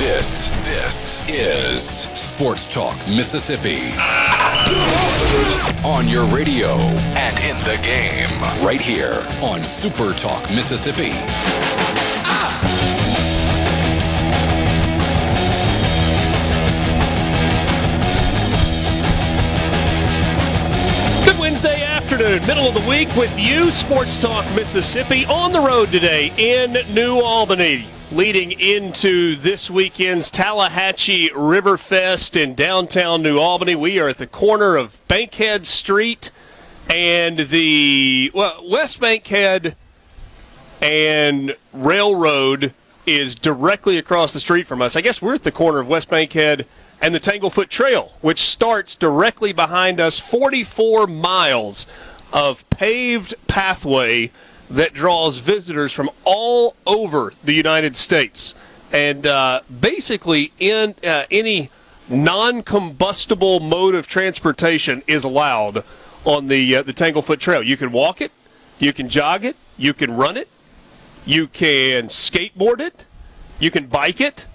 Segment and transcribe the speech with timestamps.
[0.00, 3.92] This, this is Sports Talk Mississippi.
[5.84, 6.68] On your radio
[7.18, 11.10] and in the game, right here on Super Talk Mississippi.
[21.26, 25.90] Good Wednesday afternoon, middle of the week with you, Sports Talk Mississippi, on the road
[25.90, 33.76] today in New Albany, leading into this weekend's Tallahatchie Riverfest in downtown New Albany.
[33.76, 36.32] We are at the corner of Bankhead Street
[36.88, 39.76] and the well, West Bankhead
[40.82, 42.74] and Railroad
[43.06, 44.96] is directly across the street from us.
[44.96, 46.66] I guess we're at the corner of West Bankhead
[47.00, 51.86] and the Tanglefoot Trail, which starts directly behind us, 44 miles
[52.32, 54.32] of paved pathway
[54.70, 58.54] that draws visitors from all over the United States.
[58.92, 61.70] And uh, basically, in uh, any
[62.08, 65.84] non-combustible mode of transportation is allowed
[66.24, 67.62] on the uh, the Tanglefoot Trail.
[67.62, 68.32] You can walk it,
[68.78, 70.48] you can jog it, you can run it,
[71.24, 73.06] you can skateboard it,
[73.58, 74.46] you can bike it,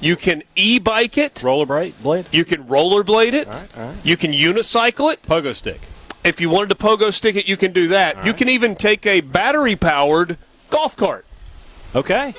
[0.00, 1.94] you can e-bike it, Rollerblade?
[2.02, 2.26] Blade?
[2.30, 3.96] you can rollerblade it, All right, all right.
[4.04, 5.22] you can unicycle it.
[5.22, 5.80] Pogo stick.
[6.24, 8.24] If you wanted to pogo stick it, you can do that.
[8.24, 10.36] You can even take a battery-powered
[10.70, 11.24] golf cart.
[11.94, 12.34] Okay.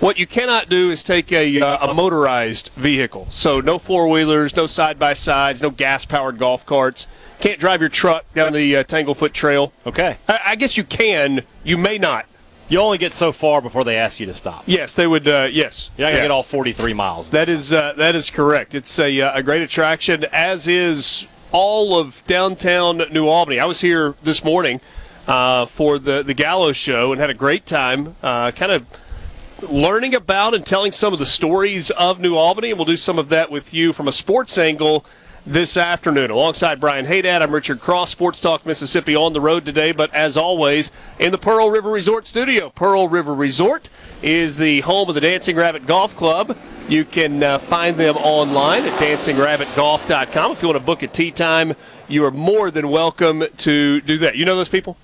[0.00, 3.28] What you cannot do is take a, uh, a motorized vehicle.
[3.30, 7.06] So no four wheelers, no side by sides, no gas powered golf carts.
[7.38, 9.72] Can't drive your truck down the uh, Tanglefoot Trail.
[9.86, 10.16] Okay.
[10.28, 11.42] I, I guess you can.
[11.62, 12.26] You may not.
[12.68, 14.64] You only get so far before they ask you to stop.
[14.66, 15.28] Yes, they would.
[15.28, 16.24] Uh, yes, You're not going to Yeah.
[16.24, 17.30] get all 43 miles.
[17.30, 18.74] That is uh, that is correct.
[18.74, 23.60] It's a, uh, a great attraction, as is all of downtown New Albany.
[23.60, 24.80] I was here this morning
[25.28, 28.16] uh, for the the Gallo's show and had a great time.
[28.22, 28.86] Uh, kind of
[29.70, 33.18] learning about and telling some of the stories of New Albany, and we'll do some
[33.18, 35.04] of that with you from a sports angle
[35.46, 36.30] this afternoon.
[36.30, 40.36] Alongside Brian Haydad, I'm Richard Cross, Sports Talk Mississippi on the road today, but as
[40.36, 42.70] always, in the Pearl River Resort studio.
[42.70, 43.90] Pearl River Resort
[44.22, 46.56] is the home of the Dancing Rabbit Golf Club.
[46.88, 50.52] You can uh, find them online at dancingrabbitgolf.com.
[50.52, 51.74] If you want to book a tee time,
[52.08, 54.36] you are more than welcome to do that.
[54.36, 54.96] You know those people?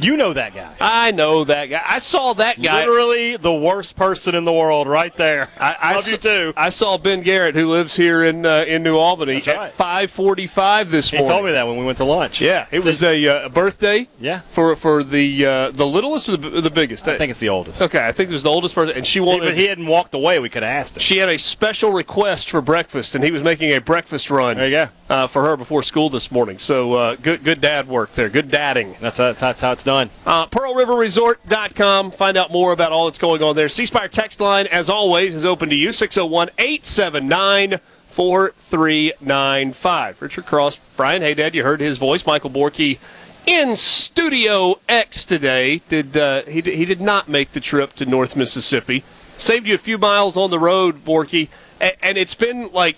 [0.00, 0.74] You know that guy.
[0.80, 1.82] I know that guy.
[1.86, 2.80] I saw that guy.
[2.80, 5.50] Literally the worst person in the world right there.
[5.58, 6.52] I, I Love saw, you too.
[6.56, 9.72] I saw Ben Garrett, who lives here in uh, in New Albany, That's at right.
[10.08, 11.30] 5:45 this He morning.
[11.30, 12.40] He told me that when we went to lunch.
[12.40, 14.08] Yeah, it Said- was a, uh, birthday.
[14.20, 14.40] Yeah.
[14.50, 17.06] for for the uh, the littlest or the, the biggest.
[17.08, 17.82] I think it's the oldest.
[17.82, 18.06] okay.
[18.06, 19.44] I think it was the oldest person, and she He- wanted.
[19.46, 20.38] but he hadn't walked away.
[20.38, 21.00] We could have asked him.
[21.00, 24.56] she had a special request for breakfast, and he was making a breakfast run.
[24.56, 24.88] There you go.
[25.08, 26.58] Uh, for her before school this morning.
[26.58, 28.28] So uh, good good dad work there.
[28.28, 28.94] Good dadding.
[29.00, 29.89] That's, that's, that's how it's done.
[30.26, 32.12] Uh, PearlRiverResort.com.
[32.12, 33.68] Find out more about all that's going on there.
[33.68, 37.80] C Spire text line, as always, is open to you 601 879
[38.10, 40.22] 4395.
[40.22, 42.26] Richard Cross, Brian Haydad, you heard his voice.
[42.26, 42.98] Michael Borky
[43.46, 45.82] in Studio X today.
[45.88, 49.04] Did uh, he, he did not make the trip to North Mississippi.
[49.36, 51.48] Saved you a few miles on the road, Borky.
[51.80, 52.96] And, and it's been like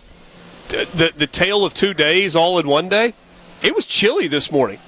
[0.68, 3.14] the, the tale of two days all in one day.
[3.62, 4.78] It was chilly this morning.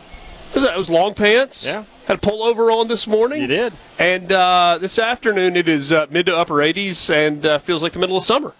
[0.54, 1.64] It was, it was long pants.
[1.66, 1.84] Yeah.
[2.06, 3.40] Had a pullover on this morning.
[3.40, 3.72] You did.
[3.98, 7.92] And uh, this afternoon it is uh, mid to upper 80s and uh, feels like
[7.92, 8.52] the middle of summer.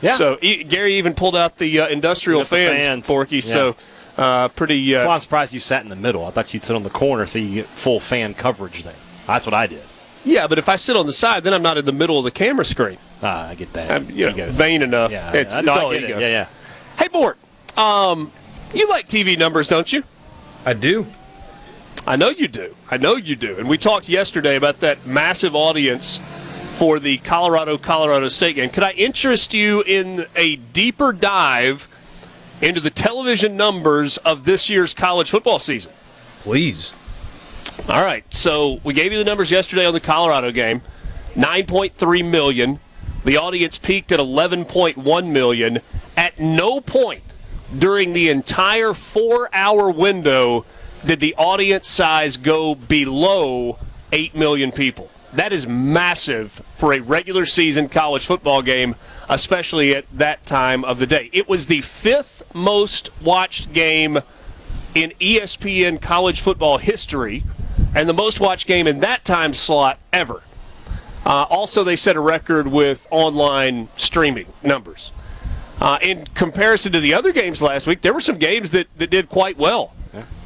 [0.00, 0.16] Yeah.
[0.16, 3.06] So e- Gary even pulled out the uh, industrial Got the fans, fans.
[3.06, 3.36] Forky.
[3.36, 3.40] Yeah.
[3.42, 3.76] So
[4.16, 4.92] uh, pretty.
[4.92, 6.24] That's why Uh, I'm surprised you sat in the middle.
[6.26, 8.94] I thought you'd sit on the corner so you get full fan coverage there.
[9.26, 9.82] That's what I did.
[10.24, 12.24] yeah, but if I sit on the side, then I'm not in the middle of
[12.24, 12.98] the camera screen.
[13.22, 13.90] Ah, I get that.
[13.90, 15.10] I'm you know, vain enough.
[15.12, 16.16] Yeah, it's, I, it's no, all get ego.
[16.16, 16.20] it.
[16.22, 16.46] Yeah, yeah.
[16.98, 17.36] Hey, Bort.
[17.76, 18.30] Um,
[18.72, 20.04] you like TV numbers, don't you?
[20.64, 21.06] I do.
[22.06, 22.74] I know you do.
[22.90, 23.56] I know you do.
[23.58, 26.18] And we talked yesterday about that massive audience
[26.78, 28.70] for the Colorado Colorado State game.
[28.70, 31.88] Could I interest you in a deeper dive
[32.62, 35.90] into the television numbers of this year's college football season?
[36.42, 36.92] Please.
[37.88, 38.24] All right.
[38.32, 40.82] So we gave you the numbers yesterday on the Colorado game.
[41.34, 42.80] 9.3 million.
[43.24, 45.80] The audience peaked at 11.1 million.
[46.16, 47.22] At no point
[47.76, 50.64] during the entire 4-hour window
[51.04, 53.78] did the audience size go below
[54.12, 55.10] 8 million people.
[55.32, 58.96] That is massive for a regular season college football game,
[59.28, 61.28] especially at that time of the day.
[61.32, 64.20] It was the fifth most watched game
[64.94, 67.44] in ESPN college football history
[67.94, 70.42] and the most watched game in that time slot ever.
[71.26, 75.10] Uh, also, they set a record with online streaming numbers.
[75.80, 79.10] Uh, in comparison to the other games last week, there were some games that, that
[79.10, 79.92] did quite well.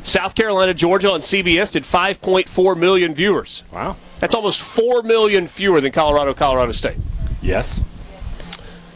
[0.03, 3.63] South Carolina, Georgia on CBS did 5.4 million viewers.
[3.73, 3.97] Wow.
[4.19, 6.97] That's almost 4 million fewer than Colorado, Colorado State.
[7.41, 7.81] Yes.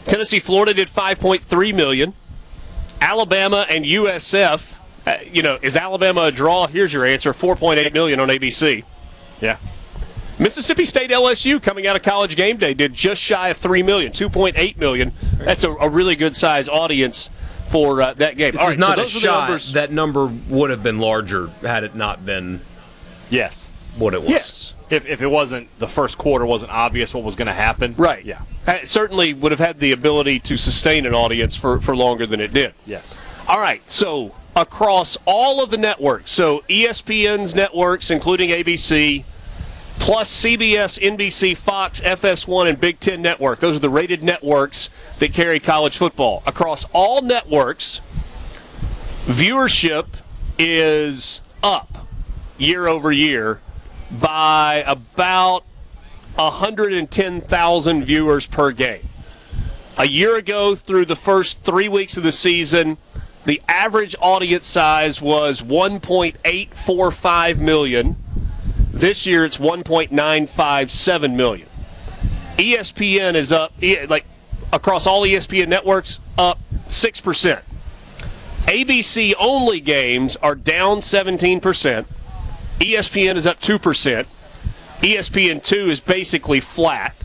[0.05, 2.13] Tennessee, Florida did 5.3 million.
[3.01, 4.75] Alabama and USF,
[5.05, 6.67] uh, you know, is Alabama a draw?
[6.67, 8.83] Here's your answer 4.8 million on ABC.
[9.41, 9.57] Yeah.
[10.39, 14.11] Mississippi State LSU coming out of college game day did just shy of 3 million,
[14.11, 15.11] 2.8 million.
[15.37, 17.29] That's a, a really good size audience
[17.69, 18.53] for uh, that game.
[18.53, 19.39] This All is right, so a those shot.
[19.41, 19.73] numbers.
[19.73, 22.61] That number would have been larger had it not been
[23.29, 23.69] Yes.
[23.97, 24.29] what it was.
[24.29, 24.73] yes.
[24.89, 27.93] If, if it wasn't the first quarter wasn't obvious what was going to happen.
[27.97, 28.23] Right.
[28.23, 28.41] Yeah.
[28.67, 32.39] It certainly would have had the ability to sustain an audience for, for longer than
[32.39, 32.73] it did.
[32.85, 33.19] Yes.
[33.49, 39.23] All right, so across all of the networks, so ESPN's networks, including ABC,
[40.07, 43.59] plus CBS, NBC, Fox, FS1, and Big Ten Network.
[43.59, 44.87] Those are the rated networks
[45.19, 46.43] that carry college football.
[46.47, 47.99] Across all networks,
[49.25, 50.05] viewership
[50.57, 52.07] is up
[52.57, 53.59] year over year
[54.09, 55.65] by about
[56.35, 59.09] 110,000 viewers per game.
[59.97, 62.95] A year ago, through the first three weeks of the season,
[63.43, 68.15] the average audience size was 1.845 million.
[68.97, 71.67] This year, it's 1.957 million.
[72.57, 73.71] ESPN is up,
[74.09, 74.25] like
[74.73, 76.59] across all ESPN networks, up
[76.89, 77.63] six percent.
[78.65, 82.07] ABC only games are down 17 percent.
[82.81, 84.27] E ESPN is up two percent.
[85.03, 87.15] E ESPN two is basically flat.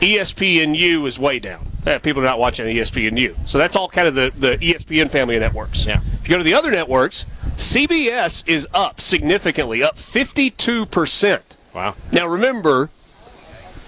[0.00, 1.71] ESPNU is way down.
[1.86, 3.48] Uh, people are not watching ESPN ESPNU.
[3.48, 5.84] So that's all kind of the, the ESPN family of networks.
[5.84, 6.00] Yeah.
[6.20, 7.26] If you go to the other networks,
[7.56, 11.40] CBS is up significantly, up 52%.
[11.74, 11.94] Wow.
[12.12, 12.90] Now remember,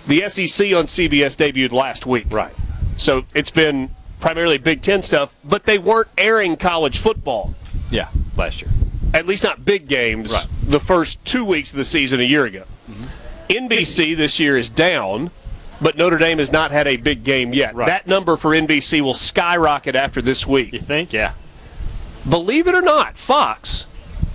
[0.06, 2.26] the SEC on CBS debuted last week.
[2.30, 2.52] Right.
[2.96, 7.54] So it's been primarily Big Ten stuff, but they weren't airing college football,
[7.90, 8.08] Yeah.
[8.36, 8.70] Last year.
[9.12, 10.46] at least not big games, Right.
[10.66, 12.64] the first two weeks of the season a year ago.
[13.48, 15.30] NBC this year is down,
[15.80, 17.74] but Notre Dame has not had a big game yet.
[17.74, 17.86] Right.
[17.86, 20.72] That number for NBC will skyrocket after this week.
[20.72, 21.12] You think?
[21.12, 21.32] Yeah.
[22.28, 23.86] Believe it or not, Fox,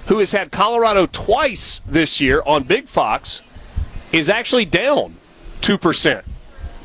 [0.08, 3.42] who has had Colorado twice this year on Big Fox,
[4.12, 5.16] is actually down
[5.62, 6.24] 2%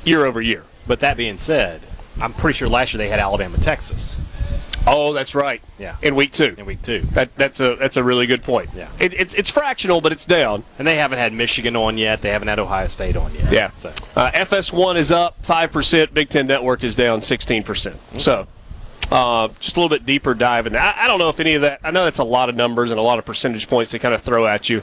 [0.05, 0.65] year over year.
[0.87, 1.83] But that being said,
[2.21, 4.19] I'm pretty sure last year they had Alabama, Texas
[4.87, 5.63] Oh, that's right.
[5.79, 5.97] Yeah.
[6.03, 6.55] In week two.
[6.59, 7.01] in week two.
[7.13, 8.71] That, that's a that's a really good point.
[8.77, 8.89] Yeah.
[9.01, 10.65] It, it's it's fractional, but it's down.
[10.79, 12.21] And they haven't had Michigan on yet.
[12.23, 13.53] They haven't had Ohio State on yet.
[13.53, 13.71] Yeah.
[13.71, 16.13] So Uh, FS1 is up five percent.
[16.13, 17.97] Big Ten Network is down sixteen percent.
[18.19, 18.47] So.
[19.13, 21.63] Uh, just a little bit deeper dive, and I, I don't know if any of
[21.63, 21.79] that.
[21.85, 24.15] I know that's a lot of numbers and a lot of percentage points to kind
[24.15, 24.79] of throw at you.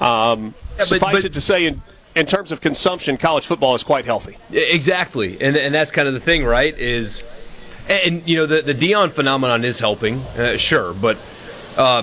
[0.00, 1.80] Um, but- suffice but- it to say, in
[2.16, 4.36] in terms of consumption, college football is quite healthy.
[4.52, 6.76] Exactly, and and that's kind of the thing, right?
[6.76, 7.22] Is
[7.88, 11.18] and you know the the Deion phenomenon is helping, uh, sure, but
[11.76, 12.02] uh,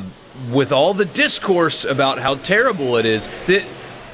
[0.51, 3.65] with all the discourse about how terrible it is, that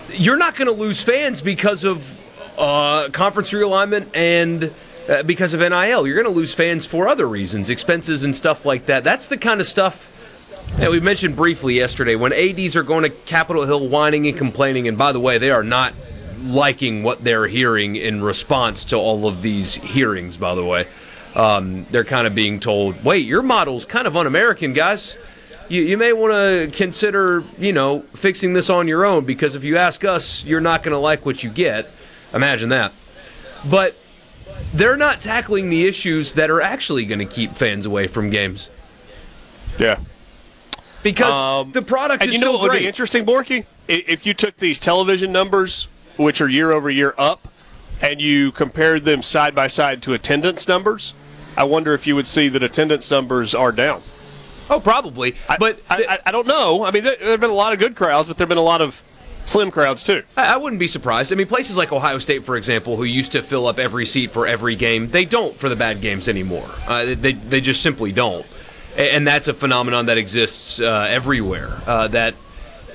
[0.09, 2.19] you're not going to lose fans because of
[2.59, 4.71] uh, conference realignment and.
[5.03, 8.65] Uh, because of NIL, you're going to lose fans for other reasons, expenses and stuff
[8.65, 9.03] like that.
[9.03, 10.13] That's the kind of stuff
[10.77, 14.87] that we mentioned briefly yesterday when ADs are going to Capitol Hill whining and complaining.
[14.87, 15.93] And by the way, they are not
[16.43, 20.87] liking what they're hearing in response to all of these hearings, by the way.
[21.35, 25.17] Um, they're kind of being told, wait, your model's kind of un American, guys.
[25.67, 29.63] You, you may want to consider, you know, fixing this on your own because if
[29.63, 31.89] you ask us, you're not going to like what you get.
[32.33, 32.91] Imagine that.
[33.69, 33.95] But
[34.73, 38.69] they're not tackling the issues that are actually going to keep fans away from games
[39.79, 39.99] Yeah.
[41.01, 41.31] because
[41.65, 42.81] Um, the product is you know still what would great.
[42.81, 43.65] be interesting, Borky?
[43.87, 45.87] If you took these television numbers,
[46.17, 47.47] which are year over year up,
[48.01, 51.13] and you compared them side by side to attendance numbers,
[51.57, 54.01] I wonder if you would see that attendance numbers are down.
[54.69, 55.35] Oh, probably.
[55.49, 56.83] I- but I, I, I don't know.
[56.85, 58.61] I mean, there have been a lot of good crowds, but there have been a
[58.61, 59.01] lot of
[59.45, 60.23] slim crowds too.
[60.37, 61.31] I, I wouldn't be surprised.
[61.31, 64.31] I mean, places like Ohio State, for example, who used to fill up every seat
[64.31, 66.67] for every game, they don't for the bad games anymore.
[66.87, 68.45] Uh, they they just simply don't,
[68.97, 71.77] and that's a phenomenon that exists uh, everywhere.
[71.85, 72.35] Uh, that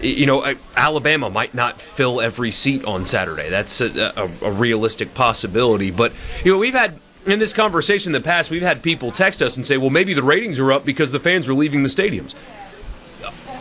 [0.00, 3.50] you know, uh, Alabama might not fill every seat on Saturday.
[3.50, 5.90] That's a, a, a realistic possibility.
[5.90, 6.12] But
[6.44, 6.98] you know, we've had
[7.28, 10.14] in this conversation in the past, we've had people text us and say, well, maybe
[10.14, 12.35] the ratings are up because the fans are leaving the stadiums.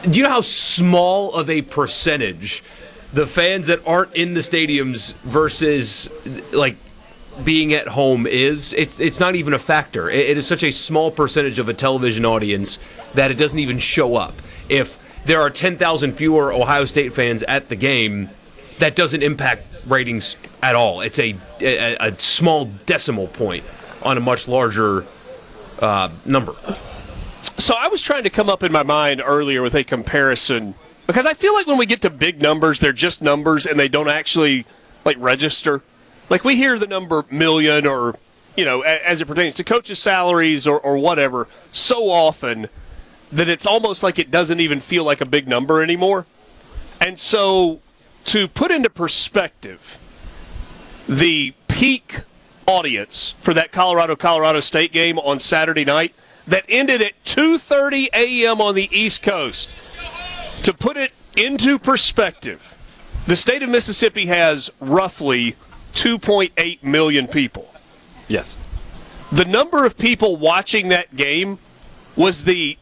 [0.04, 2.64] Do you know how small of a percentage
[3.12, 6.10] the fans that aren't in the stadiums versus
[6.54, 6.78] like
[7.44, 8.72] being at home is?
[8.74, 10.10] It's it's not even a factor.
[10.10, 12.80] it, it is such a small percentage of a television audience
[13.16, 14.36] that it doesn't even show up.
[14.70, 18.30] If there are 10,000 fewer Ohio State fans at the game,
[18.80, 21.02] that doesn't impact ratings at all.
[21.02, 23.64] It's a, a, a small decimal point
[24.04, 25.06] on a much larger
[25.82, 26.54] uh, number.
[27.58, 31.26] So I was trying to come up in my mind earlier with a comparison because
[31.26, 34.10] I feel like when we get to big numbers, they're just numbers and they don't
[34.10, 34.66] actually
[35.06, 35.82] like register.
[36.30, 38.16] Like we hear the number million or
[38.56, 42.68] you know as it pertains to coaches' salaries or, or whatever so often
[43.32, 46.26] that it's almost like it doesn't even feel like a big number anymore.
[47.00, 47.82] And so
[48.26, 49.98] to put into perspective
[51.08, 52.22] the peak
[52.66, 56.14] audience for that Colorado Colorado State game on Saturday night
[56.46, 58.62] that ended at 2:30 a.m.
[58.62, 59.70] on the East Coast.
[60.64, 62.76] To put it into perspective,
[63.26, 65.56] the state of Mississippi has roughly
[65.94, 67.74] 2.8 million people.
[68.28, 68.58] Yes.
[69.32, 71.60] The number of people watching that game
[72.16, 72.78] was the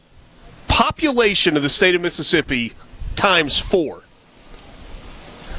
[0.67, 2.73] population of the state of Mississippi
[3.15, 4.03] times 4.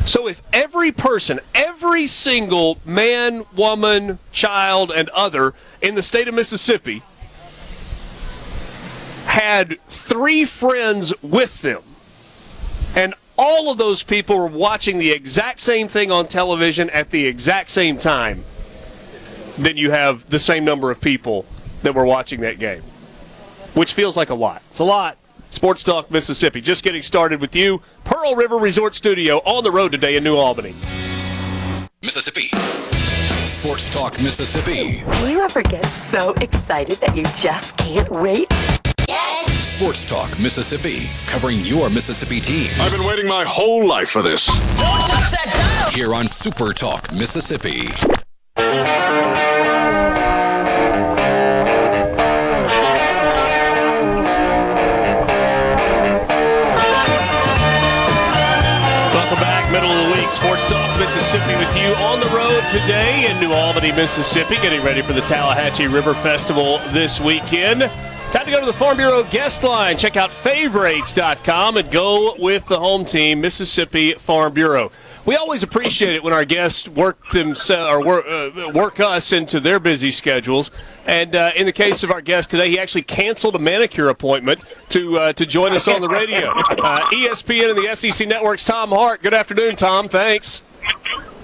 [0.07, 6.35] So if every person, every single man, woman, child, and other in the state of
[6.35, 7.03] Mississippi
[9.27, 11.83] had three friends with them,
[12.95, 17.27] and all of those people were watching the exact same thing on television at the
[17.27, 18.45] exact same time,
[19.59, 21.45] then you have the same number of people
[21.83, 22.83] that were watching that game,
[23.75, 24.63] which feels like a lot.
[24.71, 25.19] It's a lot.
[25.51, 26.61] Sports Talk Mississippi.
[26.61, 27.81] Just getting started with you.
[28.05, 30.75] Pearl River Resort Studio on the road today in New Albany.
[32.03, 32.49] Mississippi.
[33.47, 35.03] Sports Talk Mississippi.
[35.21, 38.47] Do you ever get so excited that you just can't wait?
[39.09, 39.75] Yes.
[39.75, 41.07] Sports Talk Mississippi.
[41.27, 42.79] Covering your Mississippi teams.
[42.79, 44.47] I've been waiting my whole life for this.
[44.47, 45.91] Don't touch that dial.
[45.93, 47.87] Here on Super Talk Mississippi.
[60.31, 65.01] Sports Talk Mississippi with you on the road today in New Albany, Mississippi, getting ready
[65.01, 67.81] for the Tallahatchie River Festival this weekend.
[68.33, 69.97] Time to go to the Farm Bureau guest line.
[69.97, 74.91] Check out favorites.com and go with the home team, Mississippi Farm Bureau.
[75.27, 79.59] We always appreciate it when our guests work themselves or work, uh, work us into
[79.59, 80.71] their busy schedules.
[81.05, 84.63] And uh, in the case of our guest today, he actually canceled a manicure appointment
[84.91, 86.53] to uh, to join us on the radio.
[86.87, 89.21] Uh, ESPN and the SEC Network's Tom Hart.
[89.21, 90.09] Good afternoon, Tom.
[90.09, 90.63] Thanks.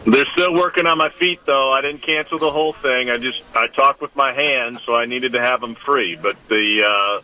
[0.05, 1.73] They're still working on my feet, though.
[1.73, 3.11] I didn't cancel the whole thing.
[3.11, 6.15] I just I talked with my hands, so I needed to have them free.
[6.15, 7.23] But the uh,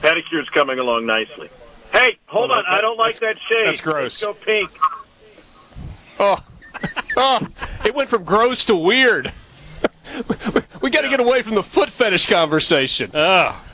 [0.00, 1.50] pedicure's coming along nicely.
[1.92, 2.64] Hey, hold on!
[2.66, 3.66] I don't like that shade.
[3.66, 4.22] that's gross.
[4.22, 4.70] Let's go pink.
[6.18, 6.38] Oh,
[7.16, 7.46] oh
[7.84, 9.32] it went from gross to weird.
[10.82, 13.10] we got to get away from the foot fetish conversation.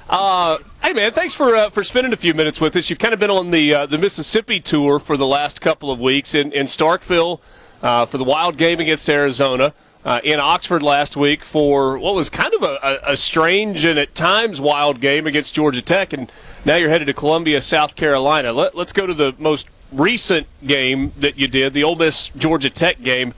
[0.08, 2.90] Uh, hey man, thanks for uh, for spending a few minutes with us.
[2.90, 5.98] You've kind of been on the uh, the Mississippi tour for the last couple of
[6.00, 7.40] weeks in in Starkville
[7.82, 9.72] uh, for the Wild game against Arizona.
[10.04, 14.14] Uh, in Oxford last week for what was kind of a, a, strange and at
[14.14, 16.30] times wild game against Georgia Tech, and
[16.66, 18.52] now you're headed to Columbia, South Carolina.
[18.52, 22.70] Let, let's go to the most recent game that you did, the Ole Miss Georgia
[22.70, 23.34] Tech game.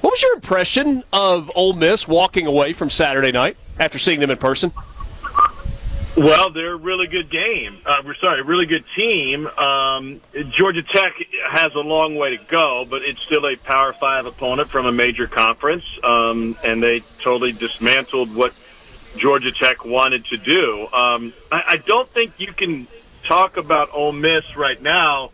[0.00, 4.30] What was your impression of Ole Miss walking away from Saturday night after seeing them
[4.30, 4.72] in person?
[6.16, 7.78] Well, they're a really good game.
[7.86, 9.46] Uh, we're sorry, really good team.
[9.46, 11.12] Um, Georgia Tech
[11.48, 14.92] has a long way to go, but it's still a Power Five opponent from a
[14.92, 18.52] major conference, um, and they totally dismantled what
[19.16, 20.88] Georgia Tech wanted to do.
[20.92, 22.88] Um, I, I don't think you can
[23.22, 25.30] talk about Ole Miss right now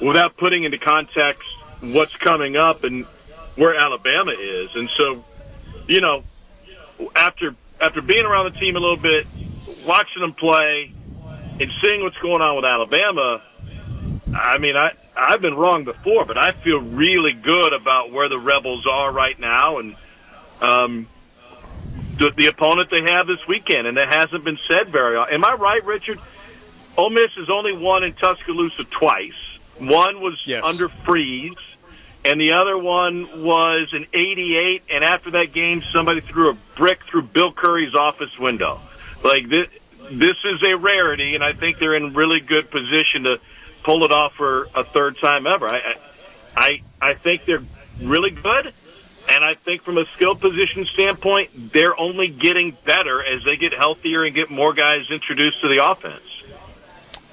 [0.00, 1.48] without putting into context
[1.80, 3.04] what's coming up and
[3.56, 5.24] where Alabama is, and so
[5.86, 6.22] you know,
[7.14, 9.26] after after being around the team a little bit,
[9.86, 10.92] watching them play,
[11.60, 13.42] and seeing what's going on with Alabama,
[14.34, 18.38] I mean, I I've been wrong before, but I feel really good about where the
[18.38, 19.96] Rebels are right now, and
[20.60, 21.06] um,
[22.18, 25.16] the, the opponent they have this weekend, and that hasn't been said very.
[25.16, 26.18] Am I right, Richard?
[26.96, 29.32] Ole Miss has only won in Tuscaloosa twice.
[29.78, 30.64] One was Yes.
[30.64, 31.54] under Freeze,
[32.24, 34.82] and the other one was an 88.
[34.90, 38.80] And after that game, somebody threw a brick through Bill Curry's office window.
[39.22, 39.68] Like this,
[40.10, 43.38] this is a rarity, and I think they're in really good position to
[43.82, 45.68] pull it off for a third time ever.
[45.68, 45.94] I,
[46.56, 47.62] I, I think they're
[48.02, 48.72] really good.
[49.28, 53.72] And I think from a skill position standpoint, they're only getting better as they get
[53.72, 56.22] healthier and get more guys introduced to the offense.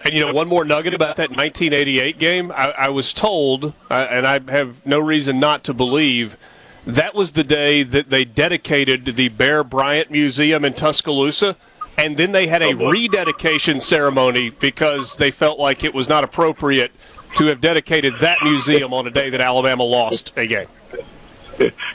[0.03, 2.51] And you know, one more nugget about that 1988 game.
[2.51, 6.37] I, I was told, uh, and I have no reason not to believe,
[6.85, 11.55] that was the day that they dedicated the Bear Bryant Museum in Tuscaloosa.
[11.97, 16.23] And then they had a oh, rededication ceremony because they felt like it was not
[16.23, 16.91] appropriate
[17.35, 20.67] to have dedicated that museum on a day that Alabama lost a game.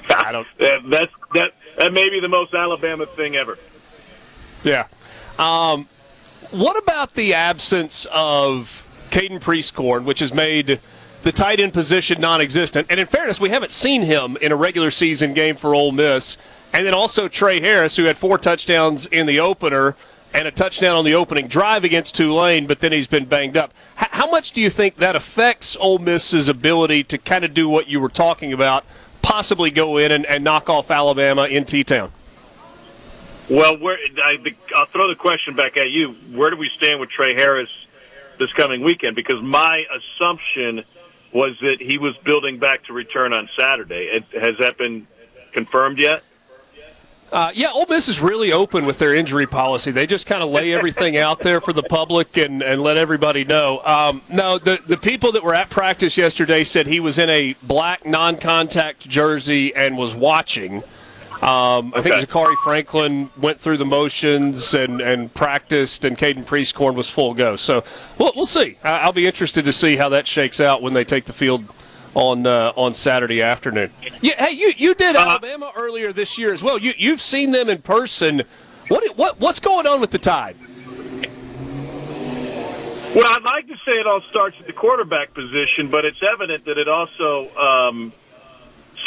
[0.09, 0.47] I don't.
[0.91, 1.53] That's that.
[1.79, 3.59] That may be the most Alabama thing ever.
[4.65, 4.87] Yeah.
[5.39, 5.89] Um,
[6.51, 10.81] what about the absence of Caden Prieskorn, which has made
[11.23, 12.87] the tight end position non-existent?
[12.91, 16.37] And in fairness, we haven't seen him in a regular season game for Ole Miss.
[16.73, 19.97] And then also Tre Harris, who had four touchdowns in the opener
[20.35, 23.73] and a touchdown on the opening drive against Tulane, but then he's been banged up.
[24.01, 27.69] H- how much do you think that affects Ole Miss's ability to kind of do
[27.69, 28.85] what you were talking about,
[29.23, 32.13] possibly go in and, and knock off Alabama in T-Town?
[33.51, 36.13] Well, where, I, will throw the question back at you.
[36.33, 37.71] Where do we stand with Tre Harris
[38.39, 39.17] this coming weekend?
[39.17, 40.85] Because my assumption
[41.33, 44.11] was that he was building back to return on Saturday.
[44.13, 45.07] It, has that been
[45.53, 46.23] confirmed yet?
[47.31, 49.91] Uh, yeah, Ole Miss is really open with their injury policy.
[49.91, 53.45] They just kind of lay everything out there for the public and, and let everybody
[53.45, 53.83] know.
[53.85, 57.55] Um, no, the, the people that were at practice yesterday said he was in a
[57.63, 60.83] black non contact jersey and was watching.
[61.43, 66.97] Um, I think Zakhari Franklin went through the motions and, and practiced, and Caden Prieskorn
[66.97, 67.55] was full go.
[67.55, 67.85] So
[68.19, 68.77] we'll, we'll see.
[68.83, 71.65] I'll be interested to see how that shakes out when they take the field
[72.15, 73.93] on uh, on Saturday afternoon.
[74.21, 76.77] Yeah, hey, you you did uh, Alabama earlier this year as well.
[76.77, 78.43] You you've seen them in person.
[78.89, 80.57] What what what's going on with the Tide?
[83.15, 86.67] Well, I'd like to say it all starts at the quarterback position, but it's evident
[86.67, 88.13] that it also um,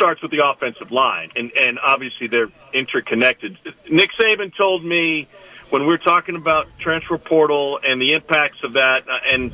[0.01, 3.55] starts with the offensive line, and and obviously they're interconnected.
[3.87, 5.27] Nick Saban told me
[5.69, 9.51] when we were talking about transfer portal and the impacts of that, uh, and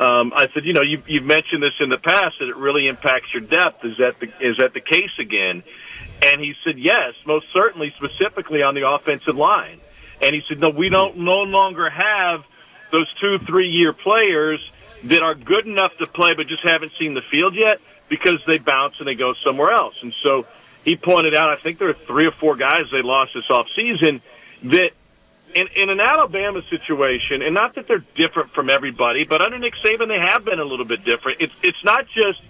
[0.00, 2.88] um, I said, you know, you, you've mentioned this in the past that it really
[2.88, 3.84] impacts your depth.
[3.84, 5.62] Is that the, is that the case again?
[6.20, 9.78] And he said, yes, most certainly, specifically on the offensive line.
[10.20, 12.44] And he said, no, we don't no longer have
[12.90, 14.60] those two, three year players
[15.04, 18.58] that are good enough to play but just haven't seen the field yet because they
[18.58, 19.94] bounce and they go somewhere else.
[20.02, 20.46] And so
[20.84, 23.66] he pointed out, I think there are three or four guys they lost this off
[23.74, 24.20] season
[24.64, 24.90] that
[25.54, 29.74] in, in an Alabama situation, and not that they're different from everybody, but under Nick
[29.84, 31.40] Saban, they have been a little bit different.
[31.40, 32.42] It's it's not just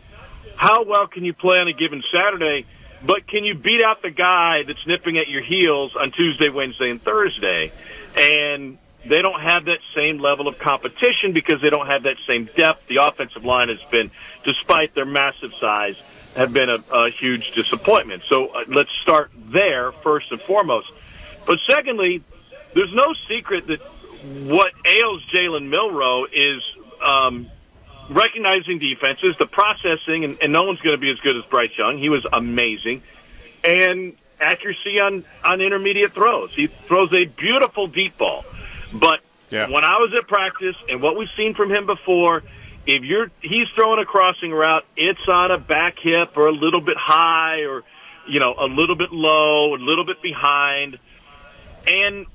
[0.56, 2.66] how well can you play on a given Saturday,
[3.04, 6.90] but can you beat out the guy that's nipping at your heels on Tuesday, Wednesday,
[6.90, 7.72] and Thursday?
[8.16, 12.48] And they don't have that same level of competition because they don't have that same
[12.56, 12.86] depth.
[12.86, 14.10] The offensive line has been,
[14.44, 15.96] despite their massive size,
[16.36, 18.22] have been a, a huge disappointment.
[18.28, 20.90] So uh, let's start there first and foremost.
[21.46, 22.22] But secondly,
[22.74, 26.62] there's no secret that what ails Jalen Milroe is
[27.06, 27.48] um,
[28.08, 31.76] recognizing defenses, the processing, and, and no one's going to be as good as Bryce
[31.76, 31.98] Young.
[31.98, 33.02] He was amazing,
[33.62, 36.54] and accuracy on on intermediate throws.
[36.54, 38.44] He throws a beautiful deep ball,
[38.92, 39.68] but yeah.
[39.68, 42.42] when I was at practice and what we've seen from him before.
[42.86, 46.80] If you're he's throwing a crossing route, it's on a back hip or a little
[46.80, 47.82] bit high or
[48.28, 50.98] you know a little bit low, a little bit behind,
[51.86, 52.26] and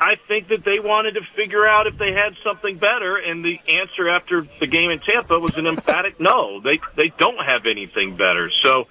[0.00, 3.60] I think that they wanted to figure out if they had something better, and the
[3.68, 6.60] answer after the game in Tampa was an emphatic no.
[6.60, 8.50] They they don't have anything better.
[8.50, 8.86] So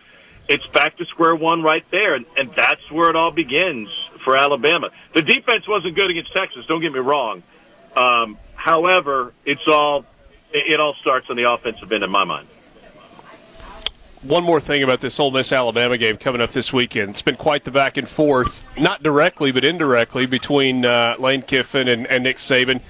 [0.49, 3.89] it's back to square one right there, and, and that's where it all begins
[4.23, 4.89] for Alabama.
[5.13, 6.65] The defense wasn't good against Texas.
[6.67, 7.43] Don't get me wrong.
[7.95, 10.05] Um, however, it's all
[10.53, 12.47] it, all starts on the offensive end in my mind
[14.23, 17.11] one more thing about this Ole Miss Alabama game coming up this weekend.
[17.11, 21.87] It's been quite the back and forth, not directly but indirectly, between uh, Lane Kiffin
[21.87, 22.81] and, and Nick Saban.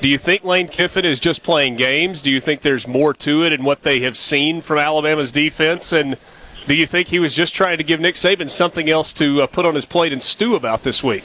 [0.00, 2.20] Do you think Lane Kiffin is just playing games?
[2.20, 5.92] Do you think there's more to it in what they have seen from Alabama's defense?
[5.92, 6.16] And
[6.66, 9.46] do you think he was just trying to give Nick Saban something else to uh,
[9.46, 11.24] put on his plate and stew about this week?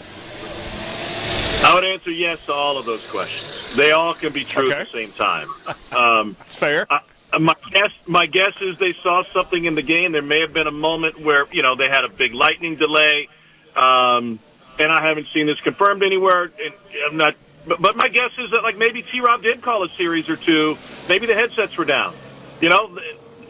[1.64, 3.76] I would answer yes to all of those questions.
[3.76, 4.82] They all can be true okay.
[4.82, 5.48] at the same time.
[5.92, 6.86] Um, That's fair.
[6.88, 7.02] I,
[7.40, 10.12] my guess, my guess is they saw something in the game.
[10.12, 13.28] There may have been a moment where you know they had a big lightning delay,
[13.76, 14.40] um,
[14.78, 16.52] and I haven't seen this confirmed anywhere.
[16.64, 16.74] And
[17.08, 17.36] I'm not,
[17.68, 19.20] but, but my guess is that like maybe T.
[19.20, 20.78] Rob did call a series or two.
[21.08, 22.14] Maybe the headsets were down.
[22.62, 23.00] You know,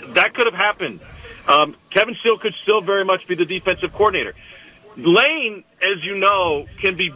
[0.09, 1.01] that could have happened.
[1.47, 4.33] Um, Kevin Steele could still very much be the defensive coordinator.
[4.95, 7.13] Lane, as you know, can be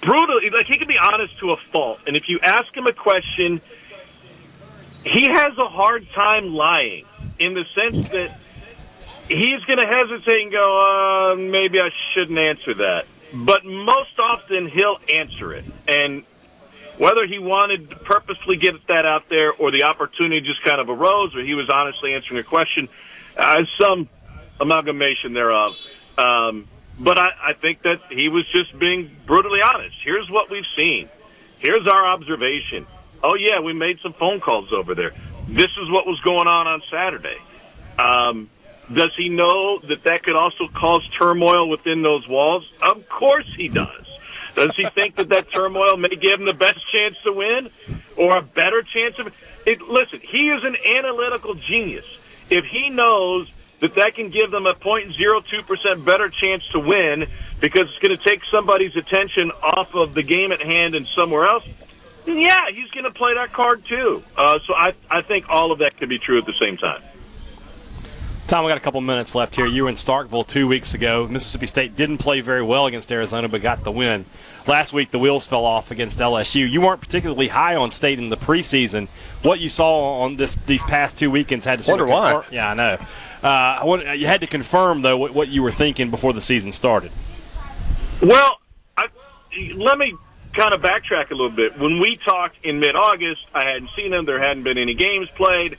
[0.00, 0.40] brutal.
[0.52, 3.60] Like he can be honest to a fault, and if you ask him a question,
[5.04, 7.04] he has a hard time lying
[7.38, 8.38] in the sense that
[9.28, 13.06] he's going to hesitate and go, uh, maybe I shouldn't answer that.
[13.32, 16.22] But most often he'll answer it, and
[16.98, 20.88] whether he wanted to purposely get that out there or the opportunity just kind of
[20.88, 22.88] arose, or he was honestly answering a question,
[23.36, 24.08] uh, some
[24.60, 25.76] amalgamation thereof.
[26.16, 29.96] Um, but I, I think that he was just being brutally honest.
[30.02, 31.08] Here's what we've seen.
[31.58, 32.86] Here's our observation.
[33.22, 35.12] Oh yeah, we made some phone calls over there.
[35.48, 37.38] This is what was going on on Saturday.
[37.98, 38.50] Um,
[38.92, 42.70] does he know that that could also cause turmoil within those walls?
[42.82, 44.06] Of course he does.
[44.54, 47.70] Does he think that that turmoil may give him the best chance to win
[48.16, 49.34] or a better chance of
[49.66, 49.82] it?
[49.82, 52.04] Listen, he is an analytical genius.
[52.50, 53.50] If he knows
[53.80, 57.26] that that can give them a 0.02% better chance to win
[57.60, 61.46] because it's going to take somebody's attention off of the game at hand and somewhere
[61.46, 61.64] else,
[62.24, 64.22] then yeah, he's going to play that card too.
[64.36, 67.02] Uh, so I, I think all of that could be true at the same time.
[68.46, 69.64] Tom, we got a couple minutes left here.
[69.64, 71.26] You were in Starkville two weeks ago.
[71.26, 74.26] Mississippi State didn't play very well against Arizona, but got the win.
[74.66, 76.70] Last week, the wheels fell off against LSU.
[76.70, 79.08] You weren't particularly high on State in the preseason.
[79.42, 82.44] What you saw on this these past two weekends had to wonder why.
[82.50, 82.98] Yeah, I know.
[83.44, 86.72] Uh, want, you had to confirm though what, what, you were thinking before the season
[86.72, 87.12] started.
[88.22, 88.58] Well,
[88.96, 89.08] I,
[89.74, 90.14] let me
[90.54, 91.78] kind of backtrack a little bit.
[91.78, 94.24] When we talked in mid-August, I hadn't seen them.
[94.24, 95.76] There hadn't been any games played.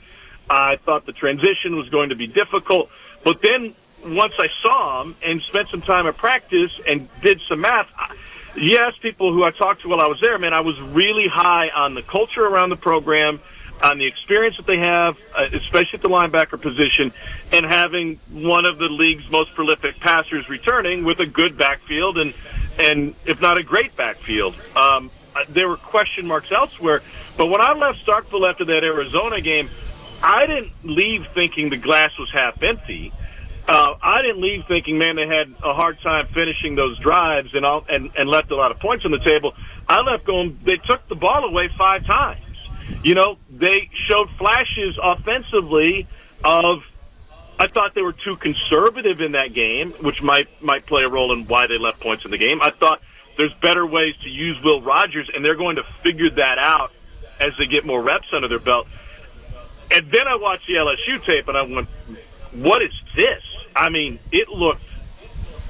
[0.48, 2.88] I thought the transition was going to be difficult.
[3.24, 3.74] But then
[4.06, 7.90] once I saw him and spent some time at practice and did some math,
[8.54, 11.70] yes, people who I talked to while I was there, man, I was really high
[11.70, 13.40] on the culture around the program,
[13.82, 17.12] on the experience that they have, uh, especially at the linebacker position,
[17.52, 22.34] and having one of the league's most prolific passers returning with a good backfield and,
[22.78, 24.54] and if not a great backfield.
[24.76, 27.02] Um, uh, there were question marks elsewhere.
[27.36, 29.68] But when I left Starkville after that Arizona game,
[30.22, 33.12] I didn't leave thinking the glass was half empty.
[33.68, 37.66] Uh, I didn't leave thinking, man, they had a hard time finishing those drives and
[37.66, 39.54] all, and, and left a lot of points on the table.
[39.88, 42.40] I left going, they took the ball away five times.
[43.02, 46.06] You know, they showed flashes offensively
[46.44, 46.82] of,
[47.58, 51.32] I thought they were too conservative in that game, which might, might play a role
[51.32, 52.60] in why they left points in the game.
[52.62, 53.00] I thought
[53.38, 56.92] there's better ways to use Will Rogers, and they're going to figure that out
[57.40, 58.86] as they get more reps under their belt.
[59.90, 61.88] And then I watched the LSU tape and I went,
[62.52, 63.42] what is this?
[63.74, 64.82] I mean, it looked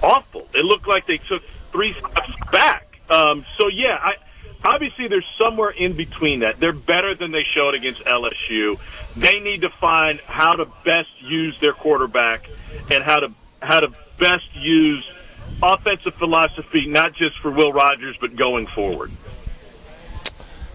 [0.02, 0.46] awful.
[0.55, 2.98] It looked like they took three steps back.
[3.11, 4.14] Um, so, yeah, I,
[4.66, 6.59] obviously there's somewhere in between that.
[6.59, 8.79] They're better than they showed against LSU.
[9.16, 12.48] They need to find how to best use their quarterback
[12.90, 15.09] and how to how to best use
[15.62, 19.11] offensive philosophy, not just for Will Rogers, but going forward.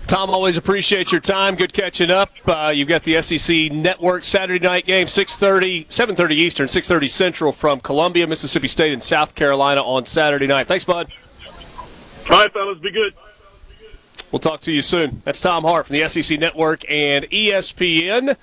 [0.07, 1.55] Tom, always appreciate your time.
[1.55, 2.31] Good catching up.
[2.45, 7.79] Uh, you've got the SEC Network Saturday night game, 6.30, 7.30 Eastern, 6.30 Central from
[7.79, 10.67] Columbia, Mississippi State, and South Carolina on Saturday night.
[10.67, 11.09] Thanks, bud.
[12.29, 12.77] All right, fellas.
[12.79, 13.13] Be good.
[14.31, 15.21] We'll talk to you soon.
[15.25, 18.37] That's Tom Hart from the SEC Network and ESPN.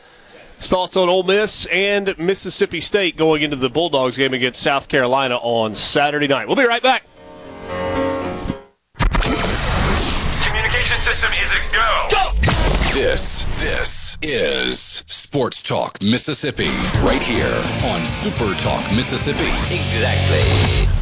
[0.58, 4.88] His thoughts on Ole Miss and Mississippi State going into the Bulldogs game against South
[4.88, 6.46] Carolina on Saturday night.
[6.46, 7.04] We'll be right back.
[10.42, 12.08] Communication system is a go.
[12.10, 12.32] Go!
[12.92, 16.70] This, this is Sports Talk Mississippi,
[17.04, 19.48] right here on Super Talk Mississippi.
[19.72, 20.97] Exactly.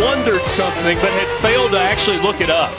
[0.00, 2.72] Wondered something but had failed to actually look it up.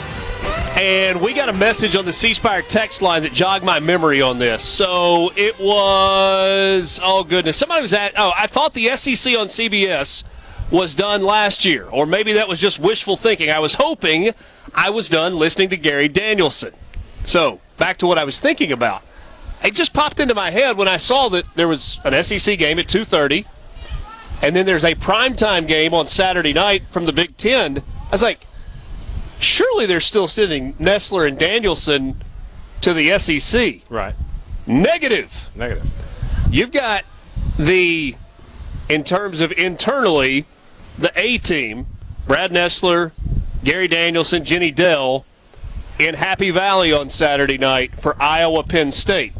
[0.76, 4.38] And we got a message on the C text line that jogged my memory on
[4.38, 4.64] this.
[4.64, 10.24] So it was, oh goodness, somebody was at, oh, I thought the SEC on CBS
[10.70, 13.50] was done last year, or maybe that was just wishful thinking.
[13.50, 14.32] I was hoping
[14.74, 16.72] I was done listening to Gary Danielson.
[17.24, 19.02] So back to what I was thinking about.
[19.62, 22.78] It just popped into my head when I saw that there was an SEC game
[22.78, 23.46] at 2:30,
[24.42, 27.78] and then there's a primetime game on Saturday night from the Big Ten.
[27.78, 28.46] I was like,
[29.38, 32.22] surely they're still sending Nessler and Danielson
[32.80, 33.80] to the SEC.
[33.88, 34.14] Right.
[34.66, 35.50] Negative.
[35.54, 35.90] Negative.
[36.50, 37.04] You've got
[37.58, 38.16] the,
[38.88, 40.46] in terms of internally,
[40.98, 41.86] the A team,
[42.26, 43.12] Brad Nessler,
[43.62, 45.24] Gary Danielson, Jenny Dell,
[45.98, 49.34] in Happy Valley on Saturday night for Iowa Penn State.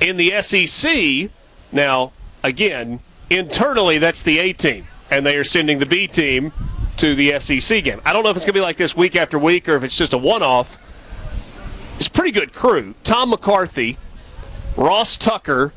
[0.00, 1.30] In the SEC,
[1.72, 4.86] now, again, internally, that's the A team.
[5.10, 6.52] and they are sending the B team
[6.98, 8.00] to the SEC game.
[8.04, 9.82] I don't know if it's going to be like this week after week or if
[9.82, 10.78] it's just a one off.
[11.96, 12.94] It's a pretty good crew.
[13.02, 13.98] Tom McCarthy,
[14.76, 15.72] Ross Tucker,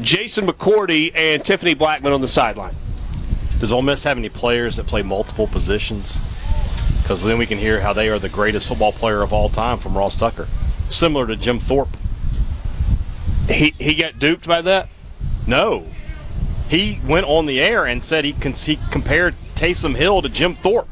[0.00, 2.74] Jason McCourty, and Tiffany Blackmon on the sideline.
[3.58, 6.20] Does Ole Miss have any players that play multiple positions?
[7.02, 9.78] Because then we can hear how they are the greatest football player of all time
[9.78, 10.46] from Ross Tucker,
[10.88, 11.96] similar to Jim Thorpe.
[13.48, 14.88] He he got duped by that.
[15.46, 15.86] No,
[16.70, 20.54] he went on the air and said he, con- he compared Taysom Hill to Jim
[20.54, 20.88] Thorpe.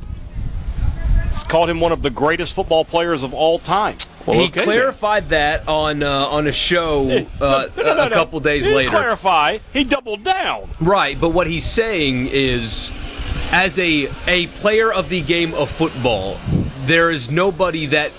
[1.31, 3.97] It's called him one of the greatest football players of all time.
[4.27, 5.61] he okay, clarified then.
[5.61, 7.09] that on uh, on a show
[7.41, 8.91] uh, no, no, no, a couple days he later.
[8.91, 9.59] Clarify.
[9.73, 10.69] He doubled down.
[10.81, 16.39] Right, but what he's saying is, as a a player of the game of football,
[16.87, 18.11] there is nobody that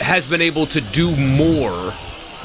[0.00, 1.94] has been able to do more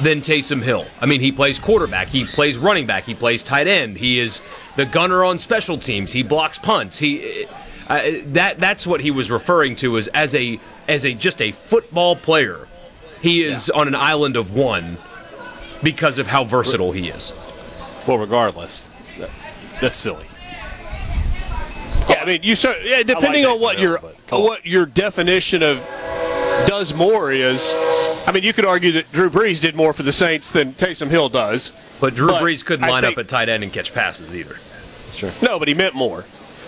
[0.02, 0.86] than Taysom Hill.
[1.00, 4.42] I mean, he plays quarterback, he plays running back, he plays tight end, he is
[4.76, 7.00] the gunner on special teams, he blocks punts.
[7.00, 7.46] He
[7.88, 11.52] uh, that that's what he was referring to as as a as a just a
[11.52, 12.68] football player.
[13.22, 13.80] He is yeah.
[13.80, 14.98] on an island of one
[15.84, 17.34] because of how versatile he is.
[18.08, 18.90] Well, regardless,
[19.80, 20.26] that's silly.
[22.10, 25.80] Yeah, I mean, you so yeah, depending like on what your what your definition of
[26.68, 27.74] does more is.
[28.28, 31.10] I mean, you could argue that Drew Brees did more for the Saints than Taysom
[31.10, 31.72] Hill does.
[32.00, 34.56] But Drew but Brees couldn't line up at tight end and catch passes either.
[35.06, 35.32] That's true.
[35.42, 36.26] No, but he meant more.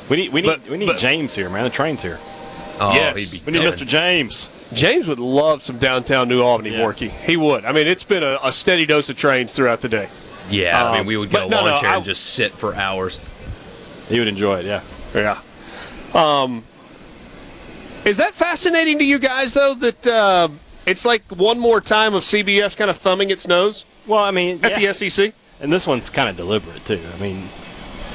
[0.09, 1.63] We need we need but, we need but, James here, man.
[1.63, 2.19] The train's here.
[2.79, 3.45] Oh, yes.
[3.45, 3.85] we need Mr.
[3.85, 4.49] James.
[4.73, 6.79] James would love some downtown New Albany, yeah.
[6.79, 7.09] Borky.
[7.09, 7.65] He would.
[7.65, 10.09] I mean, it's been a, a, steady dose of trains throughout the day.
[10.49, 12.23] Yeah, um, I mean, um, we would get a lawn no, chair I, and just
[12.23, 13.19] sit for hours.
[14.09, 14.81] He would enjoy it, yeah.
[15.13, 15.39] Yeah.
[16.13, 16.63] Um,
[18.05, 20.49] is that fascinating to you guys, though, that uh,
[20.85, 23.85] it's like one more time of CBS kind of thumbing its nose?
[24.07, 24.91] Well, I mean, at yeah.
[24.91, 25.33] the SEC?
[25.59, 27.01] And this one's kind of deliberate, too.
[27.13, 27.47] I mean,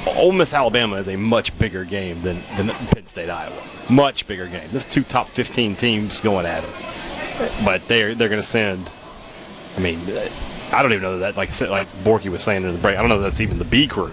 [0.07, 3.61] Ole Miss Alabama is a much bigger game than, than Penn State Iowa.
[3.89, 4.69] Much bigger game.
[4.71, 6.69] This two top 15 teams going at it.
[7.63, 8.89] But they're they're going to send.
[9.77, 9.99] I mean,
[10.73, 11.37] I don't even know that.
[11.37, 13.65] Like like Borky was saying in the break, I don't know that that's even the
[13.65, 14.11] B crew.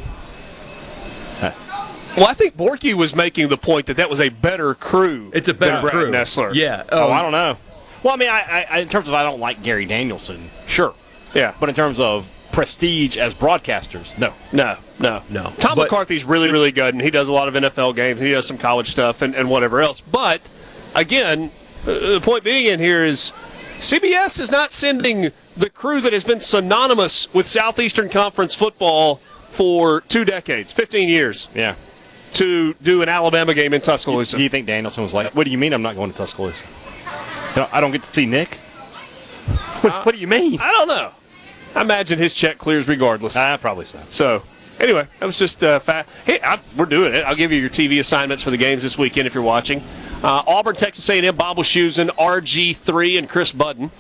[2.17, 5.31] Well, I think Borky was making the point that that was a better crew.
[5.35, 6.11] It's a better crew.
[6.11, 6.55] Nessler.
[6.55, 6.85] Yeah.
[6.91, 7.59] Oh, I don't know.
[8.03, 10.95] Well, I mean, I, I, in terms of I don't like Gary Danielson, sure.
[11.35, 11.55] Yeah.
[11.61, 14.33] But in terms of prestige as broadcasters, no.
[14.51, 15.53] No, no, no.
[15.59, 18.21] Tom but, McCarthy's really, really good, and he does a lot of NFL games.
[18.21, 20.01] He does some college stuff and, and whatever else.
[20.01, 20.49] But,
[20.95, 21.51] again,
[21.83, 23.33] uh, the point being in here is
[23.79, 29.17] CBS is not sending the crew that has been synonymous with Southeastern Conference football
[29.51, 31.49] for two decades, 15 years.
[31.55, 31.75] Yeah
[32.35, 34.37] to do an Alabama game in Tuscaloosa.
[34.37, 36.67] Do you think Danielson was like, "What do you mean I'm not going to Tuscaloosa?
[37.73, 38.59] I don't get to see Nick."
[39.81, 40.59] What, what do you mean?
[40.61, 41.13] I don't know.
[41.75, 43.37] I imagine his check clears regardless.
[43.37, 44.01] Uh, probably so.
[44.09, 44.43] So,
[44.81, 46.09] anyway, that was just uh, fat.
[46.25, 47.25] Hey, I, we're doing it.
[47.25, 49.83] I'll give you your TV assignments for the games this weekend if you're watching.
[50.23, 53.91] Uh, Auburn, Texas A&M, Bob Wischusen, RG3, and Kris Budden.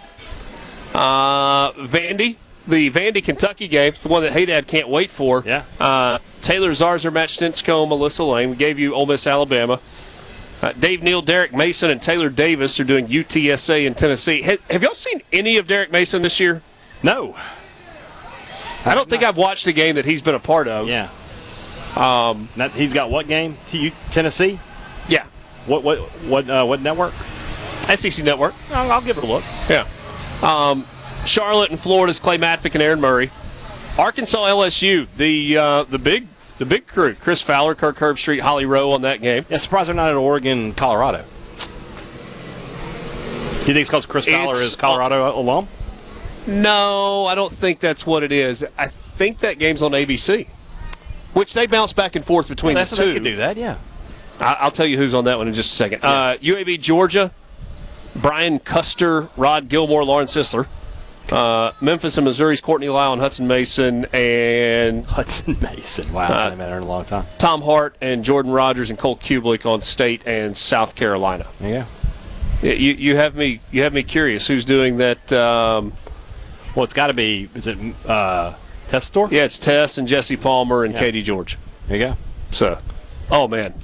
[0.94, 2.36] Uh, Vandy,
[2.66, 5.42] the Vandy Kentucky game, the one that Hey Dad can't wait for.
[5.46, 5.64] Yeah.
[5.78, 8.50] Uh, Taylor Zarzour, Matt Stinchcomb, Melissa Lane.
[8.50, 9.80] We gave you Ole Miss, Alabama.
[10.62, 14.42] Uh, Dave Neal, Derek Mason, and Taylor Davis are doing UTSA in Tennessee.
[14.42, 16.62] Have, have y'all seen any of Derek Mason this year?
[17.02, 17.36] No.
[18.84, 20.88] I don't think I've watched a game that he's been a part of.
[20.88, 21.10] Yeah.
[21.96, 23.56] Um, he's got what game?
[23.66, 24.58] T- Tennessee.
[25.08, 25.26] Yeah.
[25.66, 27.12] What what what uh, what network?
[27.12, 28.54] SEC Network.
[28.72, 29.44] I'll, I'll give it a look.
[29.68, 29.86] Yeah.
[30.42, 30.84] Um,
[31.26, 33.30] Charlotte and Florida's Clay Matvick and Aaron Murray.
[33.98, 36.26] Arkansas LSU, the uh, the big
[36.58, 37.14] the big crew.
[37.14, 39.46] Chris Fowler, Kirk Herbstreit, Holly Rowe on that game.
[39.48, 41.24] Yeah, surprised they're not at Oregon, Colorado.
[43.66, 45.66] Do you think it's because Chris Fowler it's, is Colorado uh, alum?
[46.46, 48.64] No, I don't think that's what it is.
[48.78, 50.46] I think that game's on ABC,
[51.34, 53.06] which they bounce back and forth between well, the two.
[53.06, 53.78] They could do that, yeah.
[54.38, 56.00] I, will tell you who's on that one in just a second.
[56.02, 56.10] Yeah.
[56.10, 57.32] Uh, UAB Georgia,
[58.14, 60.66] Brian Custer, Rod Gilmore, Lauren Sisler.
[61.32, 66.12] Uh, Memphis and Missouri's Courtney Lyle and Hudson Mason and Hudson Mason.
[66.12, 67.26] Wow, uh, I haven't met in a long time.
[67.38, 71.46] Tom Hart and Jordan Rogers and Cole Cubelic on State and South Carolina.
[71.60, 71.86] Yeah.
[72.62, 74.46] You you have me you have me curious.
[74.46, 75.30] Who's doing that?
[75.32, 75.92] Um,
[76.74, 77.48] well, it's got to be.
[77.54, 78.54] Is it uh,
[78.88, 79.30] Tessitore?
[79.30, 81.00] Yeah, it's Tess and Jesse Palmer and yeah.
[81.00, 81.58] Katie George.
[81.88, 82.14] There you go.
[82.50, 82.78] So,
[83.30, 83.74] oh man,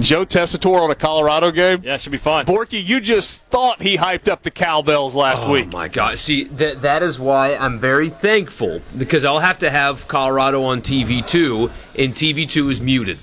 [0.00, 1.82] Joe Tessitore on a Colorado game.
[1.84, 2.46] Yeah, it should be fun.
[2.46, 5.66] Borky, you just thought he hyped up the cowbells last oh, week.
[5.68, 6.18] Oh my God!
[6.18, 10.80] See, that that is why I'm very thankful because I'll have to have Colorado on
[10.80, 13.18] TV two, and TV two is muted.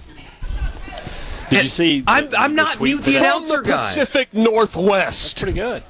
[1.50, 2.04] Did and you see?
[2.06, 3.72] I'm, I'm not mute the announcer guy.
[3.72, 5.36] Pacific Northwest.
[5.36, 5.84] That's pretty good.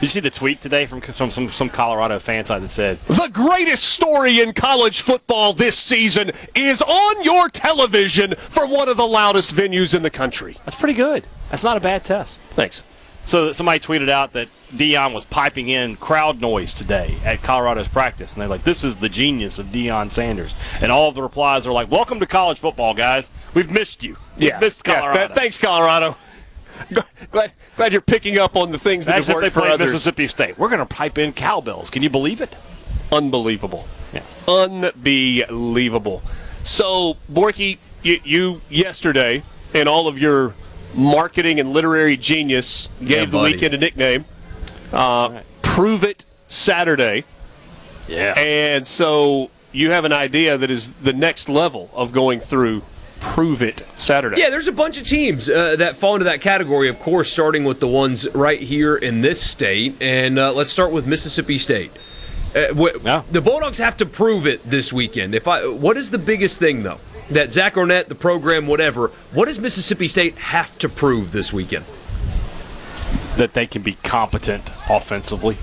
[0.00, 2.98] Did you see the tweet today from, from some, some Colorado fan side that said,
[3.00, 8.96] The greatest story in college football this season is on your television from one of
[8.96, 10.56] the loudest venues in the country.
[10.64, 11.26] That's pretty good.
[11.50, 12.40] That's not a bad test.
[12.40, 12.82] Thanks.
[13.26, 18.32] So somebody tweeted out that Deion was piping in crowd noise today at Colorado's practice,
[18.32, 21.66] and they're like, "This is the genius of Deion Sanders." And all of the replies
[21.66, 23.30] are like, "Welcome to college football, guys.
[23.52, 24.16] We've missed you.
[24.38, 24.58] We've Yeah.
[24.58, 26.16] missed Colorado." Yeah, th- thanks, Colorado.
[27.30, 29.72] Glad, glad you're picking up on the things that That's have worked they for played
[29.72, 29.92] others.
[29.92, 30.58] Mississippi State.
[30.58, 31.90] We're going to pipe in cowbells.
[31.90, 32.54] Can you believe it?
[33.12, 33.86] Unbelievable.
[34.12, 34.22] Yeah.
[34.48, 36.22] Unbelievable.
[36.62, 39.42] So, Borky, you, you yesterday,
[39.74, 40.54] and all of your
[40.94, 43.52] marketing and literary genius, gave Yeah, the buddy.
[43.54, 44.24] weekend a nickname.
[44.92, 47.24] Uh, Prove it Saturday.
[48.08, 48.34] Yeah.
[48.36, 52.82] And so you have an idea that is the next level of going through
[53.20, 54.40] Prove It Saturday.
[54.40, 57.64] Yeah, there's a bunch of teams uh, that fall into that category, of course, starting
[57.64, 59.94] with the ones right here in this state.
[60.00, 61.92] And uh, let's start with Mississippi State.
[62.56, 63.22] Uh, wh- Yeah.
[63.30, 65.34] The Bulldogs have to prove it this weekend.
[65.34, 66.98] If I, What is the biggest thing, though?
[67.30, 71.84] That Zach Arnett, the program, whatever, what does Mississippi State have to prove this weekend?
[73.36, 75.56] that they can be competent offensively.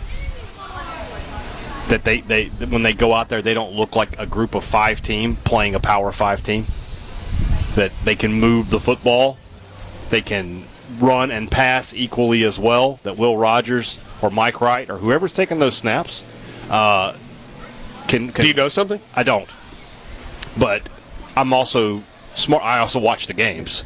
[1.90, 4.64] That they, they when they go out there, they don't look like a group of
[4.66, 6.66] five team playing a power five team.
[7.78, 9.38] That they can move the football,
[10.10, 10.64] they can
[11.00, 13.00] run and pass equally as well.
[13.04, 16.24] That Will Rogers or Mike Wright or whoever's taking those snaps
[16.72, 17.16] uh,
[18.08, 18.44] can, can.
[18.44, 19.00] Do you know something?
[19.16, 19.48] I don't,
[20.58, 20.90] but
[21.36, 22.02] I'm also
[22.34, 22.64] smart.
[22.64, 23.84] I also watch the games,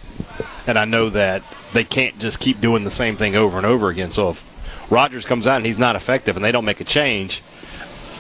[0.65, 3.89] and I know that they can't just keep doing the same thing over and over
[3.89, 4.09] again.
[4.09, 7.43] So if Rogers comes out and he's not effective, and they don't make a change,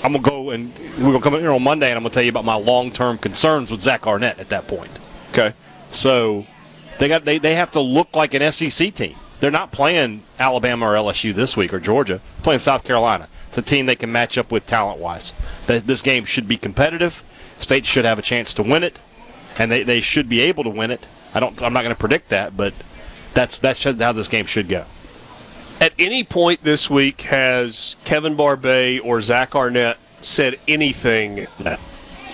[0.03, 2.23] I'm gonna go and we're gonna come in here on Monday, and I'm gonna tell
[2.23, 4.91] you about my long-term concerns with Zach Arnett at that point.
[5.31, 5.53] Okay.
[5.91, 6.45] So
[6.99, 9.15] they got they, they have to look like an SEC team.
[9.39, 12.21] They're not playing Alabama or LSU this week or Georgia.
[12.37, 13.27] They're playing South Carolina.
[13.47, 15.33] It's a team they can match up with talent wise.
[15.65, 17.23] This game should be competitive.
[17.57, 18.99] State should have a chance to win it,
[19.59, 21.07] and they, they should be able to win it.
[21.33, 21.61] I don't.
[21.61, 22.73] I'm not going to predict that, but
[23.33, 24.85] that's that's how this game should go.
[25.79, 31.47] At any point this week, has Kevin Barbay or Zach Arnett said anything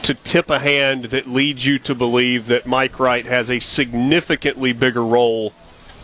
[0.08, 4.72] to tip a hand that leads you to believe that Mike Wright has a significantly
[4.72, 5.52] bigger role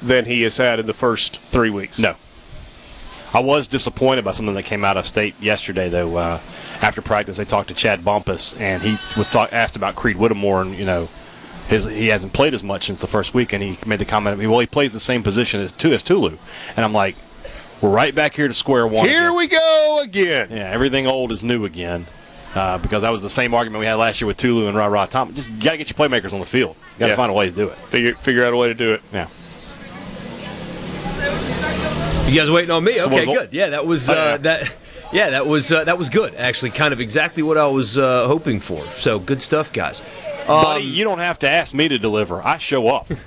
[0.01, 1.97] than he has had in the first three weeks?
[1.97, 2.17] No.
[3.33, 6.17] I was disappointed by something that came out of state yesterday, though.
[6.17, 6.41] Uh,
[6.81, 10.61] after practice, they talked to Chad Bumphis, and he was talk, asked about Creed Whittemore,
[10.61, 11.07] and you know,
[11.69, 14.37] his, he hasn't played as much since the first week, and he made the comment,
[14.37, 16.37] well, he plays the same position as, as Tulu,
[16.75, 17.15] and I'm like,
[17.81, 19.07] we're right back here to square one.
[19.07, 19.37] Here again.
[19.37, 20.49] we go again.
[20.51, 22.05] Yeah, everything old is new again.
[22.55, 25.07] Uh, because that was the same argument we had last year with Tulu and Rara
[25.07, 25.35] Thomas.
[25.35, 26.75] Just got to get your playmakers on the field.
[26.99, 27.15] Got to Yeah.
[27.15, 27.73] find a way to do it.
[27.75, 29.01] Figure figure out a way to do it.
[29.11, 29.27] Yeah.
[32.27, 32.97] You guys waiting on me?
[32.99, 33.49] So okay, good.
[33.53, 34.37] Yeah, that was Oh, uh, yeah.
[34.37, 34.71] that.
[35.11, 36.33] Yeah, that was uh, that was good.
[36.35, 38.83] Actually, kind of exactly what I was uh, hoping for.
[38.97, 40.01] So good stuff, guys.
[40.47, 42.41] Buddy, you don't have to ask me to deliver.
[42.41, 43.07] I show up.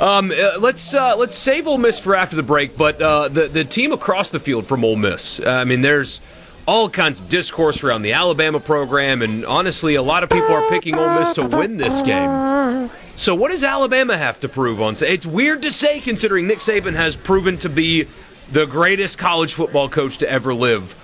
[0.00, 2.76] Um, uh, let's uh, let's save Ole Miss for after the break.
[2.76, 5.38] But uh, the the team across the field from Ole Miss.
[5.38, 6.18] Uh, I mean, there's
[6.66, 10.68] all kinds of discourse around the Alabama program, and honestly, a lot of people are
[10.68, 12.90] picking Ole Miss to win this game.
[13.16, 14.96] So, what does Alabama have to prove on?
[15.00, 18.06] It's weird to say, considering Nick Saban has proven to be
[18.50, 20.98] the greatest college football coach to ever live.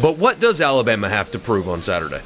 [0.00, 2.22] But what does Alabama have to prove on Saturday?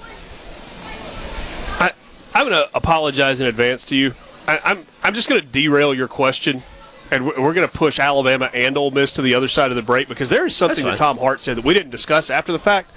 [1.81, 1.93] I,
[2.35, 4.15] I'm going to apologize in advance to you.
[4.47, 6.63] I, I'm I'm just going to derail your question,
[7.11, 9.83] and we're, going to push Alabama and Ole Miss to the other side of the
[9.83, 12.59] break because there is something that Tom Hart said that we didn't discuss after the
[12.59, 12.97] fact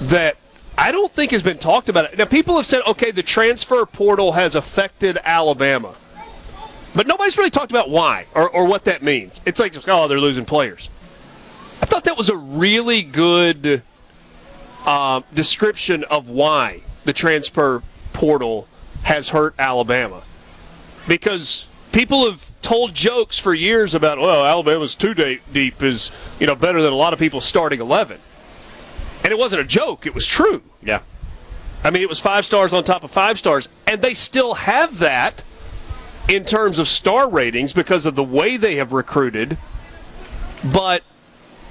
[0.00, 0.36] that
[0.76, 2.16] I don't think has been talked about.
[2.16, 5.94] Now people have said, okay, the transfer portal has affected Alabama,
[6.94, 9.40] but nobody's really talked about why or, or what that means.
[9.46, 10.88] It's like, oh, they're losing players.
[11.80, 13.82] I thought that was a really good
[14.84, 18.66] uh, description of why the transfer portal
[19.02, 20.22] has hurt Alabama.
[21.06, 26.56] Because people have told jokes for years about, well, Alabama's two deep is you know
[26.56, 28.18] better than a lot of people starting eleven,
[29.22, 30.62] and it wasn't a joke; it was true.
[30.82, 31.00] yeah.
[31.84, 34.98] I mean, it was five stars on top of five stars, and they still have
[34.98, 35.44] that
[36.28, 39.56] in terms of star ratings because of the way they have recruited.
[40.64, 41.04] But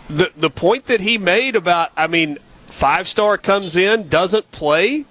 [0.10, 2.38] the the point that he made about, I mean,
[2.68, 5.04] five star comes in, doesn't play.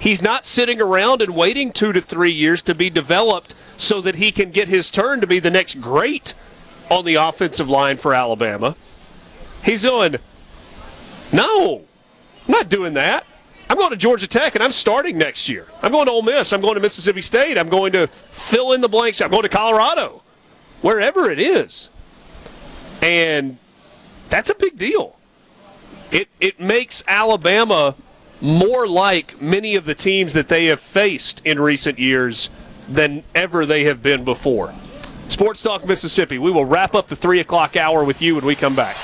[0.00, 4.16] He's not sitting around and waiting two to three years to be developed so that
[4.16, 6.34] he can get his turn to be the next great
[6.90, 8.76] on the offensive line for Alabama.
[9.64, 10.16] He's going,
[11.32, 11.84] no,
[12.46, 13.24] I'm not doing that.
[13.70, 15.66] I'm going to Georgia Tech and I'm starting next year.
[15.82, 16.52] I'm going to Ole Miss.
[16.52, 17.58] I'm going to Mississippi State.
[17.58, 19.20] I'm going to fill in the blanks.
[19.20, 20.22] I'm going to Colorado,
[20.82, 21.88] wherever it is.
[23.02, 23.58] And
[24.30, 25.16] That's a big deal.
[26.10, 27.94] It it makes Alabama
[28.40, 32.50] more like many of the teams that they have faced in recent years
[32.88, 34.72] than ever they have been before.
[35.28, 36.38] Sports Talk Mississippi.
[36.38, 38.96] We will wrap up the three o'clock hour with you when we come back.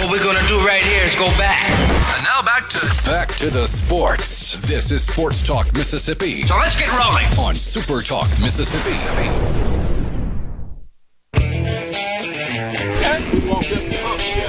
[0.00, 1.70] What we're gonna do right here is go back.
[2.16, 4.54] And now back to back to the sports.
[4.68, 7.26] This is Sports Talk Mississippi So let's get rolling.
[7.38, 9.26] on Super Talk Mississippi.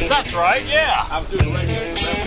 [0.09, 0.63] That's right.
[0.65, 1.05] Yeah.
[1.09, 2.26] I was doing radio.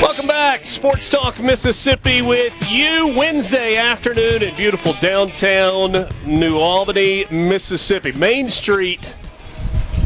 [0.00, 8.12] Welcome back, Sports Talk Mississippi with you Wednesday afternoon in beautiful downtown New Albany, Mississippi.
[8.12, 9.16] Main Street,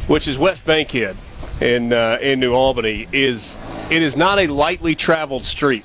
[0.06, 1.16] which is West Bankhead
[1.60, 3.58] in uh, in New Albany, is
[3.90, 5.84] it is not a lightly traveled street.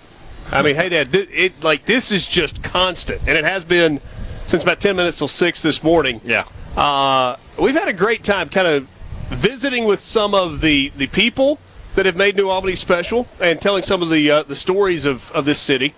[0.51, 3.99] I mean, hey, Dad, th- it like this is just constant, and it has been
[4.47, 6.21] since about ten minutes till six this morning.
[6.23, 6.43] Yeah.
[6.77, 8.87] Uh, we've had a great time, kind of
[9.27, 11.59] visiting with some of the the people
[11.97, 15.31] that have made New Albany special and telling some of the uh, the stories of,
[15.31, 15.95] of this city.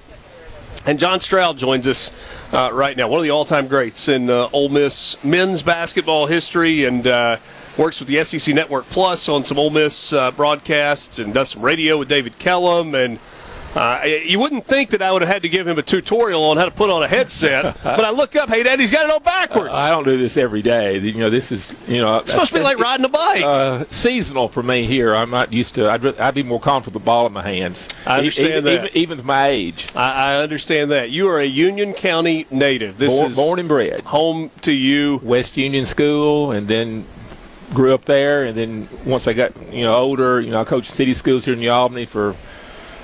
[0.85, 2.13] And John Stroud joins us
[2.53, 6.85] uh, right now, one of the all-time greats in uh, Ole Miss men's basketball history,
[6.85, 7.35] and uh,
[7.77, 11.61] works with the SEC Network Plus on some Ole Miss uh, broadcasts and does some
[11.61, 12.95] radio with David Kellum.
[12.95, 13.19] And
[13.75, 16.57] uh, you wouldn't think that I would have had to give him a tutorial on
[16.57, 19.11] how to put on a headset, but I look up, hey, Dad, he's got it
[19.11, 19.73] all backwards.
[19.73, 20.97] I don't do this every day.
[20.97, 23.43] You know, this is you know it's supposed to be like riding a bike.
[23.43, 25.15] uh, seasonal for me here.
[25.15, 25.89] I'm not used to.
[25.89, 27.89] I'd, I'd be more comfortable with the ball in my hands.
[28.05, 28.73] I understand even, that.
[28.73, 31.11] Even, even with my age, I, I understand that.
[31.11, 32.97] You are a Union County native.
[32.97, 34.01] This born, is born and bred.
[34.01, 35.19] home to you.
[35.23, 37.05] West Union School, and then
[37.73, 38.45] grew up there.
[38.45, 41.53] And then once I got you know older, you know, I coached city schools here
[41.53, 42.35] in New Albany for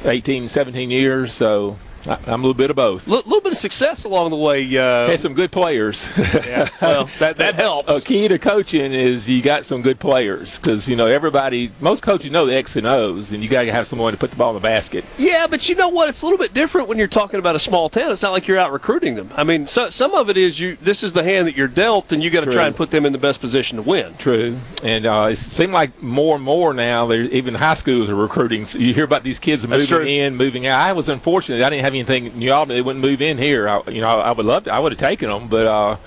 [0.06, 1.34] 18, 17 years.
[1.34, 1.78] So
[2.08, 3.08] I'm a little bit of both.
[3.08, 4.66] A little bit of success along the way.
[4.78, 6.12] Uh, Had some good players.
[6.18, 7.90] yeah, well, that, that helps.
[7.90, 11.72] A key to coaching is you got some good players because you know everybody.
[11.80, 14.32] Most coaches know the X and O's, and you got to have someone to put
[14.32, 15.06] the ball in the basket.
[15.18, 16.10] Yeah, but you know what?
[16.10, 18.12] It's a little bit different when you're talking about a small town.
[18.12, 19.30] It's not like you're out recruiting them.
[19.36, 20.78] I mean, so, some of it is you.
[20.82, 23.06] This is the hand that you're dealt, and you got to try and put them
[23.06, 24.16] in the best position to win.
[24.18, 27.12] True, and uh, it seems like more and more now.
[27.12, 28.66] Even high schools are recruiting.
[28.66, 30.06] So you hear about these kids That's moving true.
[30.06, 30.80] in, moving out.
[30.80, 31.62] I was unfortunate.
[31.64, 32.76] I didn't have anything in New Albany.
[32.76, 33.68] They wouldn't move in here.
[33.68, 34.74] I, you know, I would love to.
[34.74, 35.98] I would have taken them, but uh,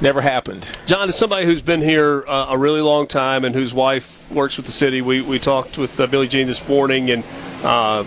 [0.00, 0.66] never happened.
[0.86, 4.56] John, as somebody who's been here uh, a really long time and whose wife works
[4.56, 7.24] with the city, we, we talked with uh, Billie Jean this morning, and
[7.62, 8.04] uh,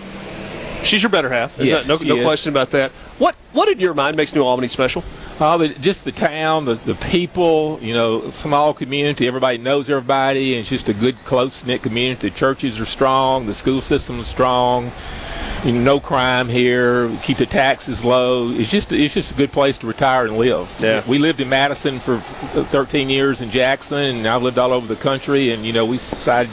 [0.82, 1.58] she's your better half.
[1.58, 2.24] Yes, no, no, is.
[2.24, 2.90] question about that.
[3.18, 5.04] What what in your mind makes New Albany special?
[5.38, 9.26] The, just the town, the, the people, you know, small community.
[9.26, 12.28] Everybody knows everybody, and it's just a good, close knit community.
[12.28, 14.92] The churches are strong, the school system is strong.
[15.64, 17.08] You know, no crime here.
[17.22, 18.50] Keep the taxes low.
[18.50, 20.74] It's just it's just a good place to retire and live.
[20.80, 21.04] Yeah.
[21.06, 25.00] We lived in Madison for 13 years in Jackson, and I've lived all over the
[25.00, 25.52] country.
[25.52, 26.50] And you know, we decided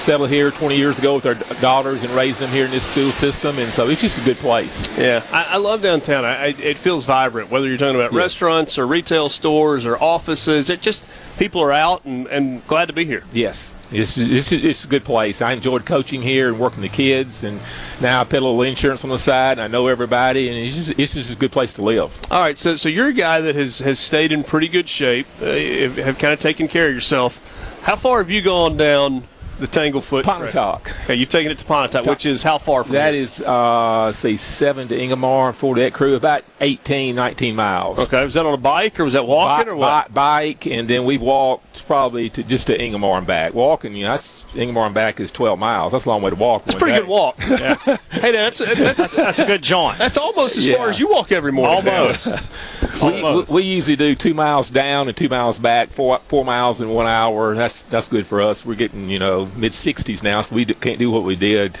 [0.00, 2.84] to settle here 20 years ago with our daughters and raised them here in this
[2.84, 3.56] school system.
[3.58, 4.98] And so it's just a good place.
[4.98, 6.24] Yeah, I, I love downtown.
[6.24, 7.50] I, I, it feels vibrant.
[7.50, 8.18] Whether you're talking about Yes.
[8.18, 11.06] restaurants or retail stores or offices, it just
[11.38, 13.22] people are out and, and glad to be here.
[13.32, 15.42] Yes, it's, it's, it's a good place.
[15.42, 17.60] I enjoyed coaching here and working the kids, and
[18.00, 20.76] now I put a little insurance on the side, and I know everybody, and it's
[20.76, 22.18] just, it's just a good place to live.
[22.30, 25.26] All right, so so you're a guy that has has stayed in pretty good shape,
[25.42, 27.46] uh, have, have kind of taken care of yourself.
[27.82, 29.24] How far have you gone down
[29.60, 30.22] the Tanglefoot?
[30.22, 30.22] Trail?
[30.24, 30.90] Pontotoc.
[31.04, 33.22] Okay, you've taken it to Pontotoc, which is how far from That here?
[33.22, 37.98] is, uh, say, seven to Ingomar, four to Ecru, about 18, 19 miles.
[38.00, 40.08] Okay, was that on a bike or was that walking Bi- or what?
[40.12, 40.12] bi-
[40.48, 43.54] bike, and then we walked probably to just to Ingomar and back.
[43.54, 45.92] Walking, you know, that's Ingomar and back is 12 miles.
[45.92, 46.64] That's a long way to walk.
[46.64, 47.36] That's a pretty good walk.
[47.50, 47.74] Yeah.
[48.10, 49.98] hey, that's that's, That's a good jaunt.
[49.98, 51.86] that's almost as far as you walk every morning.
[51.88, 52.46] Almost.
[53.00, 53.50] We, we, Almost.
[53.50, 57.06] we usually do two miles down and two miles back, four four miles in one
[57.06, 57.54] hour.
[57.54, 58.66] That's that's good for us.
[58.66, 61.76] We're getting you know mid 60s now, so we d- can't do what we did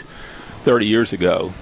[0.64, 1.52] 30 years ago.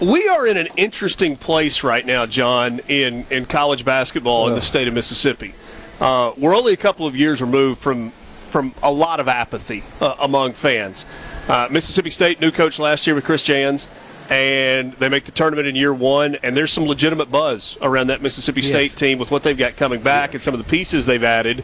[0.00, 4.62] We are in an interesting place right now, John, in, in college basketball in the
[4.62, 5.52] state of Mississippi.
[6.00, 8.12] Uh, we're only a couple of years removed from
[8.50, 11.06] from a lot of apathy uh, among fans.
[11.48, 13.86] Uh, Mississippi State new coach last year with Chris Jans,
[14.28, 16.36] and they make the tournament in year one.
[16.42, 20.00] And there's some legitimate buzz around that Mississippi State team with what they've got coming
[20.00, 21.62] back and some of the pieces they've added.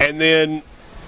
[0.00, 0.62] And then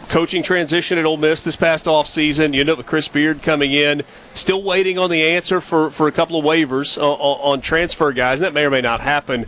[0.09, 2.54] coaching transition at Ole Miss this past offseason.
[2.54, 4.02] You up with Chris Beard coming in,
[4.34, 8.40] still waiting on the answer for, for a couple of waivers on, on transfer guys.
[8.40, 9.46] And that may or may not happen.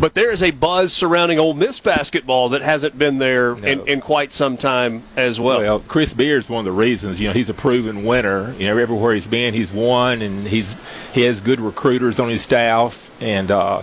[0.00, 4.00] But there is a buzz surrounding Ole Miss basketball that hasn't been there in, in
[4.00, 5.60] quite some time as well.
[5.60, 7.20] Well, Chris Beard's one of the reasons.
[7.20, 8.52] You know, he's a proven winner.
[8.54, 10.76] You know, everywhere he's been, he's won, and he's
[11.12, 13.82] he has good recruiters on his staff, and uh,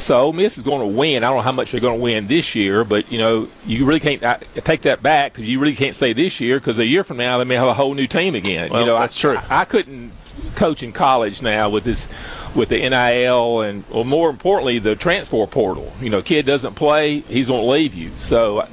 [0.00, 1.22] so Ole Miss is going to win.
[1.22, 3.84] I don't know how much they're going to win this year, but you know, you
[3.84, 6.86] really can't I, take that back because you really can't say this year because a
[6.86, 8.70] year from now they may have a whole new team again.
[8.70, 9.36] Well, you know, that's I, true.
[9.50, 10.12] I, I couldn't
[10.54, 12.08] coach in college now with this
[12.54, 15.92] with the NIL and or more importantly the transfer portal.
[16.00, 18.10] You know, kid doesn't play, he's going to leave you.
[18.16, 18.66] So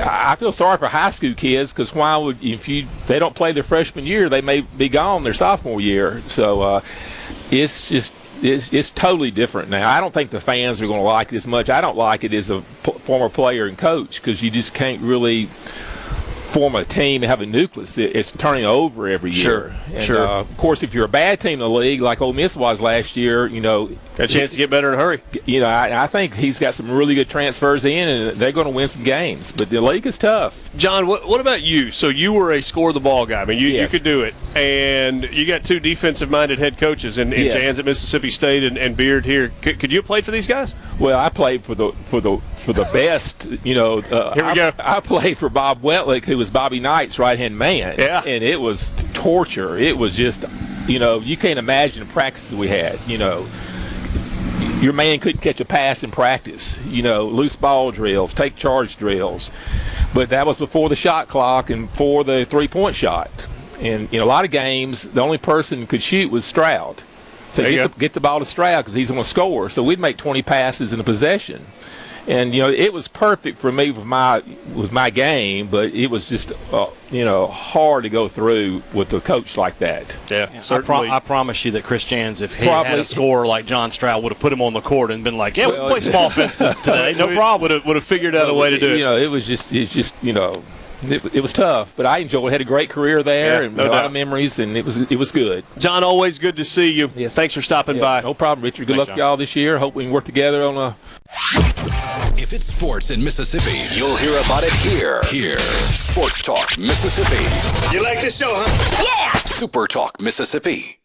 [0.00, 3.52] I feel sorry for high school kids because why would if you they don't play
[3.52, 6.22] their freshman year, they may be gone their sophomore year.
[6.28, 6.80] So uh,
[7.50, 8.12] it's just
[8.42, 9.88] it's, it's totally different now.
[9.88, 11.70] I don't think the fans are going to like it as much.
[11.70, 15.00] I don't like it as a p- former player and coach because you just can't
[15.00, 15.48] really
[16.56, 17.98] form a team and have a nucleus.
[17.98, 19.42] It, it's turning over every year.
[19.42, 20.26] Sure, And, sure.
[20.26, 22.80] Uh, of course, if you're a bad team in the league, like Ole Miss was
[22.80, 25.20] last year, you know, Got a chance to get better in a hurry.
[25.44, 28.64] you know, I, I think he's got some really good transfers in, and they're going
[28.64, 29.52] to win some games.
[29.52, 30.74] But the league is tough.
[30.78, 31.90] John, what, what about you?
[31.90, 33.42] So you were a score the ball guy.
[33.42, 33.92] I mean, you, Yes.
[33.92, 37.52] you could do it, and you got two defensive minded head coaches in, in Yes.
[37.54, 39.52] Jans at Mississippi State and, and Beard here.
[39.60, 40.74] Could, could you have played for these guys?
[40.98, 43.48] Well, I played for the for the for the best.
[43.64, 44.72] You know, uh, Here we I, go.
[44.78, 47.94] I played for Bob Weltlich, who was Bobby Knight's right hand man.
[47.96, 48.22] Yeah.
[48.26, 49.78] and it was torture.
[49.78, 50.44] It was just,
[50.88, 52.98] you know, you can't imagine the practices we had.
[53.06, 53.46] You know.
[54.80, 56.84] Your man couldn't catch a pass in practice.
[56.86, 59.50] You know, loose ball drills, take charge drills,
[60.12, 63.46] but that was before the shot clock and for the three point shot.
[63.80, 67.04] And in a lot of games, the only person who could shoot was Stroud.
[67.52, 69.70] So get the, get the ball to Stroud because he's going to score.
[69.70, 71.64] So we'd make 20 passes in a possession,
[72.28, 74.42] and you know it was perfect for me with my
[74.74, 75.68] with my game.
[75.68, 79.78] But it was just uh, you know hard to go through with a coach like
[79.78, 80.16] that.
[80.30, 83.46] Yeah, I, pro- I promise you that Chris Jans, if he Probably- had a score
[83.46, 85.82] like John Stroud, would have put him on the court and been like, "Yeah, Well,
[85.82, 88.70] we'll play small offense today, no problem." Would have, would have figured out a way
[88.70, 88.98] to do it.
[88.98, 90.62] You know, it was just it's just you know.
[91.02, 92.50] It, it was tough, but I enjoyed.
[92.52, 94.96] Had a great career there, Yeah, and no a lot of memories, and it was
[95.10, 95.64] it was good.
[95.78, 97.10] John, always good to see you.
[97.14, 97.34] Yes.
[97.34, 98.20] Thanks for stopping Yeah, by.
[98.22, 98.86] no problem, Richard.
[98.86, 99.16] Good Thanks, luck John.
[99.16, 99.78] to y'all this year.
[99.78, 100.96] Hope we can work together on a
[102.38, 105.20] If it's sports in Mississippi, you'll hear about it here.
[105.30, 105.58] Here.
[105.92, 107.44] Sports Talk Mississippi.
[107.96, 109.04] You like this show, huh?
[109.04, 109.36] Yeah!
[109.40, 110.98] Super Talk Mississippi.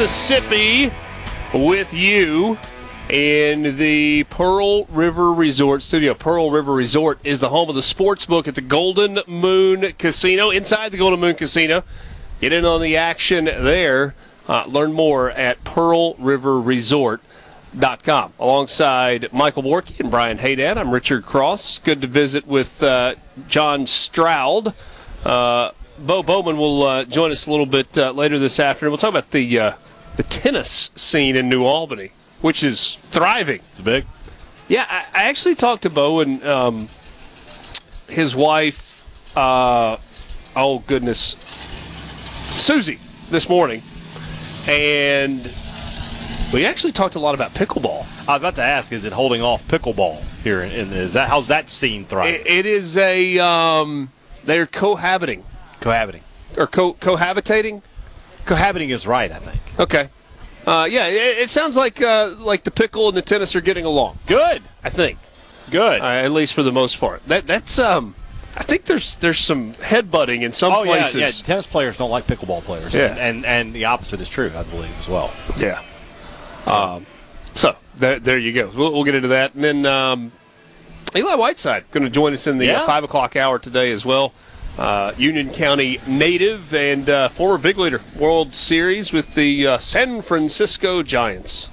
[0.00, 0.90] Mississippi
[1.52, 2.56] with you
[3.10, 6.14] in the Pearl River Resort studio.
[6.14, 10.48] Pearl River Resort is the home of the sports book at the Golden Moon Casino.
[10.48, 11.84] Inside the Golden Moon Casino,
[12.40, 14.14] get in on the action there.
[14.48, 17.20] Uh, learn more at Pearl River Resort.
[17.78, 18.32] Dot com.
[18.38, 21.80] Alongside Michael Borky and Brian Haydad, I'm Richard Cross.
[21.80, 23.16] Good to visit with uh,
[23.48, 24.72] John Stroud.
[25.26, 28.92] Uh, Bo Bowman will uh, join us a little bit uh, later this afternoon.
[28.92, 29.72] We'll talk about the uh,
[30.20, 32.10] the tennis scene in New Albany,
[32.42, 33.60] which is thriving.
[33.70, 34.04] It's big.
[34.68, 36.88] Yeah, I, I actually talked to Bo and um,
[38.06, 38.86] his wife.
[39.34, 39.96] Uh,
[40.54, 41.22] oh goodness,
[42.52, 42.98] Susie,
[43.30, 43.80] this morning,
[44.68, 45.50] and
[46.52, 48.04] we actually talked a lot about pickleball.
[48.28, 50.60] I was about to ask, is it holding off pickleball here?
[50.60, 52.42] In, in, is that how's that scene thriving?
[52.42, 54.10] It, it is a um,
[54.44, 55.44] they're cohabiting
[55.80, 56.24] Cohabiting.
[56.58, 57.80] or co- cohabitating.
[58.46, 59.60] Cohabiting is right, I think.
[59.78, 60.08] Okay.
[60.66, 63.84] Uh, yeah, it, it sounds like uh, like the pickle and the tennis are getting
[63.84, 64.18] along.
[64.26, 64.62] Good.
[64.84, 65.18] I think,
[65.70, 66.00] Good.
[66.00, 67.24] uh, at least for the most part.
[67.26, 68.14] That that's um,
[68.56, 71.40] I think there's there's some headbutting in some oh yeah, places.
[71.40, 71.44] yeah.
[71.46, 72.92] Tennis players don't like pickleball players.
[72.94, 73.06] Yeah.
[73.12, 75.32] And, and and the opposite is true, I believe, as well.
[75.58, 75.82] Yeah.
[76.66, 77.06] Um,
[77.54, 78.70] so there, there you go.
[78.74, 80.32] We'll, we'll get into that, and then um,
[81.16, 82.82] Eli Whiteside going to join us in the Yeah.
[82.82, 84.32] uh, five o'clock hour today as well.
[84.78, 90.22] Uh, Union County native and uh, former big leader World Series with the uh, San
[90.22, 91.70] Francisco Giants.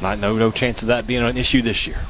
[0.00, 2.00] Not no no chance of that being an issue this year.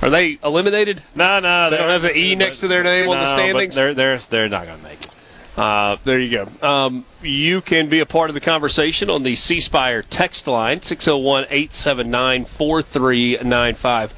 [0.00, 1.02] Are they eliminated?
[1.14, 3.74] No, no, They don't have the E next to their name on the standings?
[3.74, 5.08] They're they're they're not going to make it.
[5.56, 6.66] Uh, there you go.
[6.66, 10.82] Um, you can be a part of the conversation on the C Spire text line,
[10.82, 14.14] 601 879 4395.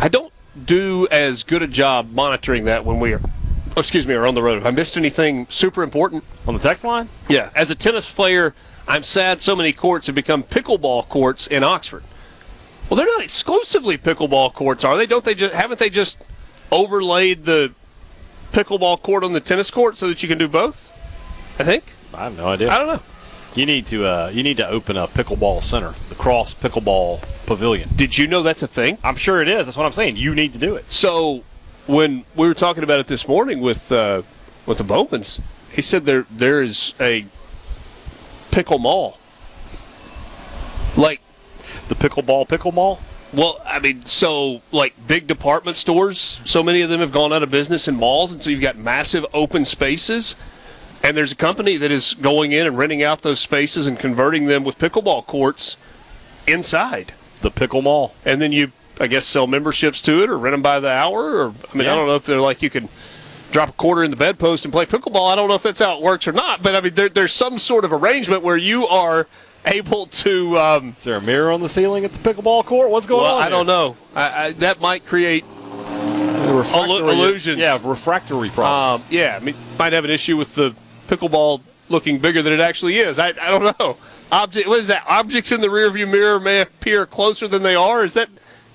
[0.00, 0.32] I don't
[0.64, 3.20] do as good a job monitoring that when we are
[3.78, 4.56] oh, excuse me, or on the road.
[4.56, 6.24] Have I missed anything super important?
[6.46, 7.08] On the text line?
[7.28, 7.50] Yeah.
[7.54, 8.54] As a tennis player,
[8.88, 12.02] I'm sad so many courts have become pickleball courts in Oxford.
[12.88, 15.06] Well, they're not exclusively pickleball courts, are they?
[15.06, 16.24] Don't they just haven't they just
[16.72, 17.72] overlaid the
[18.52, 20.90] pickleball court on the tennis court so that you can do both?
[21.60, 21.84] I think.
[22.14, 22.70] I have no idea.
[22.70, 23.02] I don't know.
[23.54, 27.88] You need to uh, you need to open a pickleball center, the Cross Pickleball Pavilion.
[27.94, 28.98] Did you know that's a thing?
[29.04, 29.66] I'm sure it is.
[29.66, 30.16] That's what I'm saying.
[30.16, 30.90] You need to do it.
[30.90, 31.44] So
[31.88, 34.22] when we were talking about it this morning with uh,
[34.66, 35.40] with the Bowmans,
[35.72, 37.24] he said there there is a
[38.50, 39.18] pickle mall,
[40.96, 41.20] like
[41.88, 43.00] the pickleball pickle mall.
[43.32, 47.42] Well, I mean, so like big department stores, so many of them have gone out
[47.42, 50.34] of business in malls, and so you've got massive open spaces.
[51.02, 54.46] And there's a company that is going in and renting out those spaces and converting
[54.46, 55.76] them with pickleball courts
[56.46, 58.14] inside the pickle mall.
[58.24, 61.36] And then you, I guess, sell memberships to it or rent them by the hour.
[61.36, 61.92] Or I mean, Yeah.
[61.92, 62.88] I don't know if they're like you can
[63.50, 65.30] drop a quarter in the bedpost and play pickleball.
[65.32, 66.62] I don't know if that's how it works or not.
[66.62, 69.26] But I mean, there, there's some sort of arrangement where you are
[69.64, 70.58] able to.
[70.58, 72.90] Um, Is there a mirror on the ceiling at the pickleball court?
[72.90, 73.42] What's going well, on?
[73.42, 73.96] I don't know.
[74.14, 75.44] I, I, that might create
[76.48, 77.58] illusions.
[77.58, 79.02] Yeah, refractory problems.
[79.02, 80.74] Um, yeah, I mean, might have an issue with the
[81.08, 83.18] pickleball looking bigger than it actually is.
[83.18, 83.96] I, I don't know.
[84.30, 85.04] Object, what is that?
[85.06, 88.04] Objects in the rearview mirror may appear closer than they are.
[88.04, 88.28] Is that?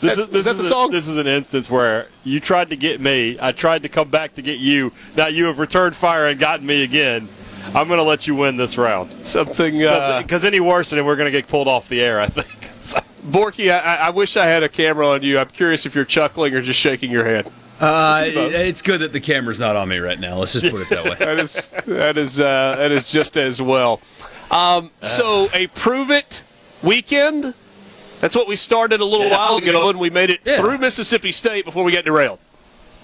[0.03, 0.91] Is This that, is, this is that is the a- song?
[0.91, 3.37] this is an instance where you tried to get me.
[3.41, 4.91] I tried to come back to get you.
[5.15, 7.27] Now you have returned fire and gotten me again.
[7.73, 9.09] I'm going to let you win this round.
[9.25, 12.19] Something because any worse than it, we're going to get pulled off the air.
[12.19, 12.47] I think.
[13.25, 15.39] Borky, I, I- I wish I had a camera on you.
[15.39, 17.49] I'm curious if you're chuckling or just shaking your head.
[17.79, 20.37] Uh, it's good that the camera's not on me right now.
[20.37, 21.15] Let's just put it that way.
[21.19, 23.99] that is that is uh, that is just as well.
[24.51, 26.43] Um, so a prove it
[26.83, 27.53] weekend.
[28.23, 29.35] That's what we started a little Yeah.
[29.37, 30.61] while ago, and we made it Yeah.
[30.61, 32.39] through Mississippi State before we got derailed.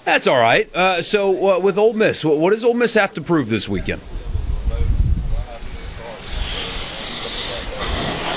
[0.05, 0.74] That's all right.
[0.74, 3.67] Uh, so uh, with Ole Miss, what, what does Ole Miss have to prove this
[3.67, 3.99] weekend?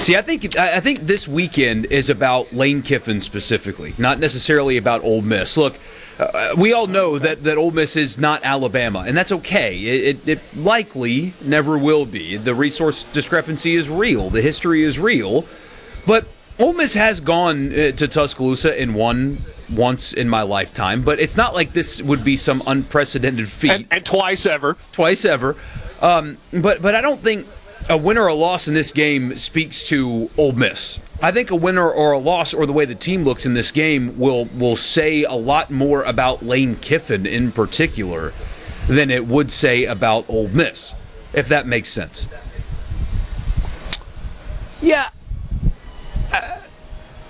[0.00, 5.04] See, I think I think this weekend is about Lane Kiffin specifically, not necessarily about
[5.04, 5.56] Ole Miss.
[5.56, 5.76] Look,
[6.18, 9.76] uh, we all know that that Ole Miss is not Alabama, and that's okay.
[9.78, 12.36] It, it, it likely never will be.
[12.36, 14.30] The resource discrepancy is real.
[14.30, 15.44] The history is real,
[16.04, 16.26] but
[16.62, 19.38] Ole Miss has gone uh, to Tuscaloosa and won
[19.68, 21.02] once in my lifetime.
[21.02, 23.72] But it's not like this would be some unprecedented feat.
[23.72, 24.76] And, and twice ever.
[24.92, 25.56] Twice ever.
[26.00, 27.48] Um, but but I don't think
[27.90, 31.00] a win or a loss in this game speaks to Ole Miss.
[31.20, 33.72] I think a winner or a loss or the way the team looks in this
[33.72, 38.32] game will will say a lot more about Lane Kiffin in particular
[38.86, 40.94] than it would say about Ole Miss,
[41.32, 42.28] if that makes sense.
[44.80, 45.10] Yeah.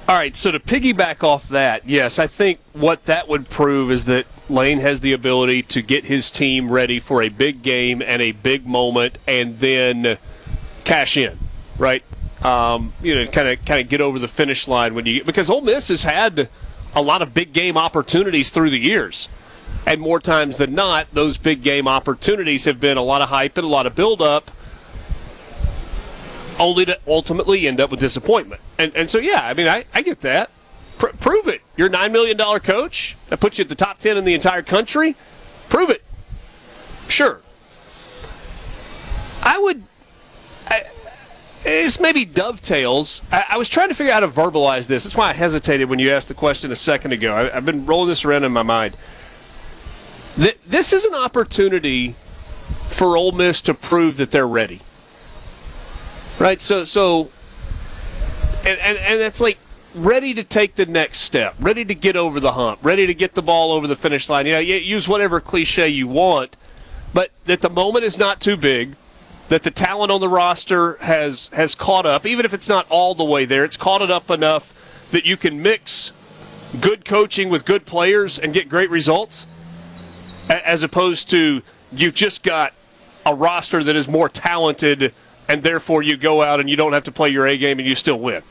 [0.09, 4.05] All right, so to piggyback off that, yes, I think what that would prove is
[4.07, 8.21] that Lane has the ability to get his team ready for a big game and
[8.21, 10.19] a big moment and then
[10.83, 11.39] cash in,
[11.79, 12.03] right?
[12.43, 15.49] Um, you know, kind of kind of get over the finish line when you because
[15.49, 16.49] Ole Miss has had
[16.97, 19.29] a lot of big game opportunities through the years.
[19.87, 23.57] And more times than not, those big game opportunities have been a lot of hype
[23.57, 24.51] and a lot of build up
[26.59, 28.61] only to ultimately end up with disappointment.
[28.79, 30.51] And and so yeah, I mean I, I get that.
[30.99, 31.61] Pr- prove it.
[31.77, 34.35] You're a nine million dollar coach that puts you at the top ten in the
[34.35, 35.17] entire country.
[35.69, 36.05] Prove it.
[37.09, 37.41] Sure.
[39.43, 39.83] I would.
[40.69, 40.85] I,
[41.65, 43.23] this maybe dovetails.
[43.31, 45.05] I, I was trying to figure out how to verbalize this.
[45.05, 47.35] That's why I hesitated when you asked the question a second ago.
[47.35, 48.97] I, I've been rolling this around in my mind.
[50.37, 52.15] Th- this is an opportunity
[52.91, 54.81] for Ole Miss to prove that they're ready.
[56.43, 56.61] Right?
[56.61, 57.31] So, so,
[58.67, 59.59] and, and, and it's like
[59.95, 63.37] ready to take the next step, ready to get over the hump, ready to get
[63.37, 64.47] the ball over the finish line.
[64.47, 66.57] You know, you use whatever cliche you want,
[67.15, 68.97] but that the moment is not too big,
[69.51, 73.15] that the talent on the roster has has caught up, even if it's not all
[73.15, 76.11] the way there, it's caught it up enough that you can mix
[76.81, 79.47] good coaching with good players and get great results,
[80.49, 81.63] as opposed to
[81.93, 82.73] you've just got
[83.25, 85.15] a roster that is more talented,
[85.49, 87.87] and therefore you go out and you don't have to play your A game and
[87.89, 88.43] you still win.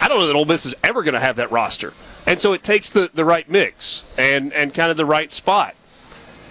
[0.00, 1.92] I don't know that Ole Miss is ever going to have that roster,
[2.26, 5.74] and so it takes the, the right mix and and kind of the right spot.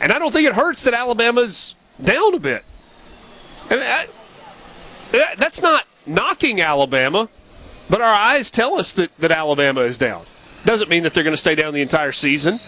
[0.01, 2.63] And I don't think it hurts that Alabama's down a bit.
[3.69, 4.03] And uh,
[5.11, 7.27] that- that's not knocking Alabama,
[7.89, 10.23] but our eyes tell us that, that Alabama is down.
[10.63, 12.59] Doesn't mean that they're going to stay down the entire season.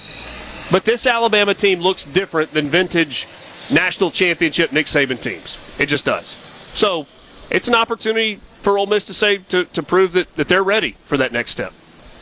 [0.72, 3.28] But this Alabama team looks different than vintage
[3.72, 5.76] national championship Nick Saban teams.
[5.80, 6.41] It just does.
[6.74, 7.08] So
[7.50, 10.96] it's an opportunity for Ole Miss to say to, to prove that, that they're ready
[11.06, 11.74] for that next step.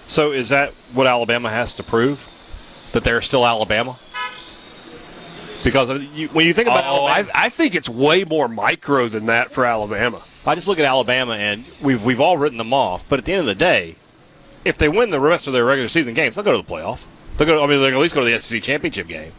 [0.07, 2.27] So is that what Alabama has to prove?
[2.93, 3.97] That they're still Alabama?
[5.63, 9.09] Because you, when you think about oh, Alabama, I, I think it's way more micro
[9.09, 10.23] than that for Alabama.
[10.45, 13.07] I just look at Alabama and we've we've all written them off.
[13.07, 13.97] But at the end of the day,
[14.65, 17.05] if they win the rest of their regular season games, they'll go to the playoff.
[17.37, 17.63] They'll go.
[17.63, 19.31] I mean, they'll at least go to the SEC championship game.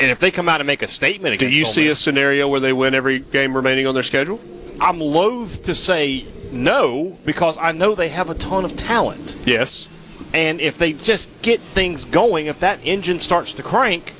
[0.00, 2.60] And if they come out and make a statement Do you see a scenario where
[2.60, 4.40] they win every game remaining on their schedule?
[4.80, 9.36] I'm loath to say no because I know they have a ton of talent.
[9.44, 9.86] Yes.
[10.32, 14.12] And if they just get things going, if that engine starts to crank,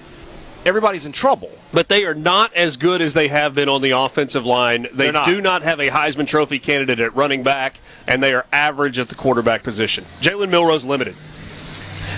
[0.64, 1.51] everybody's in trouble.
[1.72, 4.87] But they are not as good as they have been on the offensive line.
[4.93, 5.27] They not.
[5.27, 9.09] do not have a Heisman Trophy candidate at running back, and they are average at
[9.09, 10.05] the quarterback position.
[10.20, 11.16] Jalen Milroe's limited.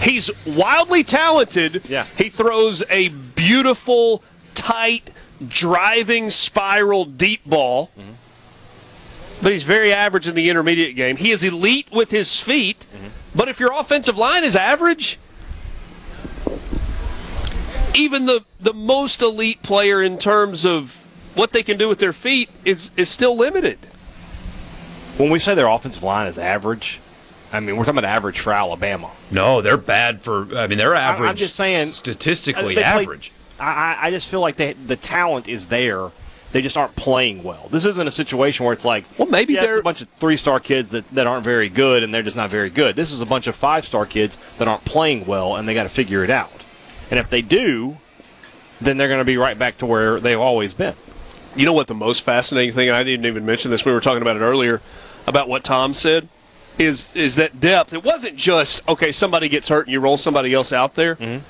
[0.02, 1.82] He's wildly talented.
[1.88, 2.04] Yeah.
[2.16, 4.22] He throws a beautiful,
[4.54, 5.10] tight,
[5.46, 7.90] driving spiral deep ball.
[7.98, 8.12] Mm-hmm.
[9.42, 11.16] But he's very average in the intermediate game.
[11.16, 12.86] He is elite with his feet.
[12.94, 13.08] Mm-hmm.
[13.34, 15.18] But if your offensive line is average,
[17.94, 21.02] even the the most elite player in terms of
[21.34, 23.78] what they can do with their feet is is still limited.
[25.16, 27.00] When we say their offensive line is average,
[27.52, 29.10] I mean we're talking about average for Alabama.
[29.30, 30.56] No, they're bad for.
[30.58, 31.30] I mean, they're average.
[31.30, 33.32] I'm just saying statistically uh, they play- average.
[33.58, 36.10] I, I- I just feel like they, the talent is there.
[36.52, 37.68] They just aren't playing well.
[37.70, 40.08] This isn't a situation where it's like, well, maybe yeah, it's they're- a bunch of
[40.10, 42.96] three-star kids that, that aren't very good, and they're just not very good.
[42.96, 45.88] This is a bunch of five-star kids that aren't playing well, and they got to
[45.88, 46.64] figure it out.
[47.10, 47.98] And if they do,
[48.80, 50.94] then they're going to be right back to where they've always been.
[51.56, 52.90] You know what the most fascinating thing?
[52.90, 53.84] I didn't even mention this.
[53.84, 54.80] We were talking about it earlier
[55.26, 56.28] about what Tom said.
[56.78, 57.92] Is is that depth?
[57.92, 59.12] It wasn't just okay.
[59.12, 61.16] Somebody gets hurt and you roll somebody else out there.
[61.16, 61.44] Mm-hmm.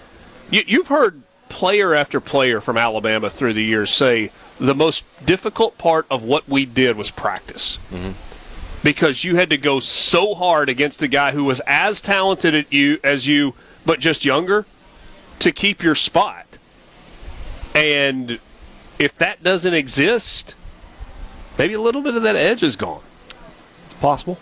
[0.54, 5.78] You, you've heard player after player from Alabama through the years say the most difficult
[5.78, 7.78] part of what we did was practice.
[7.90, 8.12] Mm-hmm.
[8.82, 12.72] Because you had to go so hard against a guy who was as talented at
[12.72, 13.54] you as you,
[13.84, 14.64] but just younger,
[15.40, 16.58] to keep your spot.
[17.74, 18.38] And
[18.98, 20.54] if that doesn't exist,
[21.58, 23.02] maybe a little bit of that edge is gone.
[23.84, 24.38] It's possible.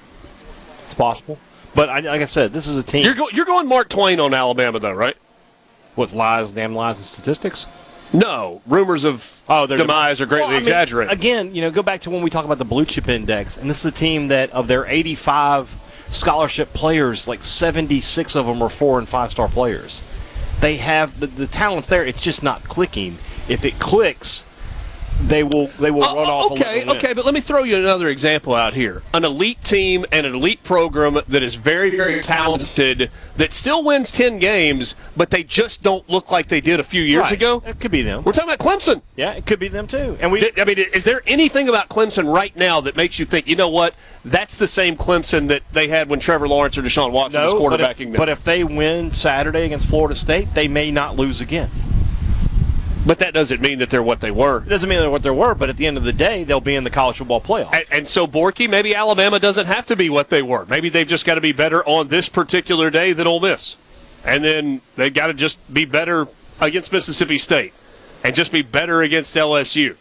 [0.85, 1.39] It's possible.
[1.75, 3.05] But I, like I said, this is a team.
[3.05, 5.17] You're, go, you're going Mark Twain on Alabama, though, right?
[5.97, 7.67] With lies, damn lies, and statistics?
[8.13, 11.13] No, rumors of oh, their demise are greatly Well, I mean, exaggerated.
[11.13, 13.69] Again, you know, go back to when we talk about the blue chip index, and
[13.69, 15.75] this is a team that of their 85
[16.11, 20.01] scholarship players, like 76 of them are four and five star players.
[20.61, 22.05] They have the, the talents there.
[22.05, 23.15] It's just not clicking.
[23.49, 24.47] If it clicks,
[25.23, 26.51] they will they will oh, run oh, off.
[26.51, 29.03] Oh, Okay, 11 okay, but let me throw you another example out here.
[29.13, 34.11] An elite team and an elite program that is very, very talented that still wins
[34.11, 37.33] 10 games, but they just don't look like they did a few years Right.
[37.33, 37.63] ago.
[37.67, 38.23] It could be them.
[38.25, 39.03] We're talking about Clemson.
[39.17, 40.17] Yeah, it could be them too.
[40.21, 43.47] And we, I mean, is there anything about Clemson right now that makes you think,
[43.49, 43.95] you know what,
[44.25, 47.69] that's the same Clemson that they had when Trevor Lawrence or Deshaun Watson was no,
[47.69, 48.13] but quarterbacking if, them?
[48.13, 51.71] but if they win Saturday against Florida State, they may not lose again.
[53.07, 54.63] But that doesn't mean that they're what they were.
[54.63, 56.61] It doesn't mean they're what they were, but at the end of the day, they'll
[56.61, 57.75] be in the college football playoff.
[57.75, 60.65] And, and so, Borky, maybe Alabama doesn't have to be what they were.
[60.67, 63.77] Maybe they've just got to be better on this particular day than Ole Miss.
[64.25, 66.29] And then they've got to just be better
[66.61, 67.75] against Mississippi State
[68.25, 69.97] and just be better against LSU.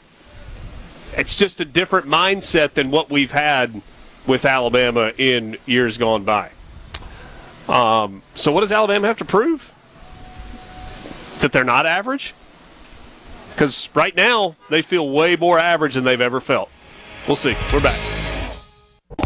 [1.16, 3.82] It's just a different mindset than what we've had
[4.26, 6.52] with Alabama in years gone by.
[7.68, 9.74] Um, so, what does Alabama have to prove?
[11.40, 12.34] That they're not average?
[13.54, 16.70] Because right now, they feel way more average than they've ever felt.
[17.28, 17.56] We'll see.
[17.72, 18.00] We're back.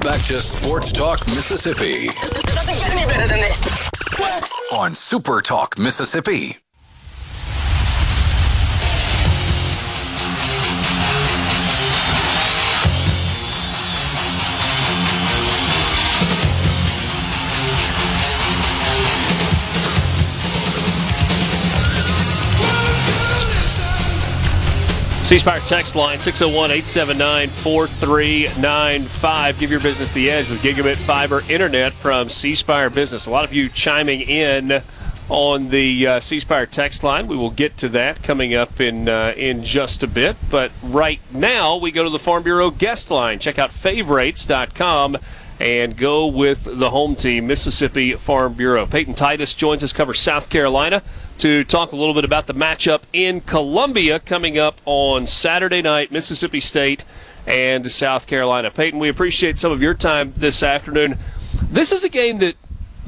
[0.03, 2.07] Back to Sports Talk Mississippi
[2.53, 3.89] Doesn't get any better than this.
[4.73, 6.57] on Super Talk Mississippi.
[25.27, 29.59] C Spire text line 601 879 4395.
[29.59, 33.25] Give your business the edge with gigabit fiber internet from C Spire Business.
[33.25, 34.81] A lot of you chiming in
[35.27, 37.27] on the uh, C Spire text line.
[37.27, 40.37] We will get to that coming up in uh, in just a bit.
[40.49, 43.39] But right now, we go to the Farm Bureau guest line.
[43.39, 45.17] Check out favorites.com
[45.59, 48.85] and go with the home team, Mississippi Farm Bureau.
[48.85, 51.03] Peyton Titus joins us, cover South Carolina,
[51.39, 56.11] to talk a little bit about the matchup in Columbia coming up on Saturday night,
[56.11, 57.05] Mississippi State
[57.45, 58.71] and South Carolina.
[58.71, 61.17] Peyton, we appreciate some of your time this afternoon.
[61.69, 62.55] This is a game that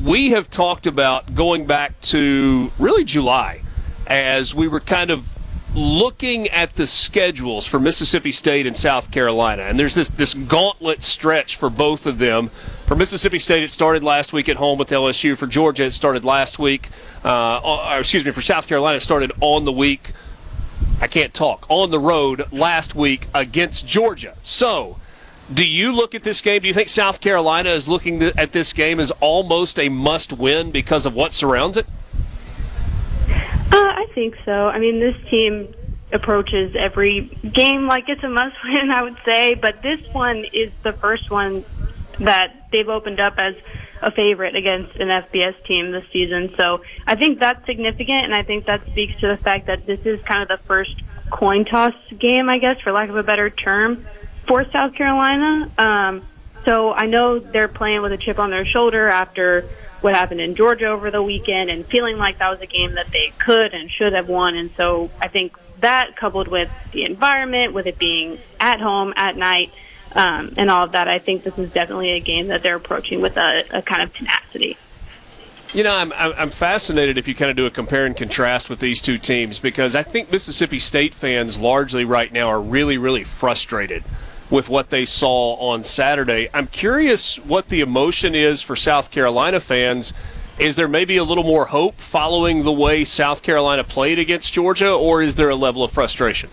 [0.03, 3.61] we have talked about going back to really July
[4.07, 5.38] as we were kind of
[5.75, 11.03] looking at the schedules for Mississippi State and South Carolina, and there's this, this gauntlet
[11.03, 12.49] stretch for both of them.
[12.85, 15.37] For Mississippi State, it started last week at home with LSU.
[15.37, 16.89] For Georgia, it started last week.
[17.23, 20.11] Uh, or, excuse me, for South Carolina, it started on the week.
[20.99, 21.65] I can't talk.
[21.69, 24.35] On the road last week against Georgia.
[24.41, 24.97] So,
[25.53, 26.61] do you look at this game?
[26.61, 30.71] Do you think South Carolina is looking at this game as almost a must win
[30.71, 31.85] because of what surrounds it?
[33.71, 34.67] Uh, I think so.
[34.67, 35.73] I mean, this team
[36.11, 37.21] approaches every
[37.53, 41.29] game like it's a must win, I would say, but this one is the first
[41.29, 41.63] one
[42.19, 43.55] that they've opened up as
[44.01, 46.53] a favorite against an FBS team this season.
[46.57, 49.99] So I think that's significant, and I think that speaks to the fact that this
[50.05, 50.95] is kind of the first
[51.31, 54.05] coin toss game, I guess, for lack of a better term,
[54.47, 55.69] for South Carolina.
[55.77, 56.27] Um,
[56.65, 59.65] so I know they're playing with a chip on their shoulder after
[60.01, 63.11] what happened in Georgia over the weekend and feeling like that was a game that
[63.11, 64.55] they could and should have won.
[64.55, 69.35] And so I think that coupled with the environment, with it being at home at
[69.35, 69.71] night,
[70.15, 73.21] um, and all of that, I think this is definitely a game that they're approaching
[73.21, 74.77] with a, a kind of tenacity.
[75.71, 78.79] You know, I'm, I'm fascinated if you kind of do a compare and contrast with
[78.79, 83.23] these two teams because I think Mississippi State fans largely right now are really, really
[83.23, 84.03] frustrated
[84.49, 86.49] with what they saw on Saturday.
[86.53, 90.13] I'm curious what the emotion is for South Carolina fans.
[90.57, 94.91] Is there maybe a little more hope following the way South Carolina played against Georgia,
[94.91, 96.49] or is there a level of frustration?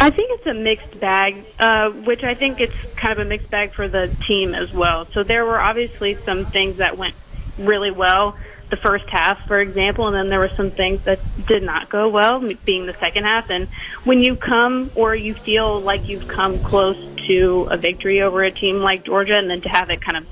[0.00, 3.50] I think it's a mixed bag, uh, which I think it's kind of a mixed
[3.50, 5.06] bag for the team as well.
[5.06, 7.14] So there were obviously some things that went
[7.58, 8.36] really well
[8.74, 12.08] the first half, for example, and then there were some things that did not go
[12.08, 13.48] well, being the second half.
[13.50, 13.68] And
[14.02, 18.50] when you come or you feel like you've come close to a victory over a
[18.50, 20.26] team like Georgia, and then to have it kind of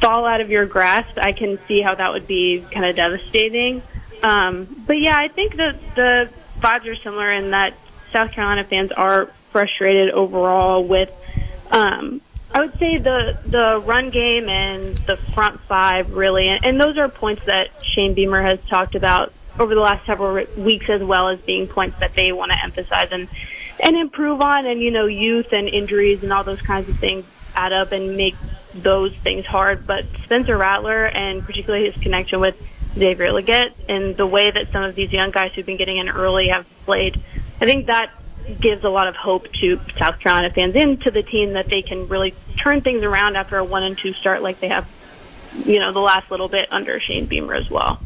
[0.00, 3.82] fall out of your grasp, I can see how that would be kind of devastating.
[4.22, 7.74] Um, but yeah, I think that the vibes are similar in that
[8.12, 11.10] South Carolina fans are frustrated overall with.
[11.70, 12.20] Um,
[12.56, 17.06] I would say the the run game and the front five really, and those are
[17.06, 21.38] points that Shane Beamer has talked about over the last several weeks as well as
[21.40, 23.28] being points that they want to emphasize and
[23.78, 24.64] and improve on.
[24.64, 28.16] And you know, youth and injuries and all those kinds of things add up and
[28.16, 28.36] make
[28.74, 29.86] those things hard.
[29.86, 32.56] But Spencer Rattler and particularly his connection with
[32.94, 36.08] Xavier Legette and the way that some of these young guys who've been getting in
[36.08, 37.22] early have played
[37.60, 38.12] I think that
[38.60, 41.82] gives a lot of hope to South Carolina fans and to the team that they
[41.82, 44.88] can really turn things around after a one and two start like they have,
[45.64, 48.00] you know, the last little bit under Shane Beamer as well.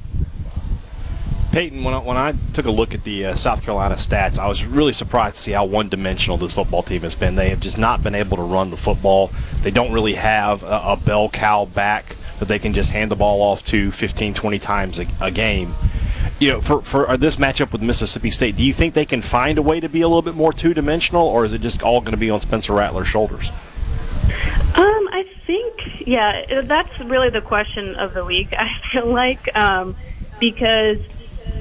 [1.52, 4.46] Peyton, when I, when I took a look at the uh, South Carolina stats, I
[4.46, 7.34] was really surprised to see how one dimensional this football team has been.
[7.34, 9.32] They have just not been able to run the football.
[9.62, 13.16] They don't really have a, a bell cow back that they can just hand the
[13.16, 15.74] ball off to 15, 20 times a, a game
[16.40, 19.58] you know, for, for this matchup with Mississippi State, do you think they can find
[19.58, 22.00] a way to be a little bit more two dimensional, or is it just all
[22.00, 23.52] going to be on Spencer Rattler's shoulders?
[24.76, 28.48] Um, I think, yeah, that's really the question of the week.
[28.56, 29.96] I feel like um,
[30.38, 30.98] because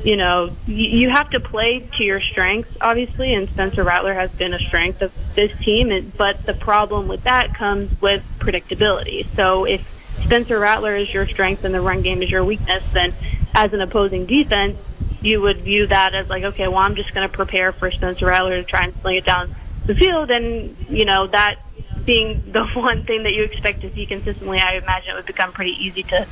[0.03, 4.53] you know you have to play to your strengths, obviously, and Spencer Rattler has been
[4.53, 6.11] a strength of this team.
[6.17, 9.25] But the problem with that comes with predictability.
[9.35, 9.81] So if
[10.23, 13.13] Spencer Rattler is your strength and the run game is your weakness, then
[13.55, 14.77] as an opposing defense,
[15.21, 18.27] you would view that as like, okay, well, I'm just going to prepare for Spencer
[18.27, 19.55] Rattler to try and sling it down
[19.85, 21.57] the field, and you know that
[22.09, 25.51] being the one thing that you expect to see consistently, I imagine it would become
[25.51, 26.25] pretty easy to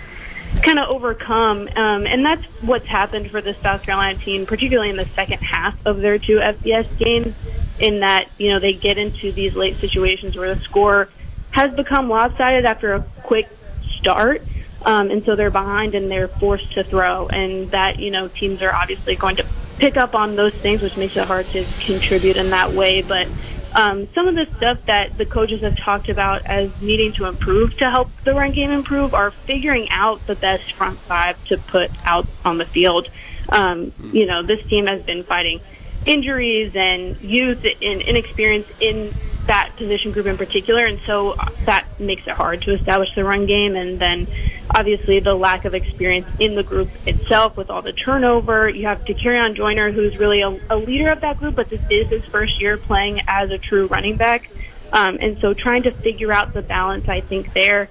[0.63, 1.69] kind of overcome.
[1.75, 5.77] Um, and that's what's happened for the South Carolina team, particularly in the second half
[5.85, 7.35] of their two FBS games,
[7.79, 11.09] in that, you know, they get into these late situations where the score
[11.51, 13.47] has become lopsided after a quick
[13.83, 14.41] start.
[14.83, 17.27] Um, and so they're behind and they're forced to throw.
[17.27, 19.45] And that, you know, teams are obviously going to
[19.77, 23.03] pick up on those things, which makes it hard to contribute in that way.
[23.03, 23.27] But
[23.73, 27.77] um, some of the stuff that the coaches have talked about as needing to improve
[27.77, 31.91] to help the run game improve are figuring out the best front five to put
[32.05, 33.09] out on the field.
[33.49, 35.61] Um, you know, this team has been fighting
[36.05, 39.11] injuries and youth and inexperience in
[39.47, 41.35] that position group in particular, and so
[41.65, 43.75] that makes it hard to establish the run game.
[43.75, 44.27] And then,
[44.75, 48.69] obviously, the lack of experience in the group itself with all the turnover.
[48.69, 52.07] You have on Joyner, who's really a, a leader of that group, but this is
[52.07, 54.49] his first year playing as a true running back,
[54.93, 57.89] um, and so trying to figure out the balance, I think there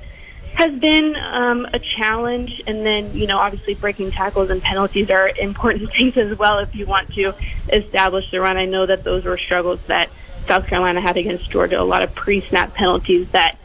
[0.57, 2.63] has been um, a challenge.
[2.67, 6.75] And then, you know, obviously breaking tackles and penalties are important things as well if
[6.75, 7.35] you want to
[7.71, 8.57] establish the run.
[8.57, 10.09] I know that those were struggles that
[10.47, 13.57] South Carolina had against Georgia, a lot of pre-snap penalties that,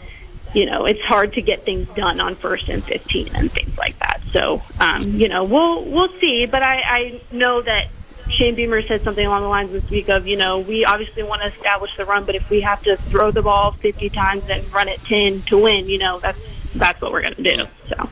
[0.54, 3.98] you know, it's hard to get things done on first and 15 and things like
[4.00, 4.22] that.
[4.32, 6.46] So, um, you know, we'll we'll see.
[6.46, 7.88] But I, I know that
[8.30, 11.42] Shane Beamer said something along the lines this week of, you know, we obviously want
[11.42, 14.72] to establish the run, but if we have to throw the ball 50 times and
[14.74, 16.40] run it 10 to win, you know, that's
[16.76, 17.64] that's what we're going to do.
[17.90, 18.10] So.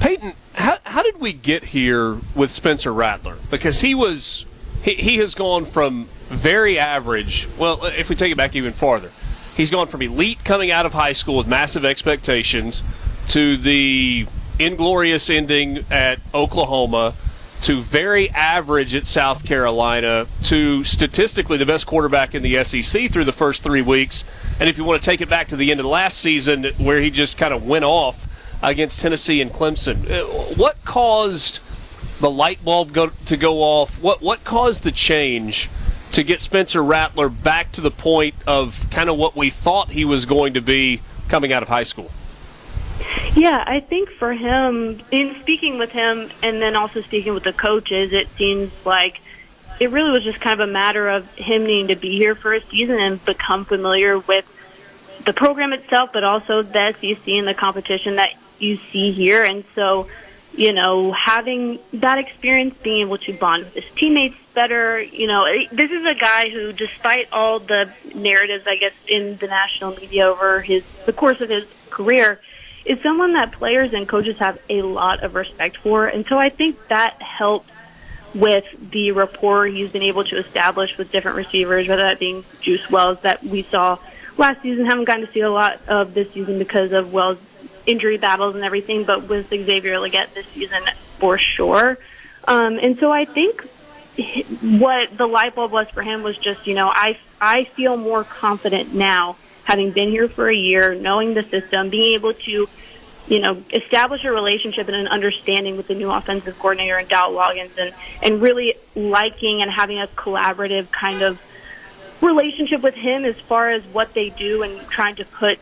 [0.00, 3.36] Peyton, how, how did we get here with Spencer Rattler?
[3.50, 4.46] Because he was
[4.82, 7.48] he, he has gone from very average.
[7.58, 9.10] Well, if we take it back even farther,
[9.56, 12.82] he's gone from elite coming out of high school with massive expectations
[13.28, 14.26] to the
[14.58, 17.14] inglorious ending at Oklahoma
[17.62, 23.24] to very average at South Carolina to statistically the best quarterback in the SEC through
[23.24, 24.22] the first three weeks.
[24.60, 26.64] And if you want to take it back to the end of the last season
[26.76, 28.28] where he just kind of went off
[28.62, 31.60] against Tennessee and Clemson, uh, what caused
[32.20, 34.00] the light bulb go, to go off?
[34.02, 35.70] What what caused the change
[36.14, 40.04] to get Spencer Rattler back to the point of kind of what we thought he
[40.04, 42.10] was going to be coming out of high school?
[43.34, 47.52] Yeah, I think for him, in speaking with him and then also speaking with the
[47.52, 49.20] coaches, it seems like
[49.80, 52.54] it really was just kind of a matter of him needing to be here for
[52.54, 54.46] a season and become familiar with
[55.26, 59.42] the program itself, but also the SEC and the competition that you see here.
[59.42, 60.08] And so,
[60.56, 65.44] you know, having that experience, being able to bond with his teammates better, you know,
[65.72, 70.28] this is a guy who, despite all the narratives, I guess, in the national media
[70.28, 72.40] over his the course of his career,
[72.84, 76.06] is someone that players and coaches have a lot of respect for.
[76.06, 77.70] And so I think that helps
[78.34, 82.90] with the rapport he's been able to establish with different receivers, whether that being Juice
[82.90, 83.98] Wells that we saw
[84.36, 87.38] last season, haven't gotten to see a lot of this season because of Wells'
[87.86, 90.82] injury battles and everything, but with Xavier Legette this season
[91.18, 91.98] for sure.
[92.46, 93.62] Um, and so I think
[94.60, 98.24] what the light bulb was for him was just, you know, I, I feel more
[98.24, 102.68] confident now having been here for a year, knowing the system, being able to,
[103.26, 107.34] you know, establish a relationship and an understanding with the new offensive coordinator and Dowell
[107.34, 111.42] Loggins and, and really liking and having a collaborative kind of
[112.20, 115.58] relationship with him as far as what they do and trying to put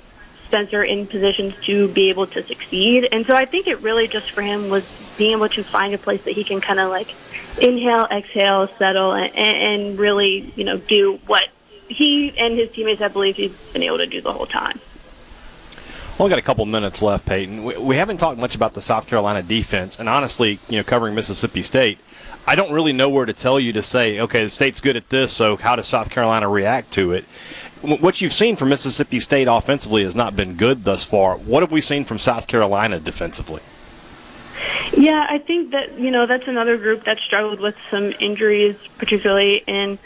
[0.53, 3.09] Spencer in positions to be able to succeed.
[3.11, 4.85] And so I think it really just for him was
[5.17, 7.15] being able to find a place that he can kind of like
[7.59, 11.49] inhale, exhale, settle, and, and really, you know, do what
[11.89, 14.79] he and his teammates, I believe, he's been able to do the whole time.
[16.19, 17.65] Only got a couple minutes left, Peyton.
[17.65, 21.15] We, we haven't talked much about the South Carolina defense, and honestly, you know, covering
[21.15, 21.99] Mississippi State,
[22.47, 25.09] I don't really know where to tell you to say, okay, the state's good at
[25.09, 27.25] this, so how does South Carolina react to it?
[27.83, 31.37] What you've seen from Mississippi State offensively has not been good thus far.
[31.37, 33.61] What have we seen from South Carolina defensively?
[34.97, 39.65] Yeah, I think that you know that's another group that struggled with some injuries, particularly
[39.67, 39.99] in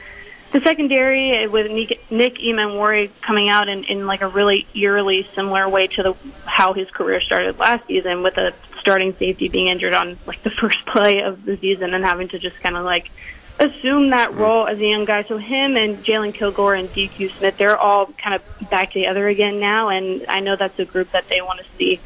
[0.53, 5.69] the secondary with Nick, Nick Emmanwori coming out in, in like a really eerily similar
[5.69, 6.15] way to the
[6.47, 10.51] how his career started last season, with a starting safety being injured on like the
[10.63, 13.11] first play of the season and having to just kind of like
[13.59, 15.23] assume that role as a young guy.
[15.23, 19.61] So him and Jalen Kilgore and DQ Smith, they're all kind of back together again
[19.61, 22.01] now, and I know that's a group that they want to see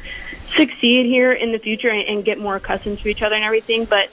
[0.55, 3.85] succeed here in the future and, and get more accustomed to each other and everything.
[3.85, 4.09] But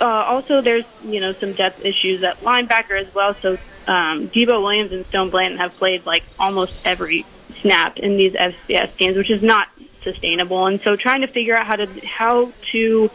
[0.00, 3.34] uh, also, there's you know some depth issues at linebacker as well.
[3.34, 3.52] So
[3.86, 7.24] um, Debo Williams and Stone Blanton have played like almost every
[7.60, 9.68] snap in these FCS games, which is not
[10.02, 10.66] sustainable.
[10.66, 13.10] And so, trying to figure out how to how to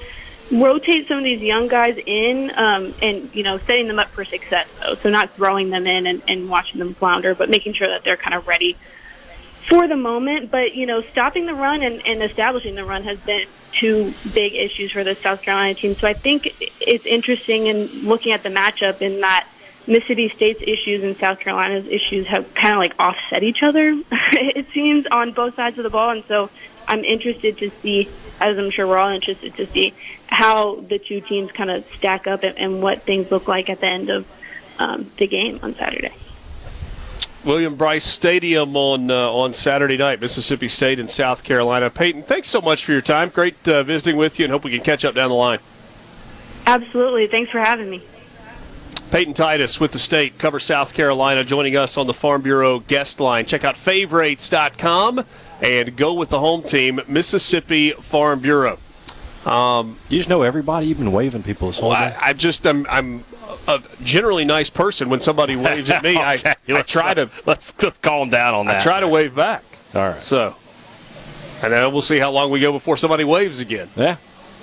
[0.51, 4.25] rotate some of these young guys in um, and you know setting them up for
[4.25, 4.95] success though.
[4.95, 8.17] So not throwing them in and, and watching them flounder but making sure that they're
[8.17, 10.51] kind of ready for the moment.
[10.51, 14.53] But you know stopping the run and, and establishing the run has been two big
[14.53, 15.93] issues for the south carolina team.
[15.93, 19.47] So i think it's interesting in looking at the matchup in that
[19.87, 23.99] mississippi state's issues and south carolina's issues have kind of like offset each other
[24.33, 26.11] it seems on both sides of the ball.
[26.11, 26.49] And so
[26.87, 28.09] i'm interested to see
[28.39, 29.93] as i'm sure we're all interested to see
[30.31, 33.81] how the two teams kind of stack up and, and, what things look like at
[33.81, 34.25] the end of
[34.79, 36.13] um, the game on Saturday.
[37.43, 41.89] William Brice Stadium on uh, on Saturday night, Mississippi State and South Carolina.
[41.89, 43.29] Peyton, thanks so much for your time.
[43.29, 45.59] Great uh, visiting with you, and hope we can catch up down the line.
[46.67, 47.27] Absolutely.
[47.27, 48.03] Thanks for having me.
[49.09, 53.19] Peyton Titus with the state, cover South Carolina, joining us on the Farm Bureau guest
[53.19, 53.45] line.
[53.45, 55.25] Check out favorites.com
[55.61, 58.79] and go with the home team, Mississippi Farm Bureau.
[59.45, 60.87] Um, you just know everybody.
[60.87, 62.15] You've been waving people this whole day.
[62.19, 63.23] I, I just I'm I'm
[63.67, 65.09] a generally nice person.
[65.09, 68.65] When somebody waves at me, okay, I, I try to let's let's calm down on
[68.67, 68.77] that.
[68.77, 69.63] I try to wave back.
[69.95, 70.21] All right.
[70.21, 70.55] So,
[71.63, 73.89] and then we'll see how long we go before somebody waves again.
[73.95, 74.17] Yeah.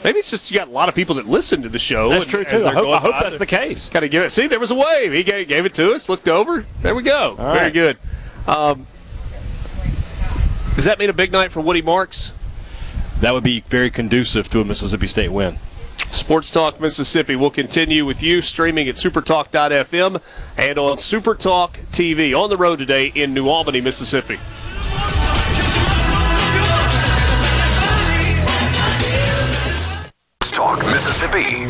[0.04, 2.08] Maybe it's just you got a lot of people that listen to the show.
[2.08, 2.64] That's true too.
[2.64, 3.88] I hope, I hope that's the case.
[3.88, 4.30] Kind of give it.
[4.30, 5.12] See, there was a wave.
[5.12, 6.08] He gave, gave it to us.
[6.08, 6.64] Looked over.
[6.82, 7.30] There we go.
[7.30, 7.72] All Very right.
[7.72, 7.98] good.
[8.46, 8.86] Um,
[10.78, 12.32] does that mean a big night for Woody Marks?
[13.20, 15.56] that would be very conducive to a Mississippi State win.
[16.12, 20.22] Sports Talk Mississippi will continue with you streaming at supertalk.fm
[20.56, 24.36] and on Supertalk TV on the road today in New Albany, Mississippi.
[30.42, 31.64] Talk Mississippi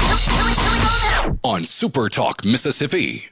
[1.42, 3.30] on Supertalk Mississippi.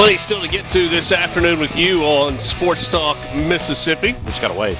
[0.00, 4.14] Plenty still to get to this afternoon with you on Sports Talk Mississippi.
[4.14, 4.78] We just got to wait.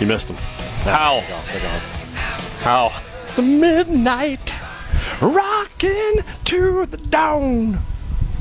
[0.00, 0.38] You missed them.
[0.84, 1.20] How?
[2.62, 3.02] How?
[3.36, 4.54] The midnight
[5.20, 7.80] rocking to the dawn.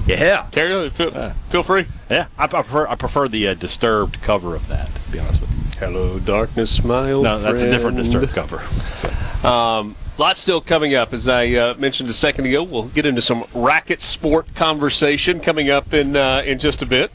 [0.07, 0.45] Yeah.
[0.51, 0.91] Carry on.
[0.91, 1.87] Feel, feel free.
[2.09, 4.95] Yeah, I, I prefer I prefer the uh, disturbed cover of that.
[4.95, 5.85] To be honest with you.
[5.85, 8.59] Hello, darkness, my old No, that's a different disturbed cover.
[8.95, 9.09] So.
[9.45, 11.11] Um, lots still coming up.
[11.13, 15.69] As I uh, mentioned a second ago, we'll get into some racket sport conversation coming
[15.69, 17.11] up in uh, in just a bit.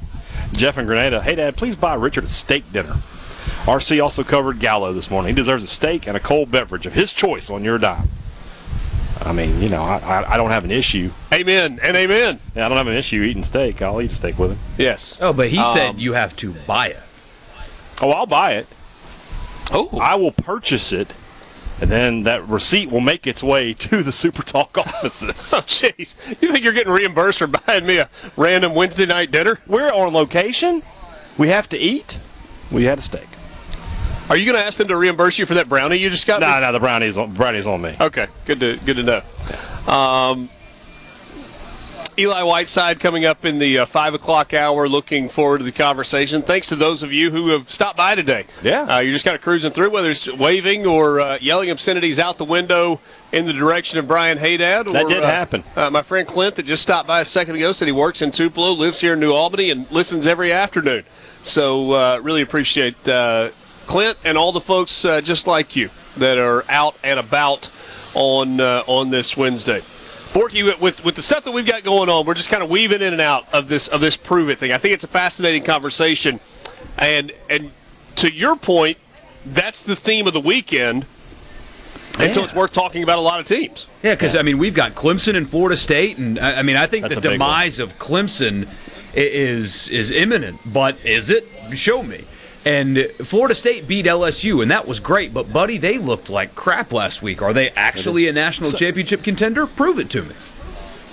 [0.53, 2.95] Jeff and Grenada, hey Dad, please buy Richard a steak dinner.
[3.65, 5.31] RC also covered Gallo this morning.
[5.31, 8.09] He deserves a steak and a cold beverage of his choice on your dime.
[9.23, 11.11] I mean, you know, I, I, I don't have an issue.
[11.33, 12.39] Amen and amen.
[12.55, 13.83] Yeah, I don't have an issue eating steak.
[13.83, 14.59] I'll eat a steak with him.
[14.79, 15.19] Yes.
[15.21, 17.01] Oh, but he Um, said you have to buy it.
[18.01, 18.67] Oh, I'll buy it.
[19.73, 21.15] Oh, I will purchase it,
[21.81, 25.53] and then that receipt will make its way to the Super Talk offices.
[25.53, 26.15] Oh, jeez.
[26.41, 29.59] You think you're getting reimbursed for buying me a random Wednesday night dinner?
[29.67, 30.83] We're on location.
[31.39, 32.19] We have to eat.
[32.73, 33.29] We had a steak.
[34.29, 36.41] Are you going to ask them to reimburse you for that brownie you just got?
[36.41, 36.61] No, me?
[36.61, 37.95] no, the brownie's on, brownie's on me.
[38.01, 39.93] Okay, good to good to know.
[39.93, 40.49] Um,
[42.19, 44.89] Eli Whiteside coming up in the uh, five o'clock hour.
[44.89, 46.41] Looking forward to the conversation.
[46.41, 48.47] Thanks to those of you who have stopped by today.
[48.63, 48.83] Yeah.
[48.83, 52.39] uh, you're just kind of cruising through, whether it's waving or uh, yelling obscenities out
[52.39, 53.01] the window
[53.33, 54.89] in the direction of Brian Haydad.
[54.89, 55.65] Or, That did uh, happen.
[55.75, 58.31] Uh, my friend Clint that just stopped by a second ago said he works in
[58.31, 61.05] Tupelo, lives here in New Albany, and listens every afternoon.
[61.43, 63.51] So uh, really appreciate uh,
[63.87, 67.71] Clint and all the folks uh, just like you that are out and about
[68.15, 69.83] on uh, on this Wednesday.
[70.37, 72.69] Borky, with- with with the stuff that we've got going on, we're just kind of
[72.69, 74.71] weaving in and out of this of this prove it thing.
[74.73, 76.41] I think it's a fascinating conversation,
[76.99, 77.71] and and
[78.17, 78.99] to your point,
[79.47, 81.07] that's the theme of the weekend,
[82.19, 83.87] and so it's worth talking about a lot of teams.
[84.03, 86.87] Yeah, because I mean we've got Clemson and Florida State, and I I mean I
[86.87, 87.49] think That's the a big one.
[87.49, 88.69] demise of Clemson
[89.15, 90.59] is is imminent.
[90.71, 91.45] But is it?
[91.75, 92.25] Show me.
[92.67, 95.33] And Florida State beat LSU, and that was great.
[95.33, 97.41] But buddy, they looked like crap last week.
[97.41, 99.69] Are they actually a national championship contender?
[99.69, 100.35] Prove it to me.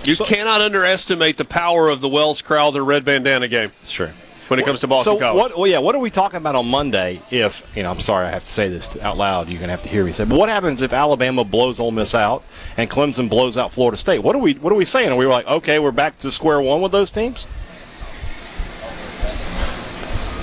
[0.03, 4.09] You cannot underestimate the power of the Wells Crowther red bandana game It's true.
[4.49, 5.37] when it comes to Boston so College.
[5.37, 5.57] what?
[5.57, 5.77] Well, yeah.
[5.77, 7.21] What are we talking about on Monday?
[7.29, 9.47] If you know, I'm sorry, I have to say this out loud.
[9.47, 10.25] You're gonna have to hear me say.
[10.25, 12.43] But what happens if Alabama blows Ole Miss out
[12.77, 14.19] and Clemson blows out Florida State?
[14.23, 14.55] What are we?
[14.55, 15.11] What are we saying?
[15.11, 17.45] Are we like, okay, we're back to square one with those teams?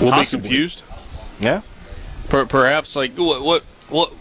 [0.01, 0.41] We'll Possibly.
[0.41, 0.83] be confused.
[1.41, 1.61] Yeah.
[2.29, 4.13] Per- perhaps like what what what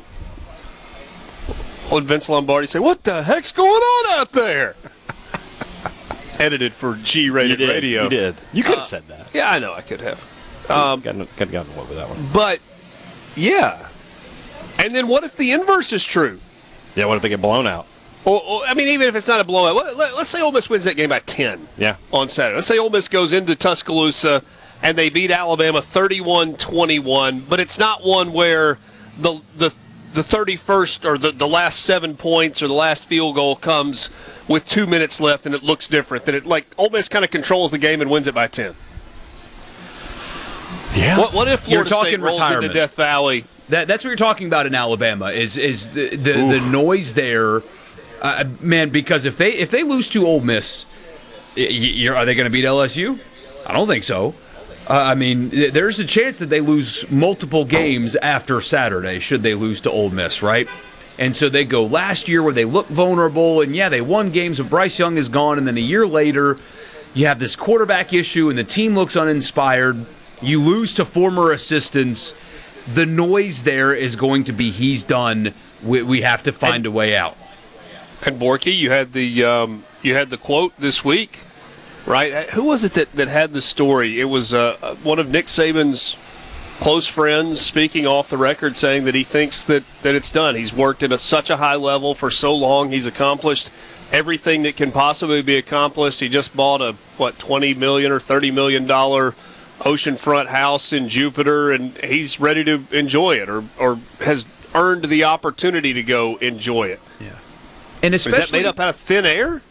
[1.92, 2.78] would Vince Lombardi say?
[2.78, 4.74] What the heck's going on out there?
[6.38, 8.02] Edited for G-rated You radio.
[8.04, 8.34] You did.
[8.52, 9.26] You could have Uh, said that.
[9.34, 10.18] Yeah, I know I could have.
[10.70, 12.18] Um, got got gotten away with that one.
[12.32, 12.60] But
[13.36, 13.88] yeah.
[14.78, 16.40] And then what if the inverse is true?
[16.96, 17.04] Yeah.
[17.06, 17.86] What if they get blown out?
[18.24, 20.68] Or, or, I mean, even if it's not a blowout, let, let's say Ole Miss
[20.68, 21.68] wins that game by ten.
[21.76, 21.96] Yeah.
[22.12, 22.56] on Saturday.
[22.56, 24.42] Let's say Ole Miss goes into Tuscaloosa
[24.82, 28.78] and they beat Alabama 31-21, but it's not one where
[29.18, 29.74] the the
[30.12, 34.10] the 31st or the, the last seven points or the last field goal comes
[34.48, 36.24] with two minutes left and it looks different.
[36.24, 38.74] Then it like Ole Miss kind of controls the game and wins it by 10.
[40.94, 41.18] Yeah.
[41.18, 42.64] What, what if You're Florida talking State rolls retirement.
[42.64, 43.44] into Death Valley?
[43.68, 45.26] That, that's what you're talking about in Alabama.
[45.30, 47.62] Is is the the, the noise there,
[48.20, 48.90] uh, man?
[48.90, 50.84] Because if they if they lose to Ole Miss,
[51.56, 53.20] y- y- are they going to beat LSU?
[53.64, 54.34] I don't think so.
[54.90, 59.20] Uh, I mean, there's a chance that they lose multiple games after Saturday.
[59.20, 60.68] Should they lose to Ole Miss, right?
[61.16, 64.58] And so they go last year where they look vulnerable, and yeah, they won games,
[64.58, 66.56] but Bryce Young is gone, and then a year later,
[67.14, 70.06] you have this quarterback issue, and the team looks uninspired.
[70.42, 72.34] You lose to former assistants.
[72.92, 75.54] The noise there is going to be he's done.
[75.84, 77.36] We, we have to find a way out.
[78.26, 81.40] And Borky, you had the um, you had the quote this week,
[82.06, 82.32] right?
[82.32, 84.20] Uh, Who was it that, that had the story?
[84.20, 86.16] It was uh, uh, one of Nick Saban's
[86.80, 90.54] close friends speaking off the record, saying that he thinks that, that it's done.
[90.54, 92.90] He's worked at a, such a high level for so long.
[92.90, 93.70] He's accomplished
[94.12, 96.20] everything that can possibly be accomplished.
[96.20, 99.32] He just bought a what twenty million or thirty million dollar
[99.80, 105.24] oceanfront house in Jupiter, and he's ready to enjoy it, or or has earned the
[105.24, 107.00] opportunity to go enjoy it.
[107.20, 107.32] Yeah.
[108.02, 109.62] And especially, Is that made up out of thin air?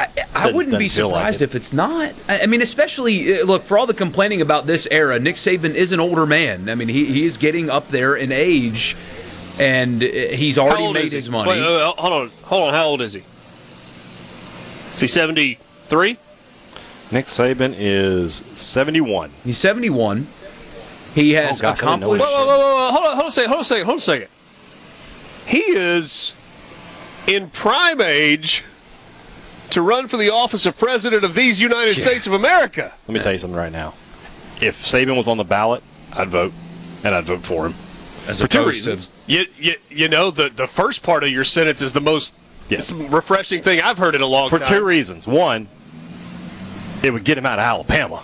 [0.00, 1.44] I, I Doesn't- wouldn't be doesn't like surprised it.
[1.44, 2.12] if it's not.
[2.28, 5.18] I I mean, especially uh, look for all the complaining about this era.
[5.18, 6.68] Nick Saban is an older man.
[6.68, 8.96] I mean, he, he is getting up there in age,
[9.58, 11.18] and uh, he's already made is he?
[11.18, 11.50] his money.
[11.50, 12.74] Wait, wait, wait, hold on, hold on.
[12.74, 13.22] How old is he?
[14.94, 16.16] Is he seventy three?
[17.12, 19.32] Nick Saban is 71.
[19.44, 20.28] He's seventy one.
[21.14, 22.24] He has Oh, gosh, I didn't know accomplished.
[22.24, 23.94] Whoa, whoa, whoa, whoa, hold on, hold on a second, hold on a second, hold
[23.94, 24.28] on a second.
[25.46, 26.34] He is
[27.26, 28.62] in prime age
[29.72, 32.92] to run for the office of president of these United States of America.
[33.06, 33.94] Let me tell you something right now.
[34.60, 35.82] If Saban was on the ballot,
[36.12, 36.52] I'd vote,
[37.04, 37.74] and I'd vote for him.
[38.28, 39.08] as For two reasons.
[39.26, 42.34] You, you, you know, the, the first part of your sentence is the most
[42.68, 42.92] Yes.
[42.92, 44.60] refreshing thing I've heard in a long time.
[44.60, 45.26] For two reasons.
[45.26, 45.66] One,
[47.02, 48.22] it would get him out of Alabama.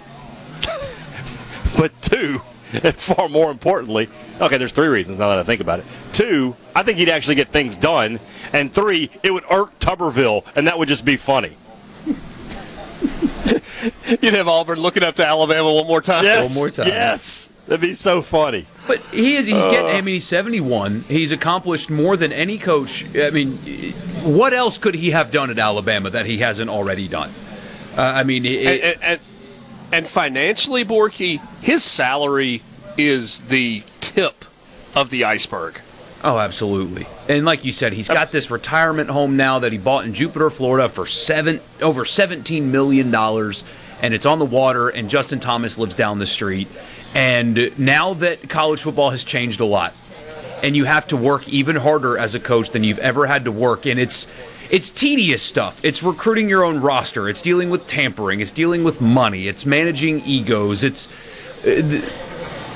[1.76, 2.40] but two,
[2.72, 4.08] and far more importantly,
[4.40, 5.84] okay, there's three reasons now that I think about it.
[6.16, 8.20] Two, I think he'd actually get things done.
[8.54, 11.52] And three, it would irk Tuberville, and that would just be funny.
[14.22, 16.24] You'd have Auburn looking up to Alabama one more time.
[16.24, 16.86] Yes, One more time.
[16.88, 18.64] Yes, that'd be so funny.
[18.86, 19.44] But he is.
[19.46, 19.70] He's Uh.
[19.70, 19.94] getting.
[19.94, 21.02] I mean, he's seventy-one.
[21.06, 23.04] He's accomplished more than any coach.
[23.14, 23.52] I mean,
[24.22, 27.30] what else could he have done at Alabama that he hasn't already done?
[27.96, 29.20] Uh, I mean, it, and, and, and,
[29.92, 32.62] and financially, Borky, his salary
[32.96, 34.46] is the tip
[34.94, 35.80] of the iceberg.
[36.24, 37.06] Oh, absolutely.
[37.28, 40.50] And like you said, he's got this retirement home now that he bought in Jupiter,
[40.50, 43.64] Florida, for seven over seventeen million dollars,
[44.02, 44.88] and it's on the water.
[44.88, 46.68] And Justin Thomas lives down the street.
[47.14, 49.94] And now that college football has changed a lot,
[50.62, 53.52] and you have to work even harder as a coach than you've ever had to
[53.52, 54.26] work and it's
[54.70, 59.00] it's tedious stuff it's recruiting your own roster it's dealing with tampering it's dealing with
[59.00, 61.06] money it's managing egos it's
[61.60, 62.04] uh, th-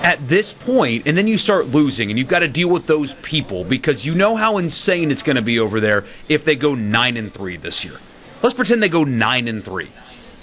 [0.02, 3.14] at this point and then you start losing and you've got to deal with those
[3.14, 6.74] people because you know how insane it's going to be over there if they go
[6.74, 7.98] 9 and 3 this year
[8.42, 9.88] let's pretend they go 9 and 3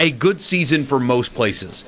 [0.00, 1.84] a good season for most places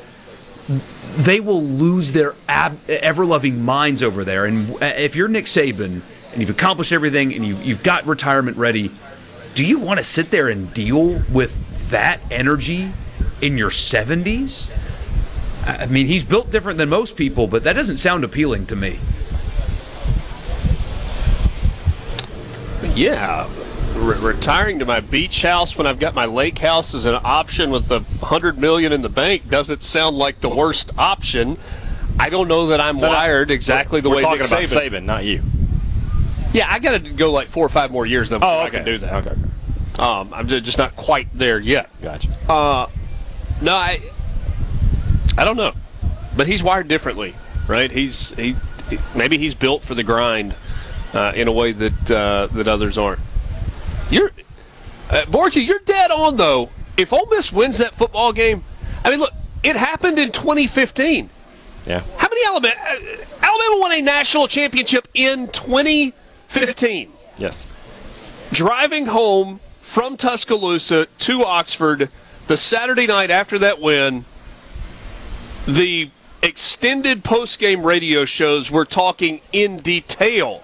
[1.17, 4.47] they will lose their ab- ever-loving minds over there.
[4.47, 6.01] And if you're Nick Saban
[6.33, 8.91] and you've accomplished everything and you've, you've got retirement ready,
[9.55, 12.93] do you want to sit there and deal with that energy
[13.43, 14.77] in your 70s?
[15.67, 18.77] I I mean, he's built different than most people, but that doesn't sound appealing to
[18.77, 18.99] me.
[22.95, 23.49] Yeah.
[23.97, 27.71] Re- retiring to my beach house when I've got my lake house as an option
[27.71, 31.59] with the hundred million in the bank doesn't sound like the worst option.
[32.19, 33.09] I don't know that I'm No, no.
[33.11, 34.91] wired exactly the We're way talking Nick about Saban.
[34.91, 35.43] Saban, not you.
[36.53, 38.85] Yeah, I got to go like four or five more years though before I can
[38.85, 39.27] do that.
[39.27, 39.41] Okay.
[39.99, 41.91] Um, I'm just not quite there yet.
[42.01, 42.29] Gotcha.
[42.49, 42.87] Uh,
[43.61, 44.01] no, I,
[45.39, 45.73] I don't know,
[46.37, 47.35] but he's wired differently,
[47.69, 47.91] right?
[47.91, 48.57] He's he,
[49.15, 50.55] maybe he's built for the grind
[51.15, 53.21] uh, in a way that uh, that others aren't.
[54.11, 54.31] You're,
[55.09, 56.71] uh, Borgie, you're dead on though.
[56.97, 58.65] If Ole Miss wins that football game,
[59.05, 59.33] I mean, look,
[59.63, 61.31] it happened in 2015.
[61.87, 62.01] Yeah.
[62.19, 62.75] How many Alabama?
[62.79, 62.95] Uh,
[63.43, 67.67] Alabama won a national championship in 2015 Yes.
[68.53, 72.11] driving home from Tuscaloosa to Oxford
[72.49, 74.25] the Saturday night after that win,
[75.67, 76.11] the
[76.43, 80.63] extended post-game radio shows were talking in detail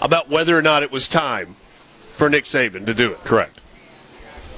[0.00, 1.56] about whether or not it was time
[2.14, 3.18] for Nick Saban to do it.
[3.24, 3.60] Correct.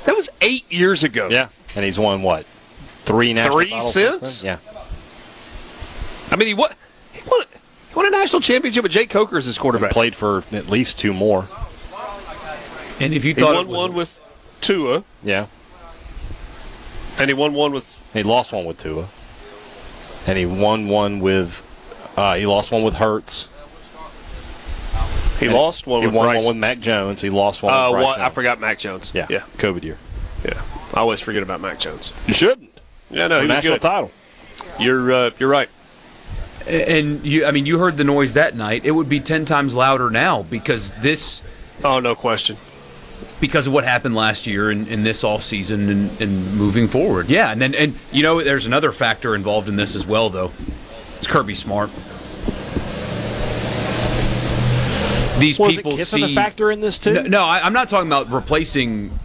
[0.05, 1.28] That was eight years ago.
[1.31, 1.48] Yeah.
[1.74, 2.44] And he's won what?
[3.05, 4.43] Three national Three titles since?
[4.43, 4.59] then?
[6.31, 6.70] I mean, he won,
[7.12, 7.43] he won,
[7.89, 9.62] he won a national championship with Jake Coker as his Yeah.
[9.62, 9.90] quarterback.
[9.90, 11.48] Played for at least two more.
[13.01, 14.20] And if you He thought won it was one with
[14.60, 15.47] Tua, Yeah.
[17.19, 19.06] and he won one with He lost one with Tua.
[20.27, 21.65] And he won one with
[22.16, 23.49] uh, he lost one with Hurts.
[25.39, 26.36] he And lost one He with won Bryce.
[26.45, 27.20] one with Mac Jones.
[27.20, 29.11] He lost one uh, with Bryce what, I forgot Mac Jones.
[29.15, 29.27] Yeah.
[29.31, 29.97] yeah, COVID year.
[30.45, 30.61] yeah.
[30.95, 32.12] I always forget about Mac Jones.
[32.27, 32.81] You shouldn't.
[33.11, 33.82] Yeah, no, For he was national good.
[33.82, 34.11] title.
[34.81, 35.69] You're uh, you're right.
[36.66, 38.85] and you I mean you heard the noise that night.
[38.85, 41.40] It would be 10 times louder now because this
[41.85, 42.57] Oh, no question.
[43.40, 47.28] Because of what happened last year and, and this off season and, and moving forward.
[47.28, 50.52] Yeah, and then and you know there's another factor involved in this as well though.
[51.16, 51.90] It's Kirby Smart.
[55.39, 57.15] These Was it people Kiffin see a factor in this too?
[57.15, 59.16] No, no I, I'm not talking about replacing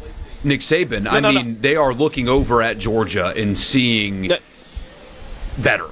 [0.44, 1.08] Nick Saban.
[1.08, 1.44] I no, no.
[1.44, 4.32] mean they are looking over at Georgia and seeing
[5.58, 5.88] better.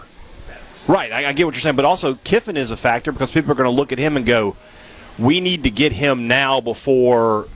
[0.88, 3.52] Right, I, I get what you're saying, but also Kiffin is a factor because people
[3.52, 4.56] are going to look at him and go,
[5.18, 7.48] "We need to get him now before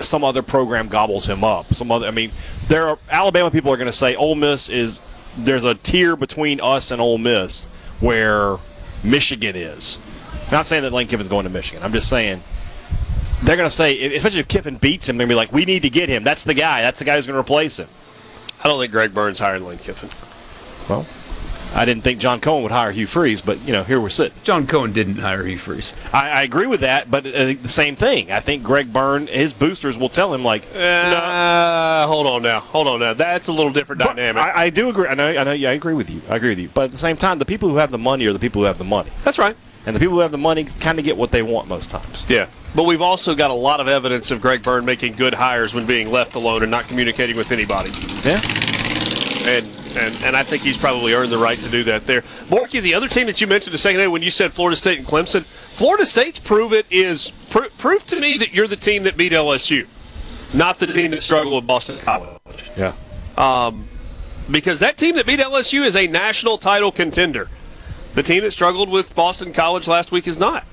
[0.00, 2.30] some other program gobbles him up." Some other, I mean,
[2.68, 5.00] there are Alabama people are going to say Ole Miss is
[5.36, 7.64] there's a tier between us and Ole Miss
[8.00, 8.56] where
[9.02, 9.98] Michigan is.
[10.46, 11.82] I'm not saying that Lane Kiffin's going to Michigan.
[11.82, 12.40] I'm just saying
[13.42, 15.64] they're going to say, especially if Kiffin beats him, they're going to be like, we
[15.64, 16.24] need to get him.
[16.24, 16.82] That's the guy.
[16.82, 17.88] That's the guy who's going to replace him.
[18.62, 20.08] I don't think Greg Byrne hired Lane Kiffin.
[20.88, 21.06] Well,
[21.76, 24.36] I didn't think John Cohen would hire Hugh Freeze, but you know, here we're sitting.
[24.44, 25.92] John Cohen didn't hire Hugh Freeze.
[26.12, 28.32] I, I agree with that, but uh, the same thing.
[28.32, 32.60] I think Greg Byrne, his boosters will tell him like, Uh, hold on now.
[32.60, 33.12] Hold on now.
[33.12, 34.42] That's a little different dynamic.
[34.42, 35.06] I, I do agree.
[35.06, 35.28] I know.
[35.28, 35.52] I know.
[35.52, 36.22] Yeah, I agree with you.
[36.30, 36.70] I agree with you.
[36.72, 38.66] But at the same time, the people who have the money are the people who
[38.66, 39.56] have the money, That's right.
[39.84, 42.24] and the people who have the money kind of get what they want most times.
[42.28, 42.46] Yeah.
[42.74, 45.86] But we've also got a lot of evidence of Greg Byrne making good hires when
[45.86, 47.90] being left alone and not communicating with anybody.
[48.22, 48.40] Yeah.
[49.46, 49.66] And
[49.96, 52.20] and, and I think he's probably earned the right to do that there.
[52.20, 54.98] Borky, the other team that you mentioned a second ago when you said Florida State
[54.98, 59.04] and Clemson, Florida State's prove it is pr- proof to me that you're the team
[59.04, 59.86] that beat LSU,
[60.54, 62.38] not the team that struggled with Boston College.
[62.76, 62.92] Yeah.
[63.38, 63.88] Um,
[64.50, 67.48] because that team that beat LSU is a national title contender.
[68.14, 70.64] The team that struggled with Boston College last week is not.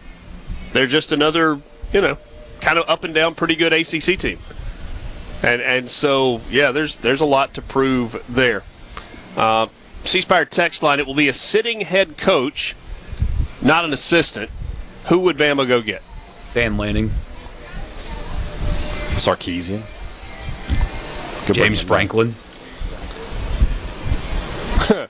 [0.74, 1.60] They're just another,
[1.92, 2.18] you know,
[2.62, 4.40] kind of up and down, pretty good ACC team.
[5.44, 8.64] And and so yeah, there's there's a lot to prove there.
[9.36, 9.68] Uh,
[10.06, 12.76] C Spire text line: It will be a sitting head coach,
[13.62, 14.50] not an assistant.
[15.08, 16.02] Who would Bama go get?
[16.54, 17.12] Dan Lanning,
[19.16, 19.82] Sarkisian.
[21.46, 22.36] Good James Franklin.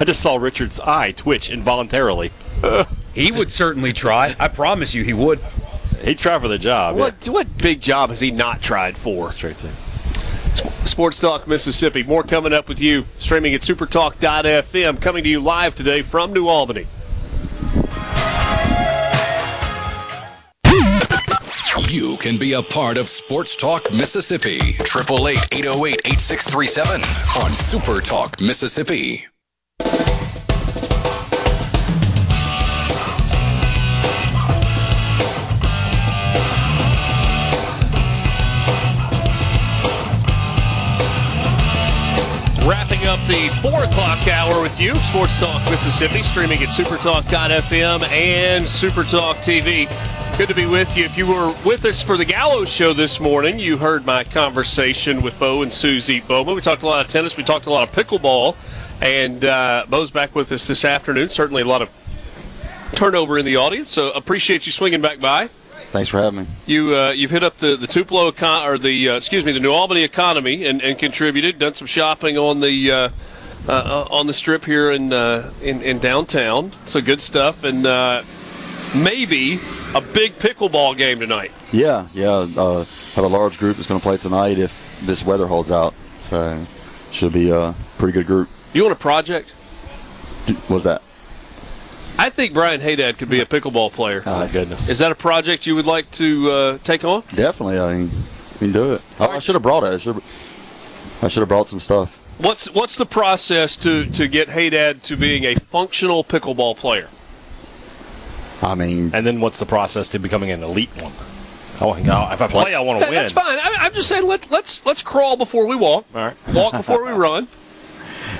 [0.00, 2.32] I just saw Richard's eye twitch involuntarily.
[3.14, 4.34] He would certainly try.
[4.40, 5.38] I promise you, he would.
[6.02, 6.96] He'd try for the job.
[6.96, 9.30] What what big job has he not tried for?
[9.30, 9.68] Straight to.
[10.86, 12.02] Sports Talk Mississippi.
[12.02, 13.06] More coming up with you.
[13.18, 15.00] Streaming at supertalk.fm.
[15.00, 16.86] Coming to you live today from New Albany.
[21.88, 24.56] You can be a part of Sports Talk Mississippi.
[24.80, 27.00] 888 808 8637
[27.44, 29.26] on Super Talk Mississippi.
[43.12, 49.34] Up the 4 o'clock hour with you, Sports Talk Mississippi, streaming at supertalk.fm and Supertalk
[49.44, 49.86] TV.
[50.38, 51.04] Good to be with you.
[51.04, 55.20] If you were with us for the Gallo's show this morning, you heard my conversation
[55.20, 56.54] with Bo and Susie Bowman.
[56.54, 58.56] We talked a lot of tennis, we talked a lot of pickleball,
[59.02, 61.28] and uh, Bo's back with us this afternoon.
[61.28, 61.90] Certainly a lot of
[62.94, 65.50] turnover in the audience, so appreciate you swinging back by.
[65.92, 66.46] Thanks for having me.
[66.64, 69.60] You uh, you've hit up the the Tupelo econ- or the uh, excuse me the
[69.60, 71.58] New Albany economy and, and contributed.
[71.58, 73.08] Done some shopping on the uh,
[73.68, 76.72] uh, on the strip here in, uh, in in downtown.
[76.86, 78.22] So good stuff, and uh,
[79.04, 79.58] maybe
[79.94, 81.52] a big pickleball game tonight.
[81.72, 82.46] Yeah, yeah.
[82.56, 82.78] Uh,
[83.14, 85.92] have a large group that's going to play tonight if this weather holds out.
[86.20, 86.64] So
[87.10, 88.48] should be a pretty good group.
[88.72, 89.50] You want a project?
[90.68, 91.02] What's that?
[92.18, 94.22] I think Brian Haydad could be a pickleball player.
[94.26, 94.88] Oh, my goodness.
[94.90, 97.22] Is that a project you would like to uh, take on?
[97.34, 98.10] Definitely, I mean,
[98.54, 99.02] we can do it.
[99.18, 99.92] Oh, I should have brought it.
[99.94, 100.16] I should.
[101.22, 102.18] I should have brought some stuff.
[102.38, 107.08] What's what's the process to, to get Haydad to being a functional pickleball player?
[108.62, 111.12] I mean, and then what's the process to becoming an elite one?
[111.80, 111.94] Oh,
[112.32, 113.20] if I play, I want to That- win.
[113.20, 113.58] That's fine.
[113.58, 116.06] I, I'm just saying let let's let's crawl before we walk.
[116.14, 116.36] All right.
[116.54, 117.48] Walk before we run.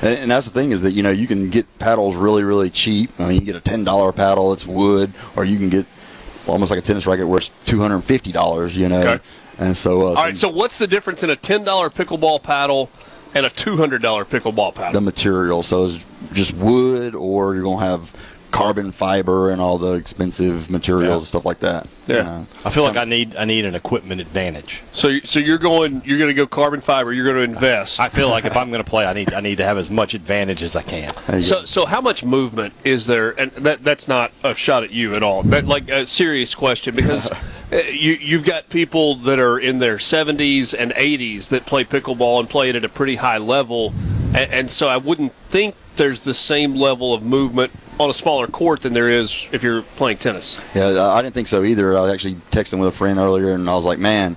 [0.02, 2.70] And, and that's the thing is that you know you can get paddles really really
[2.70, 3.10] cheap.
[3.18, 5.86] I mean, you can get a ten dollar paddle, it's wood, or you can get
[6.46, 8.76] almost like a tennis racket where it's two hundred and fifty dollars.
[8.76, 9.24] You know, Okay.
[9.58, 10.36] and so uh, All right.
[10.36, 12.90] So what's the difference in a ten dollar pickleball paddle
[13.34, 14.92] and a two hundred dollar pickleball paddle?
[14.92, 15.62] the material.
[15.62, 18.12] So it's just wood, or you're gonna have
[18.52, 21.16] carbon fiber and all the expensive materials Yeah.
[21.16, 21.88] and stuff like that.
[22.06, 22.16] Yeah.
[22.16, 22.46] you know.
[22.64, 24.82] I feel like I need I need an equipment advantage.
[24.92, 27.12] So you- so you're going you're going to go carbon fiber.
[27.12, 27.98] You're going to invest.
[27.98, 29.90] I feel like if I'm going to play, I need I need to have as
[29.90, 31.10] much advantage as I can.
[31.40, 33.30] So, so how much movement is there?
[33.40, 35.42] And that that's not a shot at you at all.
[35.42, 37.30] That like a serious question because
[37.72, 42.38] uh, you you've got people that are in their 70s and 80s that play pickleball
[42.40, 43.94] and play it at a pretty high level,
[44.34, 47.70] and, and so I wouldn't think there's the same level of movement
[48.02, 50.60] on a smaller court than there is if you're playing tennis.
[50.74, 51.96] Yeah, I didn't think so either.
[51.96, 54.36] I was actually texting with a friend earlier, and I was like, man,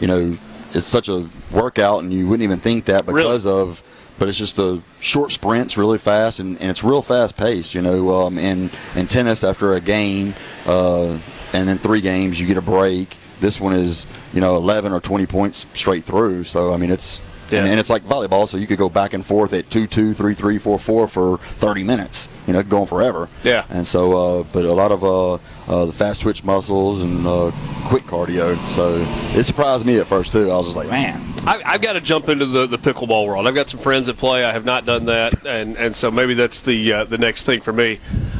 [0.00, 0.36] you know,
[0.74, 3.82] it's such a workout, and you wouldn't even think that because of.
[4.18, 7.72] But it's just the short sprints, really fast, and, and it's real fast paced.
[7.72, 10.34] You know, um, in in tennis, after a game,
[10.66, 11.16] uh,
[11.52, 13.16] and then three games, you get a break.
[13.38, 16.42] This one is, you know, 11 or 20 points straight through.
[16.42, 17.60] So I mean, it's Yeah.
[17.60, 20.14] and, and it's like volleyball, so you could go back and forth at two two,
[20.14, 22.28] three three, four four for 30 minutes.
[22.46, 23.28] You know, going forever.
[23.44, 23.64] Yeah.
[23.68, 25.34] And so, uh, but a lot of uh,
[25.68, 27.50] uh, the fast twitch muscles and uh,
[27.84, 28.56] quick cardio.
[28.74, 28.94] So
[29.38, 30.50] it surprised me at first too.
[30.50, 31.20] I was just like, man.
[31.46, 33.46] I, I've got to jump into the, the pickleball world.
[33.46, 34.44] I've got some friends that play.
[34.44, 37.60] I have not done that, and, and so maybe that's the uh, the next thing
[37.60, 37.98] for me.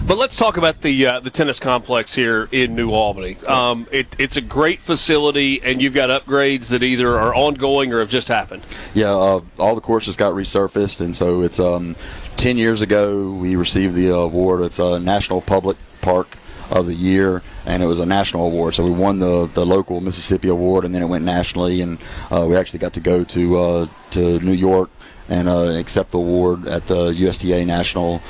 [0.09, 3.37] But let's talk about the uh, the tennis complex here in New Albany.
[3.47, 7.99] Um, it, it's a great facility, and you've got upgrades that either are ongoing or
[8.01, 8.67] have just happened.
[8.95, 11.95] Yeah, uh, all the courses got resurfaced, and so it's um,
[12.39, 14.63] ten years ago we received the award.
[14.63, 16.39] It's a National Public Park
[16.71, 18.77] of the year, and it was a national award.
[18.77, 21.99] So we won the, the local Mississippi award, and then it went nationally, and
[22.31, 24.89] uh, we actually got to go to uh, to New York
[25.29, 28.23] and uh, accept the award at the USTA National,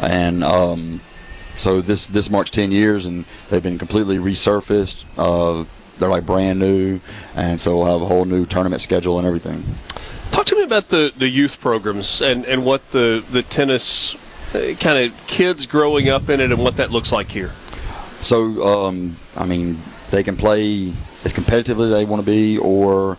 [0.00, 1.02] and um,
[1.56, 5.04] so this this marks 10 years, and they've been completely resurfaced.
[5.16, 5.64] Uh,
[5.98, 7.00] they're like brand new,
[7.34, 9.64] and so we'll have a whole new tournament schedule and everything.
[10.30, 14.14] Talk to me about the, the youth programs and, and what the the tennis
[14.54, 17.52] uh, kind of kids growing up in it and what that looks like here.
[18.20, 19.78] So, um, I mean,
[20.10, 20.92] they can play
[21.24, 23.18] as competitively as they want to be, or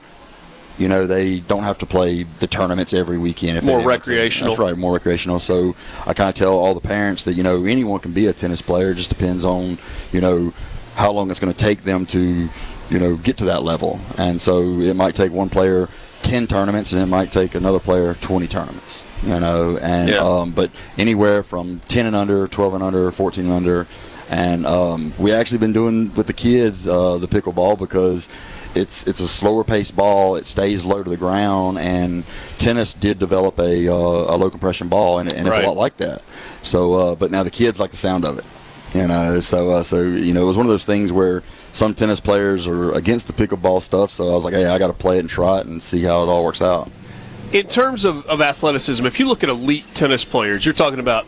[0.78, 3.58] you know, they don't have to play the tournaments every weekend.
[3.58, 4.56] If more recreational.
[4.56, 5.40] That's right, more recreational.
[5.40, 5.76] So
[6.06, 8.62] I kind of tell all the parents that you know anyone can be a tennis
[8.62, 8.92] player.
[8.92, 9.78] It just depends on
[10.12, 10.54] you know
[10.96, 12.50] how long it's going to take them to
[12.90, 14.00] you know get to that level.
[14.18, 15.90] And so it might take one player
[16.24, 20.18] 10 tournaments and it might take another player 20 tournaments you know and yeah.
[20.18, 23.88] um, but anywhere from 10 and under 12 and under 14 and under
[24.30, 28.30] and um, we actually been doing with the kids uh, the pickleball because
[28.76, 30.36] it's it's a slower paced ball.
[30.36, 32.24] It stays low to the ground, and
[32.58, 35.66] tennis did develop a, uh, a low compression ball, and, and it's right.
[35.66, 36.22] a lot like that.
[36.62, 38.46] So, uh, but now the kids like the sound of it,
[38.94, 39.40] you know.
[39.40, 41.44] So, uh, so you know, it was one of those things where
[41.74, 44.12] some tennis players are against the pickleball stuff.
[44.12, 46.04] So I was like, hey, I got to play it and try it and see
[46.04, 46.90] how it all works out.
[47.54, 51.26] In terms of, of athleticism, if you look at elite tennis players, you're talking about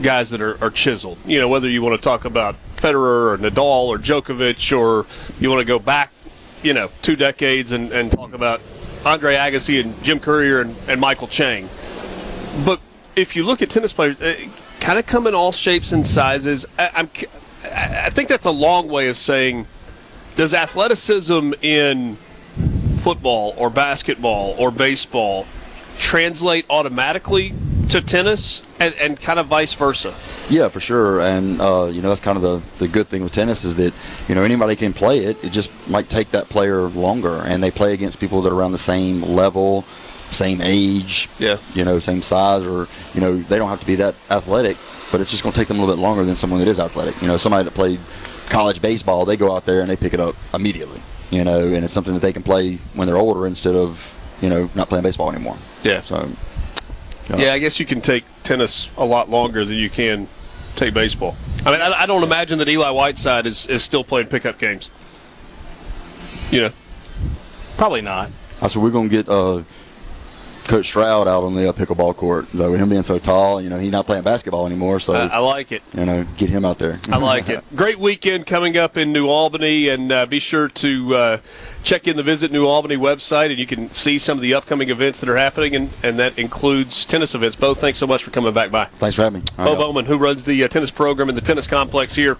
[0.00, 1.18] guys that are, are chiseled.
[1.26, 5.06] You know, whether you want to talk about Federer or Nadal or Djokovic, or
[5.40, 6.12] you want to go back,
[6.62, 8.60] you know, two decades and, and talk about
[9.04, 11.68] Andre Agassi and Jim Courier and, and Michael Chang.
[12.64, 12.80] But
[13.16, 14.34] if you look at tennis players, uh,
[14.80, 16.66] kind of come in all shapes and sizes.
[16.78, 17.10] I, I'm,
[17.64, 19.66] I think that's a long way of saying,
[20.36, 22.16] does athleticism in
[22.98, 25.46] football or basketball or baseball
[25.98, 27.54] translate automatically
[27.92, 30.14] to tennis and, and kind of vice versa?
[30.48, 31.20] Yeah, for sure.
[31.20, 33.92] And, uh, you know, that's kind of the, the good thing with tennis is that,
[34.28, 35.44] you know, anybody can play it.
[35.44, 37.42] It just might take that player longer.
[37.44, 39.82] And they play against people that are around the same level,
[40.30, 41.58] same age, yeah.
[41.74, 44.78] you know, same size, or, you know, they don't have to be that athletic,
[45.10, 46.80] but it's just going to take them a little bit longer than someone that is
[46.80, 47.20] athletic.
[47.20, 48.00] You know, somebody that played
[48.48, 51.84] college baseball, they go out there and they pick it up immediately, you know, and
[51.84, 55.02] it's something that they can play when they're older instead of, you know, not playing
[55.02, 55.58] baseball anymore.
[55.82, 56.00] Yeah.
[56.00, 56.30] So,
[57.38, 60.28] yeah, I guess you can take tennis a lot longer than you can
[60.76, 61.36] take baseball.
[61.64, 64.90] I mean, I, I don't imagine that Eli Whiteside is, is still playing pickup games.
[66.50, 66.70] You know,
[67.76, 68.30] probably not.
[68.60, 69.62] I said we're gonna get uh,
[70.68, 72.46] Coach Stroud out on the uh, pickleball court.
[72.52, 75.00] Though him being so tall, you know, he's not playing basketball anymore.
[75.00, 75.82] So I, I like it.
[75.94, 77.00] You know, get him out there.
[77.10, 77.64] I like it.
[77.76, 81.38] Great weekend coming up in New Albany, and uh, be sure to uh,
[81.82, 84.90] check in the Visit New Albany website, and you can see some of the upcoming
[84.90, 87.56] events that are happening, and, and that includes tennis events.
[87.56, 88.86] Bo, thanks so much for coming back by.
[88.86, 89.46] Thanks for having me.
[89.56, 92.38] Bo Bowman, who runs the uh, tennis program in the tennis complex here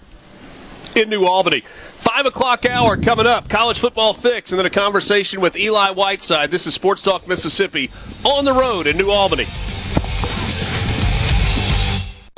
[0.95, 1.61] in New Albany.
[1.61, 3.49] Five o'clock hour coming up.
[3.49, 6.51] College football fix, and then a conversation with Eli Whiteside.
[6.51, 7.91] This is Sports Talk Mississippi
[8.23, 9.47] on the road in New Albany.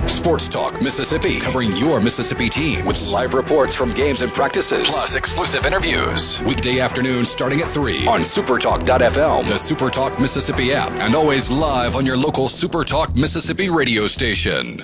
[0.07, 5.15] Sports Talk Mississippi, covering your Mississippi team with live reports from games and practices, plus
[5.15, 6.41] exclusive interviews.
[6.41, 12.07] Weekday afternoon starting at 3 on supertalk.fm, the Supertalk Mississippi app, and always live on
[12.07, 14.77] your local Supertalk Mississippi radio station.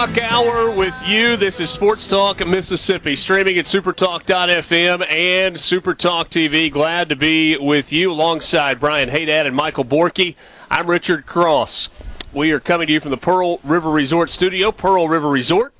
[0.00, 1.36] O'clock hour with you.
[1.36, 6.72] This is Sports Talk Mississippi, streaming at supertalk.fm and Supertalk TV.
[6.72, 10.36] Glad to be with you alongside Brian Haydad and Michael Borky.
[10.70, 11.90] I'm Richard Cross.
[12.32, 14.72] We are coming to you from the Pearl River Resort studio.
[14.72, 15.74] Pearl River Resort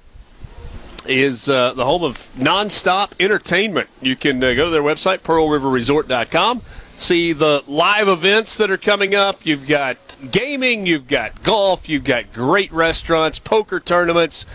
[1.06, 3.88] is uh, the home of nonstop entertainment.
[4.02, 6.60] You can uh, go to their website, pearlriverresort.com,
[6.98, 9.46] see the live events that are coming up.
[9.46, 9.96] You've got
[10.30, 14.46] gaming, you've got golf, you've got great restaurants, poker tournaments,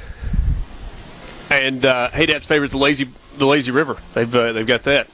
[1.50, 3.98] and uh, hey, Dad's favorite, the lazy the lazy river.
[4.14, 5.08] They've uh, they've got that.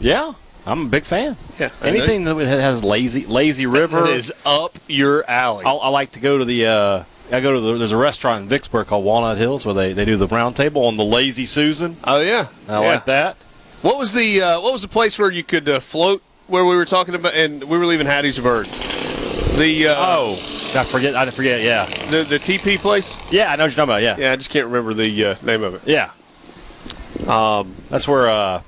[0.00, 0.34] Yeah,
[0.66, 1.36] I'm a big fan.
[1.58, 5.64] Yeah, anything that has lazy lazy river is up your alley.
[5.64, 6.66] I, I like to go to the.
[6.66, 9.92] Uh, I go to the, there's a restaurant in Vicksburg called Walnut Hills where they,
[9.92, 11.98] they do the round table on the Lazy Susan.
[12.04, 12.78] Oh yeah, I yeah.
[12.78, 13.36] like that.
[13.82, 16.22] What was the uh, what was the place where you could uh, float?
[16.46, 18.87] Where we were talking about, and we were leaving Hattiesburg.
[19.58, 20.34] The uh, oh,
[20.76, 21.16] I forget.
[21.16, 21.62] I forget.
[21.62, 23.18] Yeah, the the TP place.
[23.32, 24.02] Yeah, I know what you're talking about.
[24.02, 24.30] Yeah, yeah.
[24.30, 25.82] I just can't remember the uh, name of it.
[25.84, 26.12] Yeah,
[27.26, 28.28] um, that's where.
[28.28, 28.62] Uh,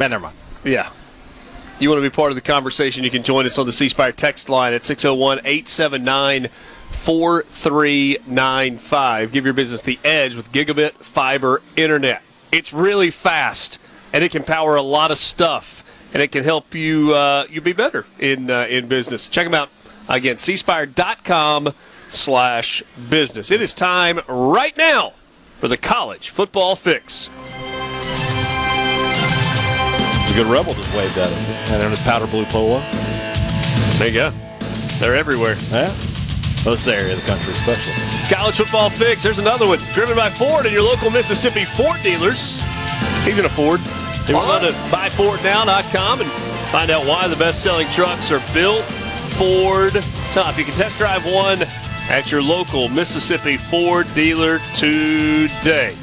[0.00, 0.34] man, never mind.
[0.64, 0.90] Yeah.
[1.78, 3.04] You want to be part of the conversation?
[3.04, 9.30] You can join us on the C Spire text line at 601 879 4395.
[9.30, 12.22] Give your business the edge with gigabit fiber internet.
[12.50, 13.78] It's really fast
[14.12, 17.60] and it can power a lot of stuff and it can help you uh, you
[17.60, 19.28] be better in uh, in business.
[19.28, 19.70] Check them out
[20.08, 21.70] again, cspire.com
[22.10, 23.50] slash business.
[23.50, 25.14] It is time right now
[25.58, 27.28] for the college football fix.
[30.32, 31.48] A good rebel just waved at us.
[31.48, 32.80] And in his powder blue polo.
[33.98, 34.30] There you go.
[34.98, 35.56] They're everywhere.
[35.70, 35.94] Yeah.
[36.64, 37.92] This area of the country, especially.
[38.34, 39.22] College football fix.
[39.22, 39.78] There's another one.
[39.92, 42.62] Driven by Ford and your local Mississippi Ford dealers.
[43.24, 43.80] He's in a Ford.
[44.28, 46.30] You want to buyfordnow.com and
[46.70, 48.84] find out why the best-selling trucks are built
[49.36, 49.92] Ford
[50.32, 50.56] Tough.
[50.56, 51.62] You can test drive one
[52.08, 55.94] at your local Mississippi Ford dealer today.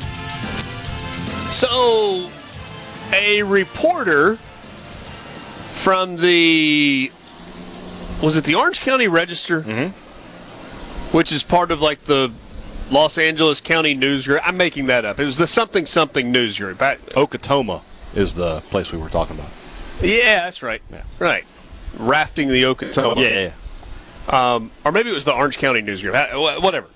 [1.49, 2.29] So,
[3.11, 7.11] a reporter from the
[8.21, 11.17] was it the Orange County Register, mm-hmm.
[11.17, 12.31] which is part of like the
[12.91, 14.41] Los Angeles County News Group.
[14.45, 15.19] I'm making that up.
[15.19, 16.79] It was the something something News Group.
[16.83, 17.81] I, Okatoma
[18.13, 19.49] is the place we were talking about.
[20.03, 20.83] Yeah, that's right.
[20.91, 21.03] Yeah.
[21.17, 21.45] Right.
[21.97, 23.17] Rafting the Okatoma.
[23.17, 23.51] Yeah,
[24.29, 24.55] yeah.
[24.55, 26.13] Um, or maybe it was the Orange County News Group.
[26.13, 26.87] Whatever.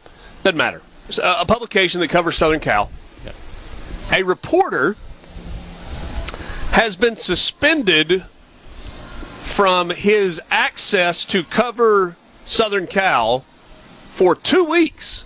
[0.43, 0.81] Doesn't matter.
[1.07, 2.91] It's a, a publication that covers Southern Cal.
[3.25, 3.31] Yeah.
[4.13, 4.95] A reporter
[6.71, 8.25] has been suspended
[9.41, 12.15] from his access to cover
[12.45, 13.39] Southern Cal
[14.09, 15.25] for two weeks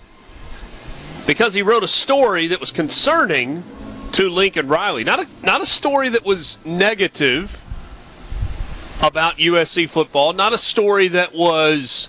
[1.26, 3.64] because he wrote a story that was concerning
[4.12, 5.04] to Lincoln Riley.
[5.04, 7.62] Not a, not a story that was negative
[9.00, 12.08] about USC football, not a story that was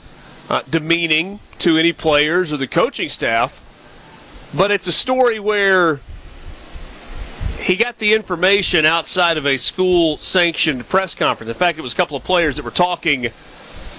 [0.50, 3.66] uh, demeaning to any players or the coaching staff,
[4.56, 6.00] but it's a story where
[7.60, 11.50] he got the information outside of a school sanctioned press conference.
[11.50, 13.30] In fact, it was a couple of players that were talking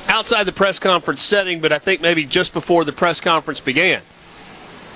[0.09, 4.03] outside the press conference setting, but I think maybe just before the press conference began.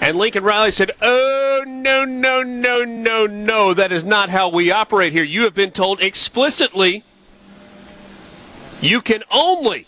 [0.01, 3.75] And Lincoln Riley said, Oh, no, no, no, no, no.
[3.75, 5.23] That is not how we operate here.
[5.23, 7.05] You have been told explicitly
[8.81, 9.87] you can only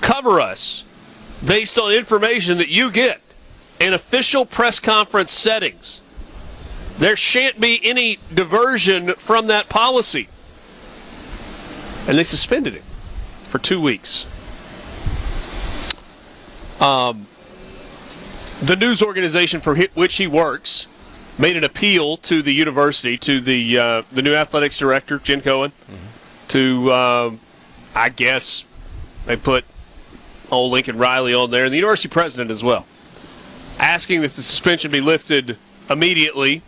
[0.00, 0.84] cover us
[1.44, 3.20] based on information that you get
[3.80, 6.00] in official press conference settings.
[6.98, 10.28] There shan't be any diversion from that policy.
[12.08, 12.82] And they suspended him
[13.44, 14.26] for two weeks.
[16.80, 17.26] Um,
[18.60, 20.86] the news organization for which he works
[21.38, 25.70] made an appeal to the university, to the uh, the new athletics director, Jen Cohen,
[25.70, 26.48] mm-hmm.
[26.48, 27.30] to uh,
[27.98, 28.64] I guess
[29.26, 29.64] they put
[30.50, 32.86] old Lincoln Riley on there, and the university president as well,
[33.78, 35.58] asking that the suspension be lifted
[35.90, 36.62] immediately.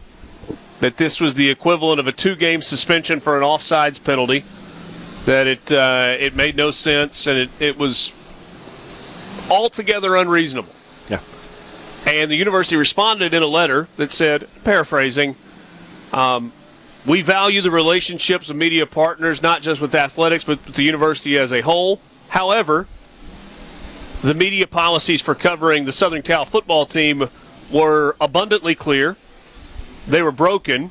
[0.81, 4.44] That this was the equivalent of a two-game suspension for an offsides penalty.
[5.27, 8.12] That it uh, it made no sense, and it, it was
[9.51, 10.73] altogether unreasonable.
[11.09, 11.20] Yeah.
[12.07, 15.36] And the university responded in a letter that said, paraphrasing,
[16.15, 16.52] um,
[17.06, 21.39] we value the relationships of media partners, not just with athletics, but with the university
[21.39, 22.01] as a whole.
[22.28, 22.86] However,
[24.22, 27.28] the media policies for covering the Southern Cal football team
[27.70, 29.16] were abundantly clear.
[30.06, 30.90] They were broken.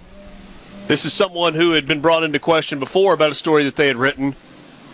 [0.87, 3.87] This is someone who had been brought into question before about a story that they
[3.87, 4.35] had written.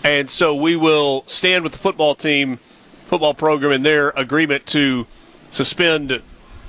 [0.03, 2.57] And so we will stand with the football team,
[3.05, 5.07] football program, in their agreement to
[5.49, 6.21] suspend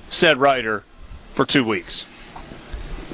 [0.09, 0.85] said writer
[1.35, 2.16] for two weeks.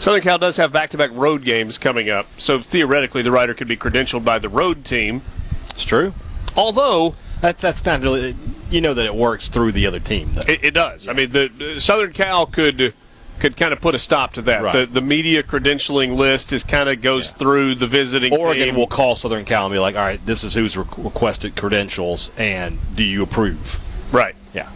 [0.02, 3.76] Southern Cal does have back-to-back road games coming up, so theoretically the writer could be
[3.76, 5.22] credentialed by the road team.
[5.70, 6.12] It's true.
[6.56, 8.34] Although that's that's not really,
[8.68, 10.32] you know that it works through the other team.
[10.48, 11.06] It, it, does.
[11.06, 12.94] I mean, the, the, Southern Cal could
[13.38, 14.64] could kind of put a stop to that.
[14.64, 14.72] Right.
[14.72, 17.36] The, the media credentialing list is kind of goes yeah.
[17.36, 18.32] through the visiting.
[18.32, 18.74] Oregon team.
[18.74, 22.32] will call Southern Cal and be like, "All right, this is who's re- requested credentials,
[22.36, 23.78] and do you approve?"
[24.10, 24.34] Right.
[24.52, 24.68] Yeah.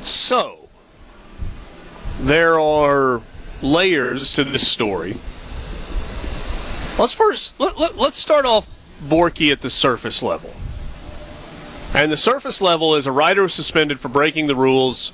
[0.00, 0.68] So
[2.20, 3.22] there are
[3.62, 5.16] layers to this story.
[6.98, 8.68] Let's first let, let, let's start off
[9.02, 10.52] Borky at the surface level.
[11.94, 15.12] And the surface level is a writer was suspended for breaking the rules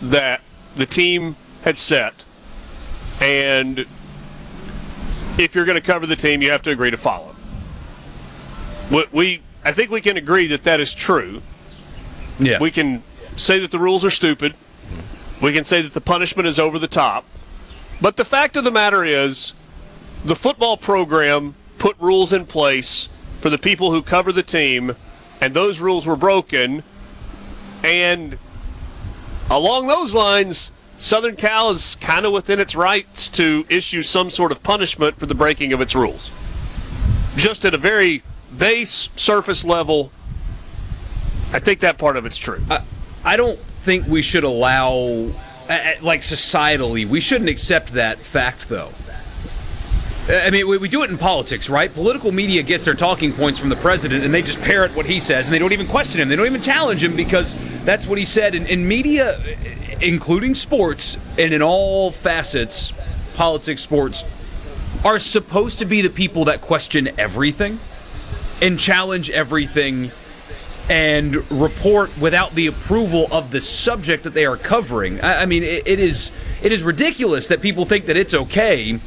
[0.00, 0.40] that
[0.74, 2.14] the team had set.
[3.20, 3.80] And
[5.38, 7.34] if you're going to cover the team, you have to agree to follow.
[8.90, 11.42] We, we I think we can agree that that is true.
[12.38, 12.60] Yeah.
[12.60, 13.02] We can
[13.36, 14.54] say that the rules are stupid.
[15.42, 17.24] We can say that the punishment is over the top.
[18.00, 19.52] But the fact of the matter is,
[20.24, 23.08] the football program put rules in place
[23.40, 24.96] for the people who cover the team,
[25.40, 26.82] and those rules were broken.
[27.84, 28.38] And
[29.50, 34.50] along those lines, Southern Cal is kind of within its rights to issue some sort
[34.50, 36.30] of punishment for the breaking of its rules.
[37.36, 38.22] Just at a very
[38.56, 40.10] base surface level,
[41.52, 42.60] I think that part of it's true.
[42.70, 42.82] I,
[43.24, 45.30] I don't think we should allow,
[45.68, 48.90] like societally, we shouldn't accept that fact, though.
[50.28, 51.92] I mean, we, we do it in politics, right?
[51.92, 55.20] Political media gets their talking points from the president and they just parrot what he
[55.20, 56.28] says and they don't even question him.
[56.28, 58.56] They don't even challenge him because that's what he said.
[58.56, 59.40] And, and media,
[60.00, 62.92] including sports and in all facets,
[63.36, 64.24] politics, sports,
[65.04, 67.78] are supposed to be the people that question everything
[68.60, 70.10] and challenge everything
[70.88, 75.20] and report without the approval of the subject that they are covering.
[75.20, 76.30] I, I mean, it, it is
[76.62, 78.98] it is ridiculous that people think that it's okay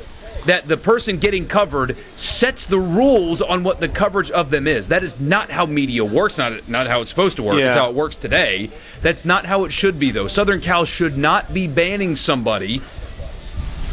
[0.46, 4.88] that the person getting covered sets the rules on what the coverage of them is.
[4.88, 6.38] That is not how media works.
[6.38, 7.60] Not not how it's supposed to work.
[7.60, 7.68] Yeah.
[7.68, 8.70] It's how it works today.
[9.02, 10.28] That's not how it should be, though.
[10.28, 12.82] Southern Cal should not be banning somebody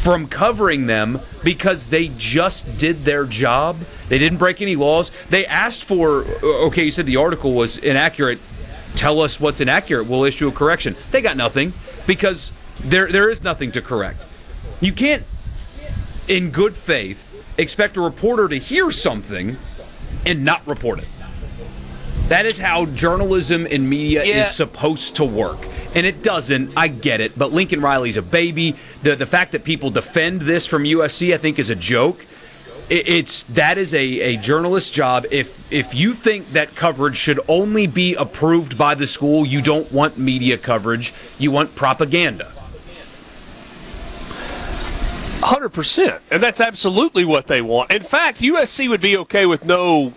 [0.07, 3.77] from covering them because they just did their job.
[4.09, 5.11] They didn't break any laws.
[5.31, 8.39] They asked for, uh, okay, you said the article was inaccurate.
[8.95, 10.05] Tell us what's inaccurate.
[10.07, 10.95] We'll issue a correction.
[11.11, 11.73] They got nothing
[12.07, 14.25] because there there is nothing to correct.
[14.81, 15.25] You can't,
[16.29, 17.25] in good faith,
[17.59, 19.57] expect a reporter to hear something
[20.25, 21.09] and not report it.
[22.29, 24.47] That is how journalism and media Yeah.
[24.47, 25.59] is supposed to work.
[25.97, 26.73] And it doesn't.
[26.77, 27.39] I get it.
[27.39, 28.77] But Lincoln Riley's a baby.
[29.03, 32.25] The the fact that people defend this from USC, I think, is a joke.
[32.91, 35.25] It, it's that is a, a journalist's job.
[35.31, 39.91] If if you think that coverage should only be approved by the school, you don't
[39.91, 41.15] want media coverage.
[41.39, 42.53] You want propaganda.
[45.43, 47.91] Hundred percent, and that's absolutely what they want.
[47.91, 50.13] In fact, USC would be okay with no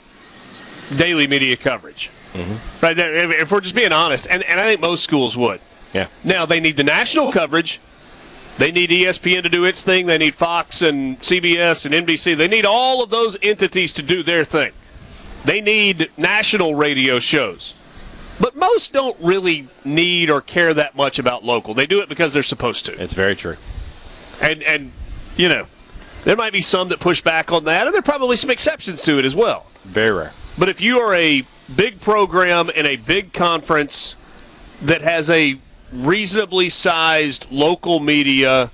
[0.97, 2.10] daily media coverage.
[2.34, 2.85] Mm-hmm.
[2.85, 2.97] Right?
[2.97, 5.60] If if we're just being honest, and, and I think most schools would.
[5.93, 6.07] Yeah.
[6.23, 7.80] Now they need the national coverage.
[8.57, 10.06] They need ESPN to do its thing.
[10.06, 12.35] They need Fox and CBS and NBC.
[12.35, 14.73] They need all of those entities to do their thing.
[15.45, 17.73] They need national radio shows.
[18.39, 21.73] But most don't really need or care that much about local.
[21.73, 23.01] They do it because they're supposed to.
[23.01, 23.57] It's very true.
[24.41, 24.91] And and
[25.35, 25.68] you know,
[26.23, 29.01] there might be some that push back on that, and there are probably some exceptions
[29.03, 29.68] to it as well.
[29.84, 30.34] Very rare.
[30.60, 34.18] But if you are a big program in a big conference
[34.81, 35.57] that has a
[35.94, 38.69] reasonably sized local media,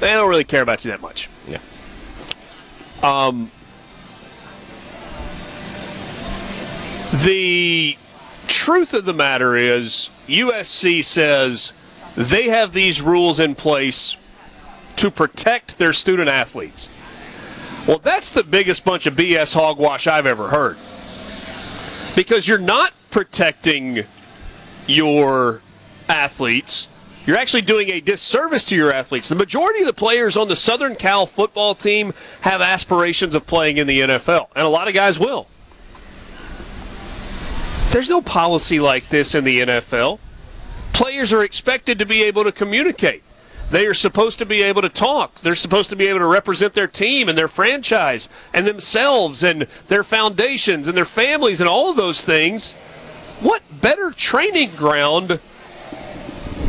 [0.00, 1.30] they don't really care about you that much.
[1.46, 1.58] Yeah.
[3.00, 3.52] Um,
[7.12, 7.96] the
[8.48, 11.72] truth of the matter is, USC says
[12.16, 14.16] they have these rules in place
[14.96, 16.88] to protect their student athletes.
[17.86, 20.76] Well, that's the biggest bunch of BS hogwash I've ever heard.
[22.16, 24.04] Because you're not protecting
[24.88, 25.60] your
[26.08, 26.88] athletes.
[27.26, 29.28] You're actually doing a disservice to your athletes.
[29.28, 33.76] The majority of the players on the Southern Cal football team have aspirations of playing
[33.76, 35.46] in the NFL, and a lot of guys will.
[37.90, 40.18] There's no policy like this in the NFL.
[40.92, 43.22] Players are expected to be able to communicate.
[43.70, 45.40] They are supposed to be able to talk.
[45.40, 49.62] They're supposed to be able to represent their team and their franchise and themselves and
[49.88, 52.72] their foundations and their families and all of those things.
[53.40, 55.40] What better training ground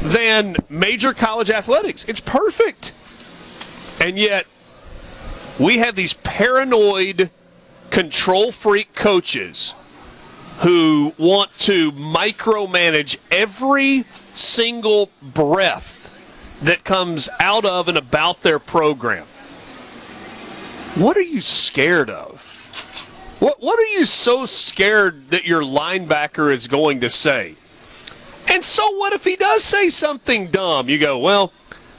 [0.01, 2.03] than major college athletics?
[2.07, 2.93] It's perfect.
[4.03, 4.47] And yet,
[5.59, 7.29] we have these paranoid,
[7.91, 9.73] control freak coaches
[10.59, 14.03] who want to micromanage every
[14.33, 15.96] single breath
[16.61, 19.25] that comes out of and about their program.
[20.95, 23.37] What are you scared of?
[23.39, 27.55] What what are you so scared that your linebacker is going to say?
[28.47, 30.89] And so what if he does say something dumb?
[30.89, 31.53] You go, "Well,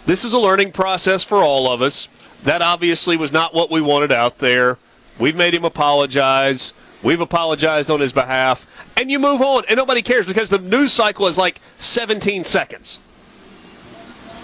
[0.06, 2.09] this is a learning process for all of us.
[2.43, 4.78] That obviously was not what we wanted out there.
[5.18, 6.72] We've made him apologize.
[7.02, 8.66] We've apologized on his behalf."
[8.97, 12.98] And you move on, and nobody cares because the news cycle is like 17 seconds.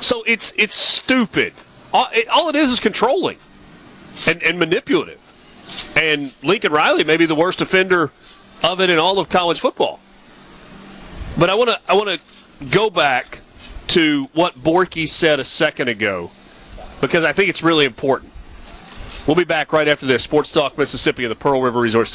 [0.00, 1.52] So it's it's stupid.
[1.92, 3.38] All it, all it is is controlling
[4.26, 5.20] and, and manipulative.
[5.96, 8.10] And Lincoln Riley may be the worst offender
[8.62, 10.00] of it in all of college football.
[11.38, 13.40] But I want to I want to go back
[13.88, 16.30] to what Borky said a second ago
[17.00, 18.32] because I think it's really important.
[19.26, 20.22] We'll be back right after this.
[20.22, 22.14] Sports Talk Mississippi and the Pearl River Resort.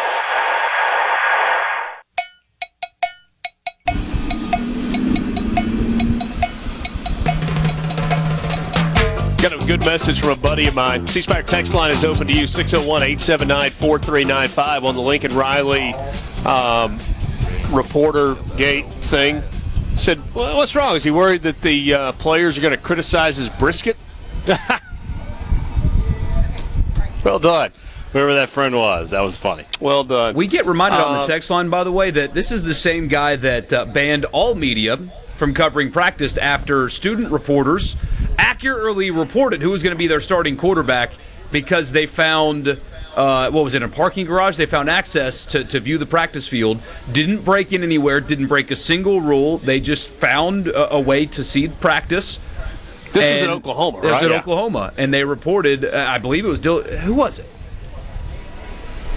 [9.77, 11.07] Good message from a buddy of mine.
[11.07, 15.93] C Spire text line is open to you 601 879 4395 on the Lincoln Riley
[16.45, 16.99] um,
[17.69, 19.41] reporter gate thing.
[19.95, 20.97] Said, well, What's wrong?
[20.97, 23.95] Is he worried that the uh, players are going to criticize his brisket?
[27.23, 27.71] well done.
[28.11, 29.63] Whoever that friend was, that was funny.
[29.79, 30.35] Well done.
[30.35, 32.73] We get reminded on Uh, the text line, by the way, that this is the
[32.73, 34.97] same guy that uh, banned all media
[35.37, 37.95] from covering practice after student reporters
[38.37, 41.11] accurately reported who was going to be their starting quarterback
[41.51, 42.77] because they found.
[43.15, 43.77] Uh, what was it?
[43.77, 46.81] In a parking garage, they found access to, to view the practice field.
[47.11, 48.21] Didn't break in anywhere.
[48.21, 49.57] Didn't break a single rule.
[49.57, 52.39] They just found a, a way to see the practice.
[53.11, 54.23] This was in And- Oklahoma, It was right?
[54.23, 54.37] in Yeah.
[54.37, 55.83] Oklahoma, and they reported.
[55.83, 57.45] Uh, I believe it was Dil- who was it?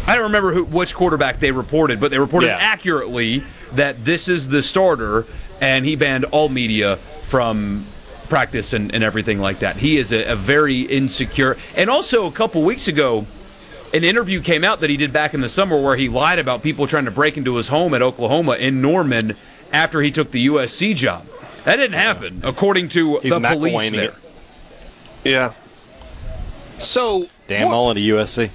[0.09, 2.59] I don't remember who, which quarterback they reported, but they reported Yeah.
[2.61, 5.25] accurately that this is the starter,
[5.61, 6.97] and he banned all media
[7.29, 7.87] from
[8.29, 9.77] practice and, and everything like that.
[9.77, 11.57] He is a, a very insecure.
[11.77, 13.27] And also, a couple weeks ago,
[13.93, 16.63] an interview came out that he did back in the summer where he lied about
[16.63, 19.37] people trying to break into his home at Oklahoma in Norman
[19.73, 21.27] after he took the USC job.
[21.65, 24.05] That didn't happen, according to He's the police there.
[24.05, 24.15] it.
[25.25, 25.53] Yeah.
[26.79, 28.51] So Dan Mullen to USC.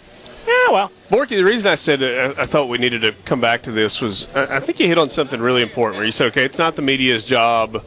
[0.50, 3.62] Yeah, well, Borky, the reason I said uh, I thought we needed to come back
[3.62, 6.26] to this was I I think you hit on something really important where you said,
[6.28, 7.84] okay, it's not the media's job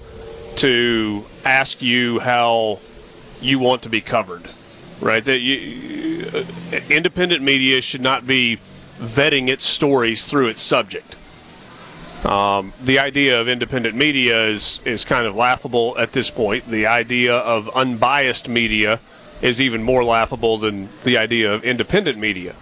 [0.57, 2.79] to ask you how
[3.41, 4.49] you want to be covered,
[5.01, 5.25] right?
[5.25, 8.59] That you, uh, independent media should not be
[8.99, 11.17] vetting its stories through its subject.
[12.25, 16.67] Um, the idea of independent media is is kind of laughable at this point.
[16.67, 19.01] The idea of unbiased media
[19.43, 22.55] is even more laughable than the idea of independent media.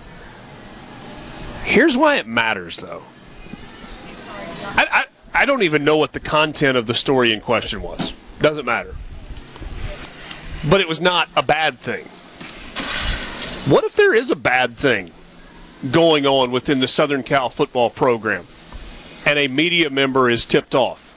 [1.63, 3.03] Here's why it matters, though.
[4.63, 4.87] I,
[5.33, 8.13] I, I don't even know what the content of the story in question was.
[8.39, 8.95] Doesn't matter.
[10.67, 12.05] But it was not a bad thing.
[13.71, 15.11] What if there is a bad thing
[15.91, 18.45] going on within the Southern Cal football program
[19.25, 21.09] and a media member is tipped off?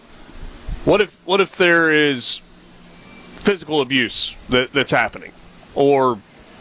[0.85, 2.43] What if what if there is
[3.37, 5.33] physical abuse that, that's happening,
[5.75, 6.19] or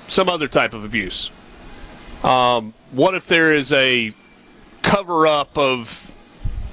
[0.07, 1.31] some other type of abuse?
[2.23, 4.13] Um, what if there is a
[4.81, 6.11] cover up of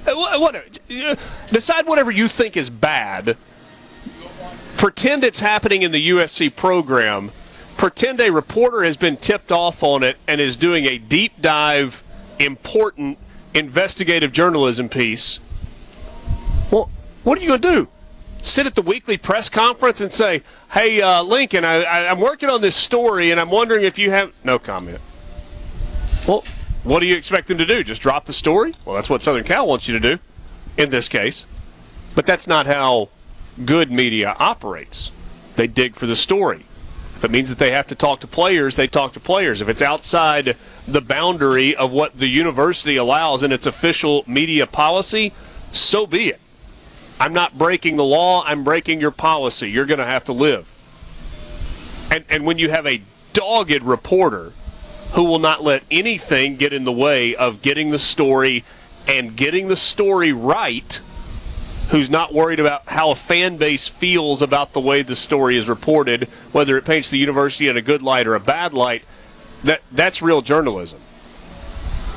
[0.07, 0.65] uh, whatever?
[1.51, 3.37] Decide whatever you think is bad.
[4.77, 7.31] Pretend it's happening in the USC program.
[7.77, 12.03] Pretend a reporter has been tipped off on it and is doing a deep dive,
[12.39, 13.17] important
[13.53, 15.39] investigative journalism piece.
[16.71, 16.89] Well,
[17.23, 17.87] what are you going to do?
[18.41, 20.41] Sit at the weekly press conference and say,
[20.71, 24.09] "Hey, uh, Lincoln, I, I, I'm working on this story, and I'm wondering if you
[24.11, 24.99] have no comment."
[26.27, 26.43] Well,
[26.83, 27.83] what do you expect them to do?
[27.83, 28.73] Just drop the story?
[28.85, 30.21] Well, that's what Southern Cal wants you to do,
[30.77, 31.45] in this case.
[32.15, 33.09] But that's not how
[33.65, 35.11] good media operates.
[35.55, 36.65] They dig for the story.
[37.15, 39.61] If it means that they have to talk to players, they talk to players.
[39.61, 40.57] If it's outside
[40.87, 45.31] the boundary of what the university allows in its official media policy,
[45.71, 46.39] so be it.
[47.21, 49.69] I'm not breaking the law, I'm breaking your policy.
[49.69, 50.67] You're going to have to live.
[52.09, 54.53] And, and when you have a dogged reporter
[55.13, 58.63] who will not let anything get in the way of getting the story
[59.07, 60.99] and getting the story right,
[61.91, 65.69] who's not worried about how a fan base feels about the way the story is
[65.69, 69.03] reported, whether it paints the university in a good light or a bad light,
[69.63, 70.99] that that's real journalism.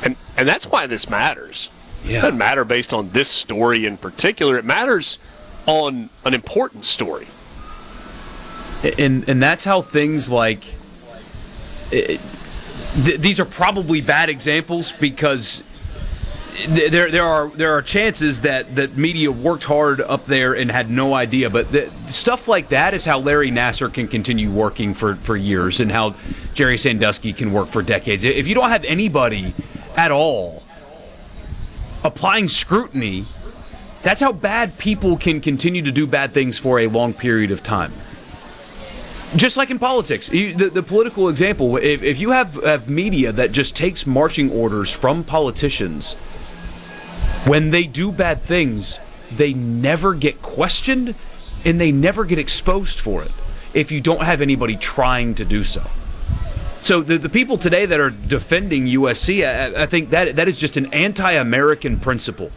[0.03, 1.69] And and that's why this matters.
[2.05, 2.19] Yeah.
[2.19, 4.59] It doesn't matter based on this story in particular.
[4.59, 5.19] It matters
[5.67, 7.27] on an important story.
[8.99, 10.65] and and that's how things like
[11.91, 12.21] it,
[13.05, 15.63] th- these are probably bad examples because
[16.75, 20.71] th- there there are there are chances that that media worked hard up there and
[20.71, 24.93] had no idea but the, stuff like that is how Larry Nassar can continue working
[24.93, 26.15] for for years and how
[26.53, 29.55] Jerry Sandusky can work for decades if you don't have anybody
[29.97, 30.63] at all
[32.05, 33.25] applying scrutiny
[34.03, 37.63] that's how bad people can continue to do bad things for a long period of
[37.63, 37.93] time
[39.37, 43.33] just like in politics, you, the, the political example, if, if you have, have media
[43.33, 46.15] that just takes marching orders from politicians,
[47.45, 49.01] when they do bad things,
[49.33, 51.15] they never get questioned
[51.65, 53.33] and they never get exposed for it
[53.73, 55.83] if you don't have anybody trying to do so.
[56.85, 60.59] So the, the people today that are defending USC, I, I think that that is
[60.59, 62.51] just an anti-American principle.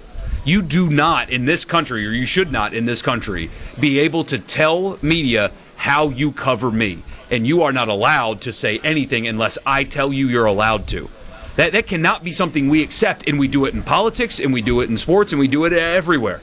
[0.44, 3.50] You do not in this country, or you should not in this country,
[3.80, 8.52] be able to tell media how you cover me, and you are not allowed to
[8.52, 11.10] say anything unless I tell you you're allowed to.
[11.56, 14.62] That that cannot be something we accept, and we do it in politics, and we
[14.62, 16.42] do it in sports, and we do it everywhere.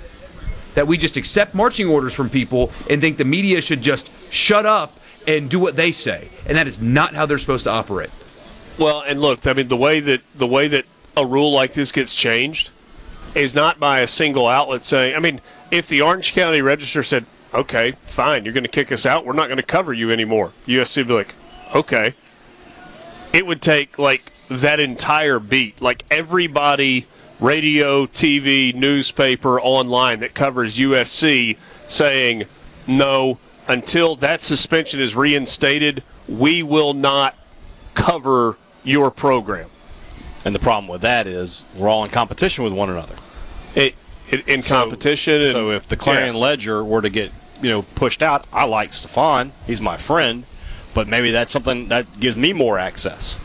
[0.75, 4.65] That we just accept marching orders from people and think the media should just shut
[4.65, 8.11] up and do what they say, and that is not how they're supposed to operate.
[8.79, 10.85] Well, and look, I mean the way that the way that
[11.17, 12.71] a rule like this gets changed
[13.35, 15.15] is not by a single outlet saying.
[15.15, 15.41] I mean,
[15.71, 19.25] if the Orange County Register said, "Okay, fine, you're going to kick us out.
[19.25, 21.35] We're not going to cover you anymore," USC would be like,
[21.75, 22.15] "Okay."
[23.33, 27.07] It would take like that entire beat, like everybody,
[27.41, 31.57] radio, TV, newspaper, online that covers USC,
[31.89, 32.45] saying,
[32.87, 33.39] "No,
[33.69, 37.35] until that suspension is reinstated, we will not
[37.95, 39.69] cover your program."
[40.45, 43.15] And the problem with that is we're all in competition with one another.
[43.75, 43.95] It,
[44.31, 45.41] it in So- competition.
[45.41, 46.41] and- so if the Clarion Yeah.
[46.41, 47.31] Ledger were to get
[47.63, 49.53] you know pushed out, I like Stefan.
[49.67, 50.45] He's my friend,
[50.93, 53.39] but maybe that's something that gives me more access.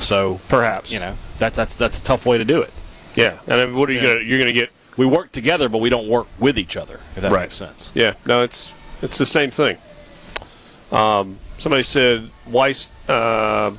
[0.00, 2.72] So perhaps you know that's that's that's a tough way to do it.
[3.16, 4.14] Yeah, and then what are you Yeah.
[4.14, 4.24] gonna?
[4.24, 7.00] You're gonna get we work together, but we don't work with each other.
[7.16, 7.42] If that Right.
[7.42, 7.90] makes sense.
[7.94, 8.70] Yeah, no, it's
[9.02, 9.78] it's the same thing.
[10.90, 13.70] Um, somebody said Weiss, uh,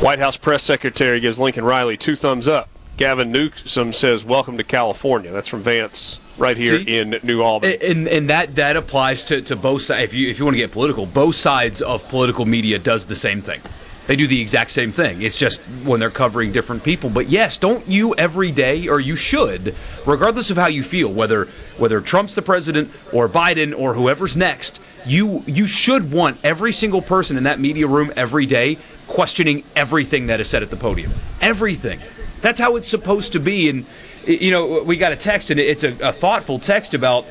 [0.00, 2.68] White House press secretary gives Lincoln Riley two thumbs up.
[2.96, 6.96] Gavin Newsom says, "Welcome to California." That's from Vance, right here See?
[6.96, 7.76] in New Albany.
[7.80, 10.04] And, and that that applies to, to both sides.
[10.04, 13.16] If you if you want to get political, both sides of political media does the
[13.16, 13.60] same thing.
[14.06, 15.22] They do the exact same thing.
[15.22, 17.08] It's just when they're covering different people.
[17.08, 19.74] But yes, don't you every day, or you should,
[20.04, 21.48] regardless of how you feel, whether
[21.78, 27.00] whether Trump's the president or Biden or whoever's next, you you should want every single
[27.00, 31.12] person in that media room every day questioning everything that is said at the podium.
[31.40, 32.00] Everything.
[32.40, 33.68] That's how it's supposed to be.
[33.68, 33.86] And
[34.26, 37.26] you know, we got a text, and it's a, a thoughtful text about,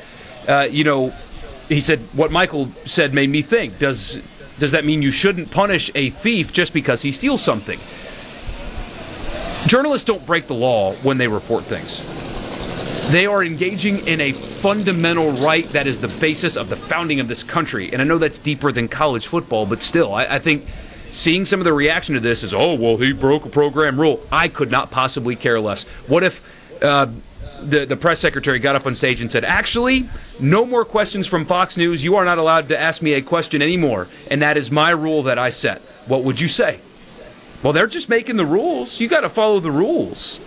[0.47, 1.13] uh, you know,
[1.69, 3.79] he said what Michael said made me think.
[3.79, 4.19] Does
[4.59, 7.79] does that mean you shouldn't punish a thief just because he steals something?
[9.67, 13.11] Journalists don't break the law when they report things.
[13.11, 17.27] They are engaging in a fundamental right that is the basis of the founding of
[17.27, 17.91] this country.
[17.91, 20.65] And I know that's deeper than college football, but still, I, I think
[21.11, 24.25] seeing some of the reaction to this is, oh, well, he broke a program rule.
[24.31, 25.83] I could not possibly care less.
[26.07, 27.07] What if uh,
[27.63, 30.09] the, the press secretary got up on stage and said, actually,
[30.39, 32.03] no more questions from Fox News.
[32.03, 34.07] You are not allowed to ask me a question anymore.
[34.29, 35.81] And that is my rule that I set.
[36.05, 36.79] What would you say?
[37.61, 38.99] Well, they're just making the rules.
[38.99, 40.39] You got to follow the rules.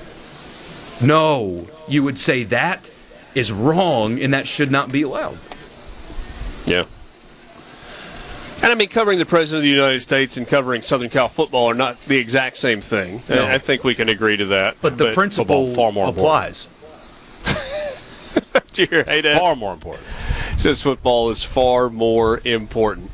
[1.03, 2.91] No, you would say that
[3.35, 5.39] is wrong and that should not be allowed.
[6.65, 6.85] Yeah.
[8.63, 11.67] And I mean, covering the president of the United States and covering Southern Cal football
[11.67, 13.23] are not the exact same thing.
[13.29, 13.47] No.
[13.47, 14.77] I think we can agree to that.
[14.81, 16.65] But the principle far more applies.
[16.65, 16.71] Do
[18.75, 19.39] you hear hey, Dad?
[19.39, 20.07] Far more important.
[20.59, 23.11] Says football is far more important.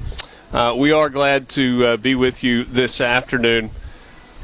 [0.52, 3.70] Uh, we are glad to uh, be with you this afternoon.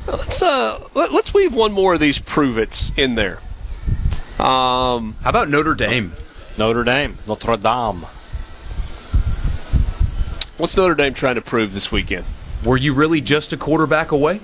[0.07, 3.41] Let's uh, let, us weave one more of these prove it's in there.
[4.39, 6.13] Um, How about Notre Dame?
[6.57, 8.07] Notre Dame, Notre Dame.
[10.57, 12.25] What's Notre Dame trying to prove this weekend?
[12.65, 14.41] Were you really just a quarterback away?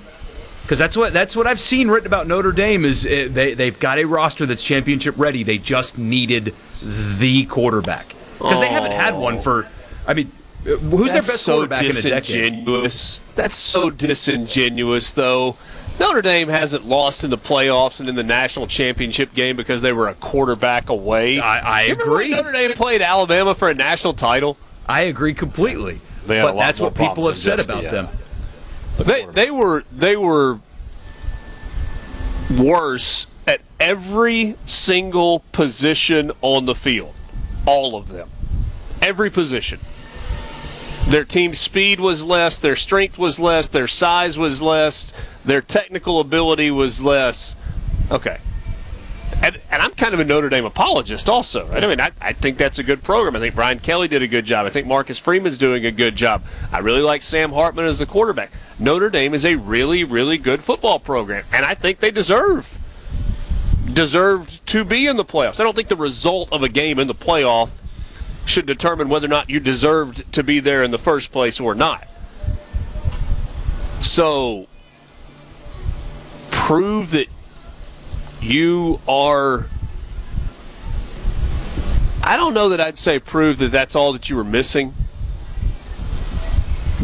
[0.64, 3.78] Because that's what that's what I've seen written about Notre Dame is uh, they they've
[3.78, 5.42] got a roster that's championship ready.
[5.42, 9.68] They just needed the quarterback because they haven't had one for.
[10.06, 10.32] I mean,
[10.66, 12.22] uh, who's their best so quarterback in a decade?
[12.22, 13.20] disingenuous.
[13.34, 15.56] That's so disingenuous, though.
[16.00, 19.92] Notre Dame hasn't lost in the playoffs and in the national championship game because they
[19.92, 21.38] were a quarterback away.
[21.38, 22.30] I, I agree.
[22.30, 24.56] Notre Dame played Alabama for a national title.
[24.88, 26.00] I agree completely.
[26.26, 28.23] They but that's what people have said about just about
[28.96, 29.04] the.
[29.04, 30.58] They they were they were
[32.50, 37.14] worse at every single position on the field.
[37.66, 38.28] All of them.
[39.02, 39.80] Every position.
[41.06, 45.12] Their team speed was less, their strength was less, their size was less,
[45.44, 47.56] their technical ability was less.
[48.10, 48.38] Okay.
[49.42, 51.66] And, and I'm kind of a Notre Dame apologist also.
[51.66, 51.84] Right?
[51.84, 53.36] I mean, I, I think that's a good program.
[53.36, 54.64] I think Brian Kelly did a good job.
[54.64, 56.44] I think Marcus Freeman's doing a good job.
[56.72, 58.52] I really like Sam Hartman as the quarterback.
[58.78, 62.78] Notre Dame is a really, really good football program, and I think they deserve
[63.92, 65.60] deserved to be in the playoffs.
[65.60, 67.70] I don't think the result of a game in the playoff
[68.46, 71.74] should determine whether or not you deserved to be there in the first place or
[71.74, 72.06] not.
[74.02, 74.66] So
[76.50, 77.28] prove that
[78.44, 79.66] you are
[82.22, 84.94] I don't know that I'd say prove that that's all that you were missing.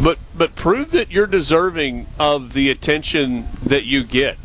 [0.01, 4.37] But but prove that you're deserving of the attention that you get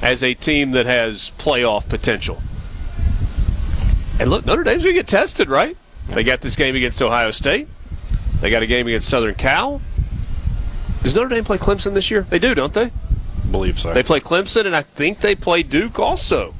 [0.00, 2.42] as a team that has playoff potential.
[4.18, 5.76] And look, Notre Dame's going to get tested, right?
[6.08, 7.68] They got this game against Ohio State.
[8.40, 9.82] They got a game against Southern Cal.
[11.02, 12.22] Does Notre Dame play Clemson this year?
[12.22, 12.92] They do, don't they?
[13.50, 13.94] Believe so.
[13.94, 16.54] They play Clemson, and I think they play Duke also.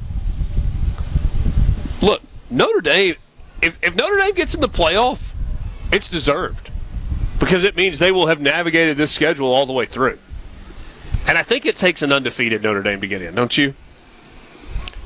[2.01, 3.17] Look, Notre Dame,
[3.63, 5.33] if, if Notre Dame gets in the playoff,
[5.93, 6.71] it's deserved
[7.39, 10.19] because it means they will have navigated this schedule all the way through.
[11.27, 13.75] And I think it takes an undefeated Notre Dame to get in, don't you?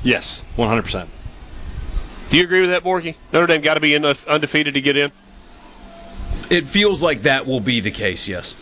[0.03, 1.07] Yes, 100%.
[2.29, 3.15] Do you agree with that, Borky?
[3.33, 5.11] Notre Dame got to be in undefeated to get in?
[6.49, 8.55] It feels like that will be the case, yes.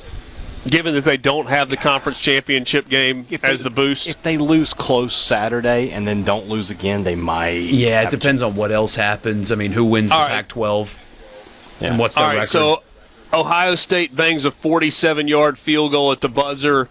[0.67, 4.07] Given that they don't have the conference championship game If as they- the boost?
[4.07, 7.51] If they lose close Saturday and then don't lose again, they might.
[7.63, 9.51] Yeah, it have a depends on what else happens.
[9.51, 10.31] I mean, who wins the All right.
[10.47, 10.89] Pac-12
[11.79, 11.87] Yeah.
[11.89, 12.47] and what's their All right, record?
[12.49, 12.83] so
[13.31, 16.89] Ohio State bangs a 47 yard field goal at the buzzer,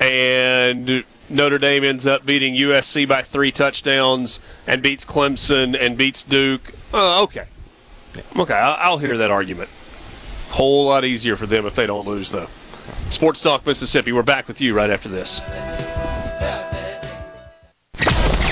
[0.00, 6.22] and Notre Dame ends up beating USC by three touchdowns and beats Clemson and beats
[6.22, 6.72] Duke.
[6.92, 7.44] Uh, okay.
[8.36, 9.70] Okay, I'll, I'll hear that argument.
[10.50, 12.48] Whole lot easier for them if they don't lose, though.
[13.10, 15.40] Sports Talk Mississippi, we're back with you right after this.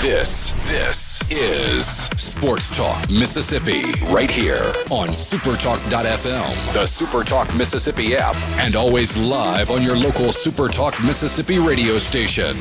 [0.01, 1.85] This, this is
[2.17, 3.81] Sports Talk Mississippi,
[4.13, 11.05] right here on supertalk.fm, the Supertalk Mississippi app, and always live on your local Supertalk
[11.05, 12.55] Mississippi radio station.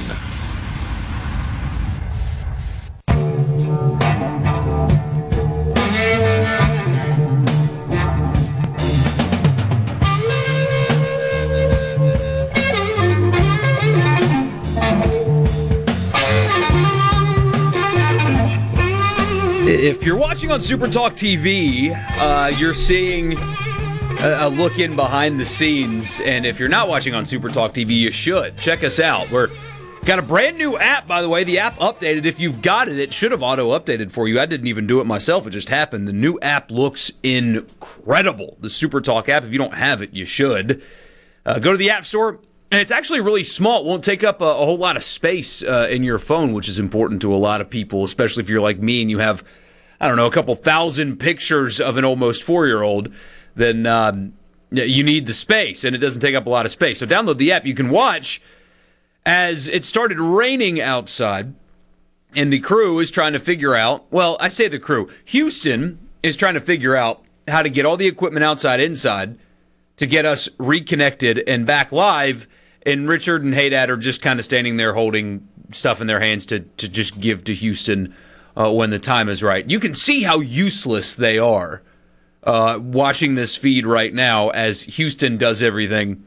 [19.83, 21.91] If you're watching on Super Talk TV,
[22.21, 26.21] uh, you're seeing a, a look in behind the scenes.
[26.21, 28.57] And if you're not watching on Super Talk TV, you should.
[28.57, 29.29] Check us out.
[29.33, 29.49] We're
[30.05, 31.43] got a brand new app, by the way.
[31.43, 32.27] The app updated.
[32.27, 34.39] If you've got it, it should have auto updated for you.
[34.39, 35.49] I didn't even do it myself.
[35.49, 36.07] It just happened.
[36.07, 38.59] The new app looks incredible.
[38.61, 39.43] The Super Talk app.
[39.43, 40.81] If you don't have it, you should.
[41.45, 42.39] Uh, go to the App Store.
[42.71, 43.81] And it's actually really small.
[43.81, 46.69] It won't take up a, a whole lot of space uh, in your phone, which
[46.69, 49.43] is important to a lot of people, especially if you're like me and you have,
[50.03, 53.09] I don't know, a couple thousand pictures of an almost four year old.
[53.55, 54.33] Then um,
[54.73, 56.99] you need the space, and it doesn't take up a lot of space.
[56.99, 57.65] So download the app.
[57.65, 58.43] You can watch
[59.24, 61.55] as it started raining outside,
[62.35, 64.05] and the crew is trying to figure out.
[64.11, 65.09] Well, I say the crew.
[65.27, 69.39] Houston is trying to figure out how to get all the equipment outside inside
[69.99, 72.49] to get us reconnected and back live.
[72.85, 76.45] And Richard and Haydad are just kind of standing there holding stuff in their hands
[76.47, 78.12] to, to just give to Houston
[78.57, 79.69] uh, when the time is right.
[79.69, 81.83] You can see how useless they are
[82.45, 86.24] uh, watching this feed right now as Houston does everything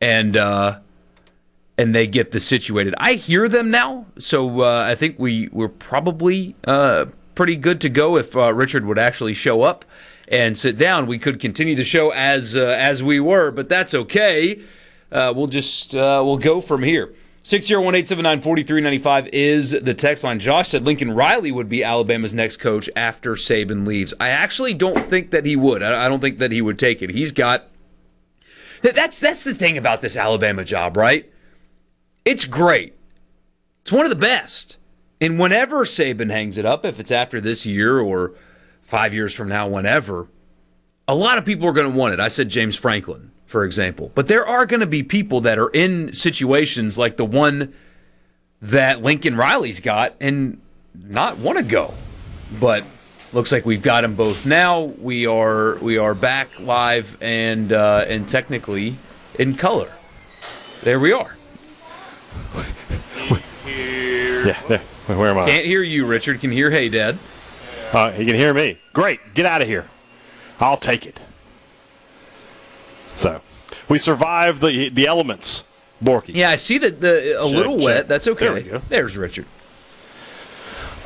[0.00, 0.78] and uh,
[1.76, 2.94] and they get this situated.
[2.98, 7.88] I hear them now, so uh, I think we we're probably uh, pretty good to
[7.88, 9.84] go if uh, Richard would actually show up
[10.28, 11.06] and sit down.
[11.06, 14.60] We could continue the show as as we were, but that's okay.
[15.10, 17.12] We'll just we'll go from here.
[17.48, 20.38] 601-879-4395 is the text line.
[20.38, 24.12] Josh said Lincoln Riley would be Alabama's next coach after Saban leaves.
[24.20, 25.82] I actually don't think that he would.
[25.82, 27.08] I I don't think that he would take it.
[27.08, 27.68] He's got
[28.82, 31.32] that's that's the thing about this Alabama job, right?
[32.26, 32.94] It's great.
[33.80, 34.76] It's one of the best.
[35.18, 38.34] And whenever Saban hangs it up, if it's after this year or
[38.82, 40.28] five years from now, whenever,
[41.08, 42.20] a lot of people are going to want it.
[42.20, 44.12] I said James Franklin, for example.
[44.14, 47.74] But there are going to be people that are in situations like the one
[48.60, 50.60] that Lincoln Riley's got and
[50.94, 51.94] not want to go.
[52.60, 52.84] But
[53.32, 54.82] looks like we've got them both now.
[54.82, 58.96] We are we are back live and uh, and technically
[59.38, 59.90] in color.
[60.82, 61.34] There we are.
[63.66, 64.78] Yeah, there.
[65.06, 65.46] Where am I?
[65.46, 66.40] Can't hear you, Richard.
[66.40, 67.18] Can hear Hey Dad.
[67.92, 68.78] Uh, you can hear me.
[68.92, 69.20] Great.
[69.34, 69.86] Get out of here.
[70.60, 71.22] I'll take it.
[73.18, 73.40] So,
[73.88, 75.64] we survived the the elements.
[76.02, 76.34] Borky.
[76.36, 77.84] Yeah, I see that the a Check, little check.
[77.86, 78.08] wet.
[78.08, 78.44] That's okay.
[78.44, 78.78] There we go.
[78.88, 79.46] There's Richard.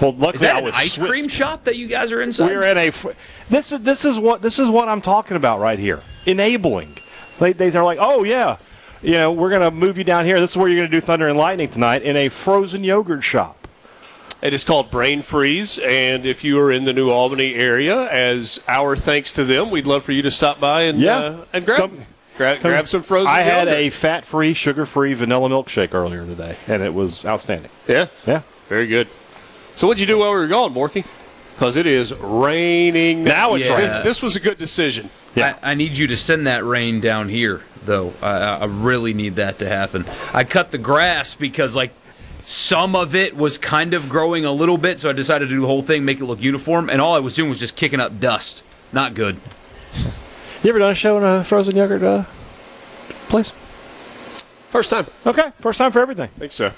[0.00, 1.08] Well, luckily Is that I an ice swift.
[1.10, 2.46] cream shop that you guys are inside?
[2.50, 2.90] We're in a.
[3.48, 6.00] This is this is what this is what I'm talking about right here.
[6.26, 6.98] Enabling.
[7.38, 8.58] They they are like, oh yeah,
[9.00, 10.38] you know, we're gonna move you down here.
[10.38, 13.61] This is where you're gonna do Thunder and Lightning tonight in a frozen yogurt shop.
[14.42, 18.62] It is called Brain Freeze, and if you are in the New Albany area, as
[18.66, 21.16] our thanks to them, we'd love for you to stop by and Yeah.
[21.18, 21.92] uh, and grab
[22.36, 23.28] grab, grab some frozen.
[23.28, 23.80] I had yogurt.
[23.80, 27.70] a fat-free, sugar-free vanilla milkshake earlier today, and it was outstanding.
[27.86, 28.40] yeah Yeah.
[28.68, 29.06] very good.
[29.76, 31.04] So what'd you do while we were gone, Morky?
[31.54, 33.76] Because it is raining Now it's Yeah.
[33.76, 34.04] This, raining.
[34.04, 35.10] this was a good decision.
[35.36, 35.54] Yeah.
[35.62, 38.12] I, I need you to send that rain down here though.
[38.20, 40.04] I, I really need that to happen.
[40.34, 41.92] I cut the grass because like
[42.42, 45.60] some of it was kind of growing a little bit, so I decided to do
[45.60, 48.00] the whole thing, make it look uniform, and all I was doing was just kicking
[48.00, 48.62] up dust.
[48.92, 49.36] Not good.
[50.62, 52.24] You ever done a show in a frozen yogurt uh,
[53.28, 53.50] place?
[54.70, 55.06] First time.
[55.26, 56.30] Okay, first time for everything.
[56.36, 56.72] I think so.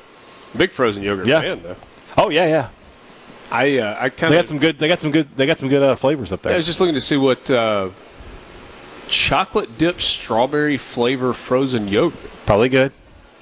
[0.56, 1.40] Big frozen yogurt Yeah.
[1.40, 1.76] fan though.
[2.16, 2.68] Oh yeah, yeah.
[3.50, 4.78] I uh, I kind They of got some good.
[4.78, 5.28] They got some good.
[5.36, 6.52] They got some good uh, flavors up there.
[6.52, 7.90] I was just looking to see what uh,
[9.08, 12.18] chocolate dipped strawberry flavor frozen yogurt.
[12.46, 12.92] Probably good.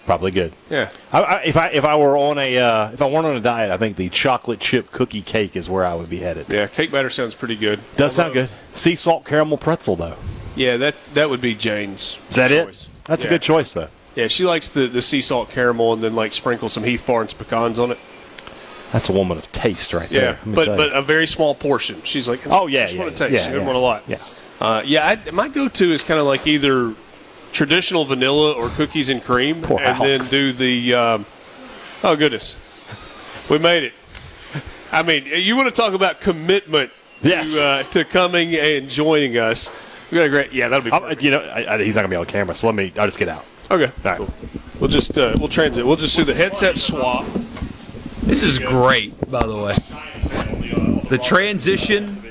[0.07, 0.53] Probably good.
[0.69, 0.91] Yeah.
[1.13, 3.41] I, I, if I if I were on a uh, if I weren't on a
[3.41, 6.49] diet, I think the chocolate chip cookie cake is where I would be headed.
[6.49, 7.79] Yeah, cake batter sounds pretty good.
[7.97, 8.51] Does sound good.
[8.73, 10.17] Sea salt caramel pretzel though.
[10.57, 12.19] Yeah, that that would be Jane's.
[12.31, 12.83] Is that choice.
[12.85, 12.89] it?
[13.05, 13.29] That's Yeah.
[13.31, 13.89] a good choice though.
[14.17, 17.33] Yeah, she likes the, the sea salt caramel and then like sprinkle some Heath Barnes
[17.33, 17.99] pecans on it.
[18.93, 20.39] That's a woman of taste right there.
[20.45, 22.03] Yeah, but but a very small portion.
[22.05, 23.33] She's like, Oh, yeah, I just yeah, want to taste.
[23.33, 23.65] yeah, she yeah.
[23.65, 24.03] want a lot.
[24.07, 24.19] Yeah.
[24.61, 25.07] uh, yeah.
[25.27, 26.93] I, my go-to is kind of like either
[27.53, 30.95] traditional vanilla or cookies and cream, Poor and then do the.
[30.95, 31.27] Um,
[32.03, 32.57] oh goodness,
[33.51, 33.93] we made it.
[34.93, 36.91] I mean, you want to talk about commitment
[37.23, 37.55] Yes.
[37.55, 39.71] to, uh, to coming and joining us.
[40.11, 40.53] We got a great.
[40.53, 40.91] Yeah, that'll be.
[40.91, 42.93] I'm- you know, I, I, he's not gonna be on camera, so let me.
[42.99, 43.45] I'll just get out.
[43.71, 43.91] Okay.
[44.05, 44.31] All right.
[44.81, 45.87] We'll just uh, we'll transit.
[45.87, 47.25] We'll just do the headset swap.
[48.25, 49.75] This is great, by the way.
[51.09, 52.23] The transition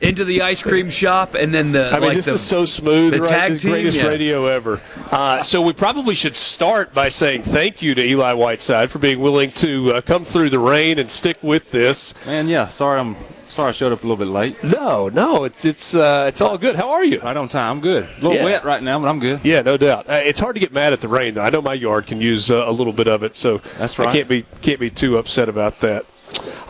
[0.00, 1.88] into the ice cream shop, and then the.
[1.90, 3.12] I mean, like this the, is so smooth.
[3.12, 3.28] the right?
[3.28, 4.06] tag This team, greatest yeah.
[4.06, 4.80] radio ever.
[5.10, 9.20] Uh, so we probably should start by saying thank you to Eli Whiteside for being
[9.20, 12.14] willing to uh, come through the rain and stick with this.
[12.26, 12.68] Man, yeah.
[12.68, 13.16] Sorry, I'm
[13.48, 14.62] sorry I showed up a little bit late.
[14.64, 16.76] No, no, it's it's uh, it's all good.
[16.76, 17.20] How are you?
[17.20, 17.76] Right on time.
[17.76, 18.04] I'm good.
[18.04, 18.44] A little Yeah.
[18.44, 19.40] wet right now, but I'm good.
[19.44, 20.08] Yeah, no doubt.
[20.08, 21.42] Uh, it's hard to get mad at the rain, though.
[21.42, 24.04] I know my yard can use uh, a little bit of it, so That's I
[24.04, 24.12] right.
[24.12, 26.06] can't be can't be too upset about that.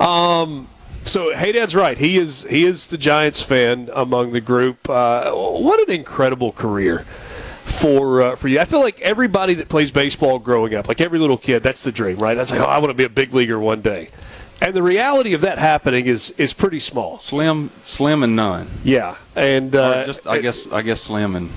[0.00, 0.68] Um,
[1.04, 1.98] so hey, Dad's right.
[1.98, 4.88] He is he is the Giants fan among the group.
[4.88, 7.00] Uh, what an incredible career
[7.64, 8.60] for uh, for you.
[8.60, 11.92] I feel like everybody that plays baseball growing up, like every little kid, that's the
[11.92, 12.34] dream, right?
[12.34, 14.10] That's like, oh, I want to be a big leaguer one day.
[14.62, 17.18] And the reality of that happening is is pretty small.
[17.20, 18.68] Slim, slim, and none.
[18.84, 21.50] Yeah, and uh, just I guess I guess slim and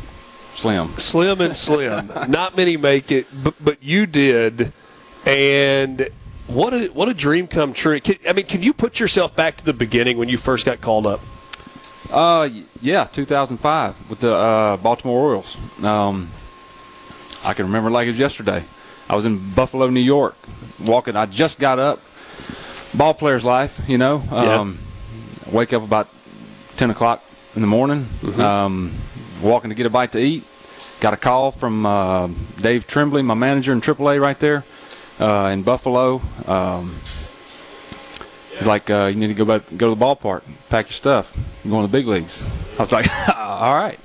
[0.55, 0.87] slim.
[0.97, 2.11] slim and slim.
[2.29, 4.71] Not many make it, but but you did,
[5.25, 6.09] and
[6.47, 7.99] what a what a dream come true.
[7.99, 10.81] Can, I mean, can you put yourself back to the beginning when you first got
[10.81, 11.21] called up?
[12.11, 12.49] Uh,
[12.81, 15.57] yeah, 2005 with the uh, Baltimore Orioles.
[15.83, 16.29] Um,
[17.45, 18.63] I can remember like it was yesterday.
[19.09, 20.35] I was in Buffalo, New York,
[20.83, 21.15] walking.
[21.15, 22.01] I just got up.
[22.95, 24.21] Ball player's life, you know.
[24.31, 24.59] Yeah.
[24.59, 24.79] Um,
[25.51, 26.07] Wake up about
[26.77, 27.23] 10 o'clock
[27.55, 28.07] in the morning.
[28.37, 28.91] Um,
[29.41, 30.43] walking to get a bite to eat.
[30.99, 32.29] Got a call from uh,
[32.61, 34.63] Dave Trembley, my manager in AAA right there
[35.19, 36.21] uh, in Buffalo.
[36.47, 36.95] Um,
[38.57, 41.35] He's like, uh, you need to go back, go to the ballpark, pack your stuff,
[41.63, 42.43] you're going to the big leagues.
[42.77, 43.99] I was like, all right.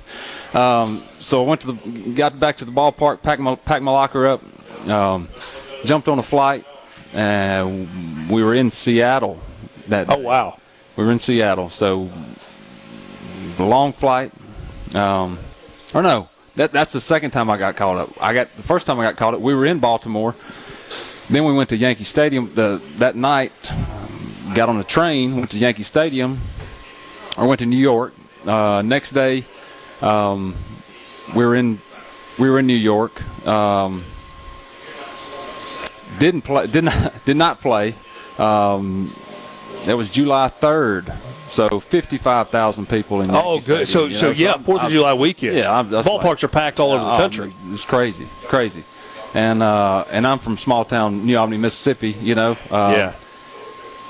[0.55, 3.91] Um, so I went to the, got back to the ballpark, packed my, packed my
[3.91, 4.41] locker up,
[4.87, 5.27] um,
[5.85, 6.65] jumped on a flight,
[7.13, 7.87] and
[8.29, 9.39] we were in Seattle.
[9.87, 10.57] That Oh wow!
[10.95, 12.09] we were in Seattle, so
[13.59, 14.31] long flight.
[14.95, 15.37] Um,
[15.93, 18.09] or no, that that's the second time I got called up.
[18.21, 19.41] I got the first time I got called up.
[19.41, 20.35] We were in Baltimore.
[21.29, 23.71] Then we went to Yankee Stadium the, that night.
[24.55, 26.39] Got on a train, went to Yankee Stadium,
[27.37, 28.13] or went to New York.
[28.47, 29.45] Uh, next day,
[30.01, 30.55] um,
[31.35, 31.77] we were in
[32.39, 33.21] we were in New York.
[33.47, 34.03] Um,
[36.17, 36.65] didn't play.
[36.65, 37.93] Did not did not play.
[38.39, 39.13] Um,
[39.85, 41.13] that was July third.
[41.51, 43.29] So fifty-five thousand people in.
[43.29, 43.87] Oh, Yankee good.
[43.87, 45.57] So Stadium, you so know, yeah, Fourth of July weekend.
[45.57, 47.53] Yeah, I'm, that's ballparks are packed all over the um, country.
[47.71, 48.83] It's crazy, crazy.
[49.33, 52.09] And uh, and I'm from small town New Albany, Mississippi.
[52.09, 52.57] You know.
[52.71, 53.13] Uh, yeah.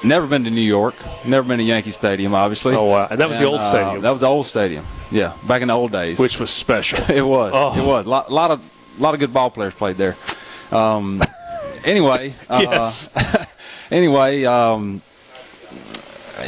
[0.02, 0.96] Never been to New York.
[1.26, 2.74] Never been to Yankee Stadium, obviously.
[2.74, 3.08] Oh wow!
[3.12, 4.86] And that was the old uh, stadium, that was the old stadium.
[5.12, 6.18] Yeah, back in the old days.
[6.18, 7.00] which was special.
[7.14, 7.52] it was.
[7.54, 7.78] Oh.
[7.78, 8.06] It was.
[8.06, 8.62] A lot, lot of
[8.98, 10.16] lot of good ball players played there.
[10.72, 11.22] Um,
[11.86, 12.34] anyway.
[12.50, 13.14] uh, yes.
[13.92, 15.02] anyway, um,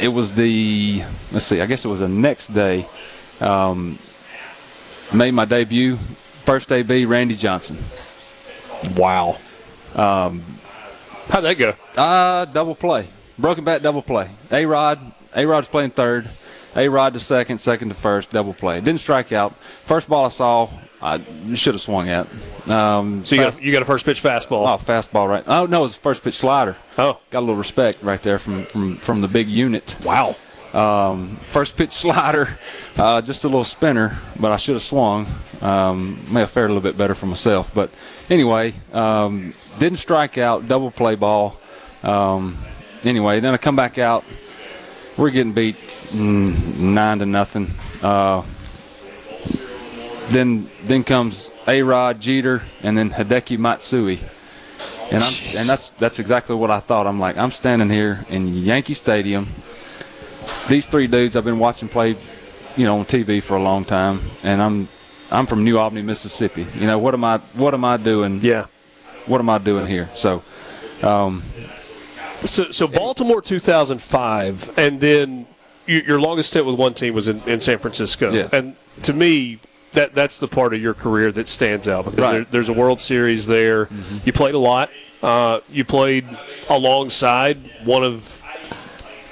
[0.00, 2.86] it was the let's see, I guess it was the next day.
[3.38, 3.98] Um,
[5.12, 7.76] made my debut, first AB, Randy Johnson.
[8.96, 9.38] Wow.
[9.94, 10.42] Um,
[11.28, 11.74] How'd that go?
[11.96, 13.06] Uh, double play,
[13.38, 14.28] broken bat double play.
[14.50, 14.98] A Rod,
[15.36, 16.28] A Rod's playing third,
[16.76, 18.80] A Rod to second, second to first, double play.
[18.80, 19.54] Didn't strike out.
[19.56, 20.68] First ball I saw,
[21.00, 21.20] I
[21.54, 22.26] should have swung at.
[22.70, 24.66] Um, So you fast- got you got a first pitch fastball.
[24.68, 25.44] Oh, fastball right.
[25.46, 26.76] Oh no, it was first pitch slider.
[26.98, 27.18] Oh.
[27.30, 29.96] got a little respect right there from from from the big unit.
[30.04, 30.34] Wow.
[30.72, 32.56] Um, first pitch slider,
[32.96, 35.26] uh, just a little spinner, but I should have swung.
[35.60, 37.90] Um, may have fared a little bit better for myself, but
[38.28, 40.66] anyway, um, didn't strike out.
[40.66, 41.58] Double play ball.
[42.02, 42.56] Um,
[43.04, 44.24] anyway, then I come back out.
[45.16, 47.68] We're getting beat mm, nine to nothing.
[48.02, 48.42] Uh,
[50.30, 54.18] then then comes A Rod Jeter and then Hideki Matsui.
[55.12, 57.06] And I'm and that's that's exactly what I thought.
[57.06, 59.46] I'm like, I'm standing here in Yankee Stadium.
[60.68, 62.16] These three dudes I've been watching play,
[62.76, 64.88] you know, on TV for a long time, and I'm
[65.30, 66.66] I'm from New Albany, Mississippi.
[66.78, 68.40] You know, what am I what am I doing?
[68.42, 68.66] Yeah.
[69.26, 70.08] What am I doing here?
[70.14, 70.42] So
[71.02, 71.42] um,
[72.44, 75.46] so, so Baltimore 2005, and then
[75.86, 78.32] your, your longest stint with one team was in, in San Francisco.
[78.32, 78.48] Yeah.
[78.52, 78.74] And
[79.04, 79.58] to me,
[79.92, 82.32] that that's the part of your career that stands out because Right.
[82.32, 83.88] there, there's a World Series there.
[84.24, 84.90] You played a lot.
[85.22, 86.26] Uh, you played
[86.68, 88.41] alongside one of.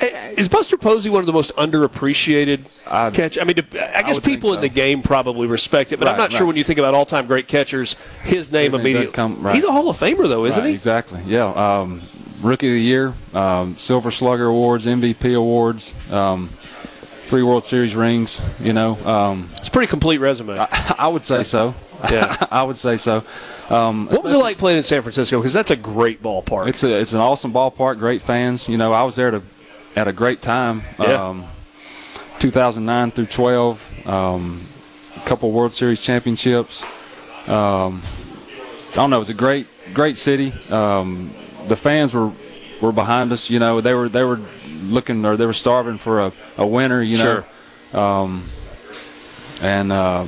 [0.01, 3.39] Eh, Is Buster Posey one of the most underappreciated catch?
[3.39, 6.19] I mean, I guess think people in the game probably respect it, but I'm Right,
[6.19, 9.13] not sure when you think about all-time great catchers, his name immediately.
[9.13, 9.55] come- right.
[9.55, 10.75] He's a Hall of Famer, though, isn't Right, he?
[10.75, 11.21] Exactly.
[11.27, 11.47] Yeah.
[11.49, 12.01] Um,
[12.43, 16.49] Rookie of the Year, um, Silver Slugger awards, MVP awards, um,
[17.25, 18.41] three World Series rings.
[18.63, 20.59] You know, um, it's a pretty complete resume.
[20.59, 21.75] I, I would say so.
[22.11, 22.35] Yeah.
[22.51, 23.23] I would say so.
[23.69, 25.39] Um, What was it like playing in San Francisco?
[25.39, 26.69] Because that's a great ballpark.
[26.69, 27.99] It's a it's an awesome ballpark.
[27.99, 28.67] Great fans.
[28.71, 29.43] You know, I was there to
[29.97, 30.83] at a great time.
[30.99, 31.29] Yeah.
[31.29, 31.45] Um,
[32.39, 34.61] 2009 through 12, um,
[35.17, 36.83] a couple World Series championships.
[37.49, 38.03] Um,
[38.93, 39.17] I don't know.
[39.17, 40.53] It was a great great city.
[40.71, 41.31] Um,
[41.69, 42.33] the fans were
[42.81, 43.51] were behind us.
[43.51, 44.41] You know, they were they were
[44.85, 47.03] looking or they were starving for a, a winner.
[47.03, 48.43] You know, um,
[49.63, 50.27] and uh,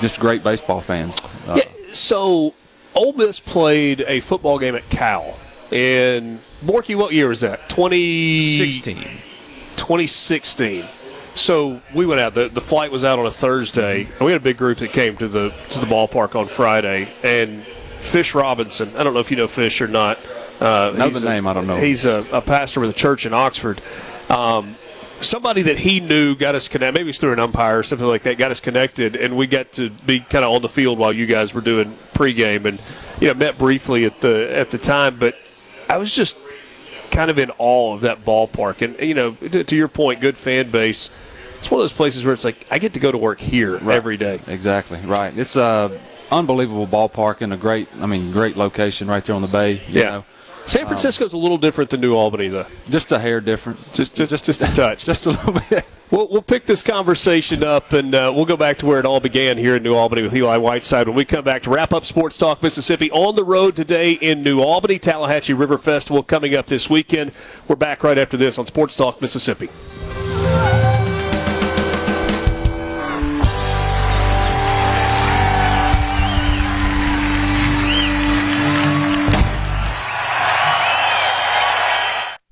[0.00, 1.18] just great baseball fans.
[1.48, 2.54] Uh, Yeah, so
[2.94, 5.36] Ole Miss played a football game at Cal.
[5.72, 7.68] And Borky, what year was that?
[7.68, 8.96] 2016.
[9.76, 10.84] 2016.
[11.34, 12.34] So we went out.
[12.34, 14.90] The, the flight was out on a Thursday, and we had a big group that
[14.92, 17.08] came to the to the ballpark on Friday.
[17.24, 20.18] And Fish Robinson, I don't know if you know Fish or not.
[20.60, 21.76] Uh, Know he's the a- name, I don't know.
[21.76, 23.80] He's a, a pastor with a church in Oxford.
[24.30, 24.70] Um,
[25.20, 26.94] somebody that he knew got us connected.
[26.94, 28.38] Maybe it's through an umpire or something like that.
[28.38, 31.26] Got us connected, and we got to be kind of on the field while you
[31.26, 32.80] guys were doing pregame, and
[33.20, 35.16] you know met briefly at the at the time.
[35.18, 35.34] But
[35.90, 36.36] I was just
[37.14, 40.36] kind of in awe of that ballpark, and you know, to, to your point, good
[40.36, 41.10] fan base.
[41.58, 43.76] It's one of those places where it's like I get to go to work here
[43.90, 44.40] every day.
[44.46, 45.32] Exactly right.
[45.36, 45.98] It's a
[46.30, 49.72] unbelievable ballpark and a great, I mean, great location right there on the bay.
[49.88, 50.10] You Yeah.
[50.10, 50.24] know.
[50.66, 52.66] San Francisco's a little different than New Albany, though.
[52.88, 53.78] Just a hair different.
[53.94, 55.04] Just just just, just a touch.
[55.10, 55.84] just a little bit.
[56.14, 59.18] We'll, we'll pick this conversation up and uh, we'll go back to where it all
[59.18, 62.04] began here in New Albany with Eli Whiteside when we come back to wrap up
[62.04, 65.00] Sports Talk Mississippi on the road today in New Albany.
[65.00, 67.32] Tallahatchie River Festival coming up this weekend.
[67.66, 69.66] We're back right after this on Sports Talk Mississippi.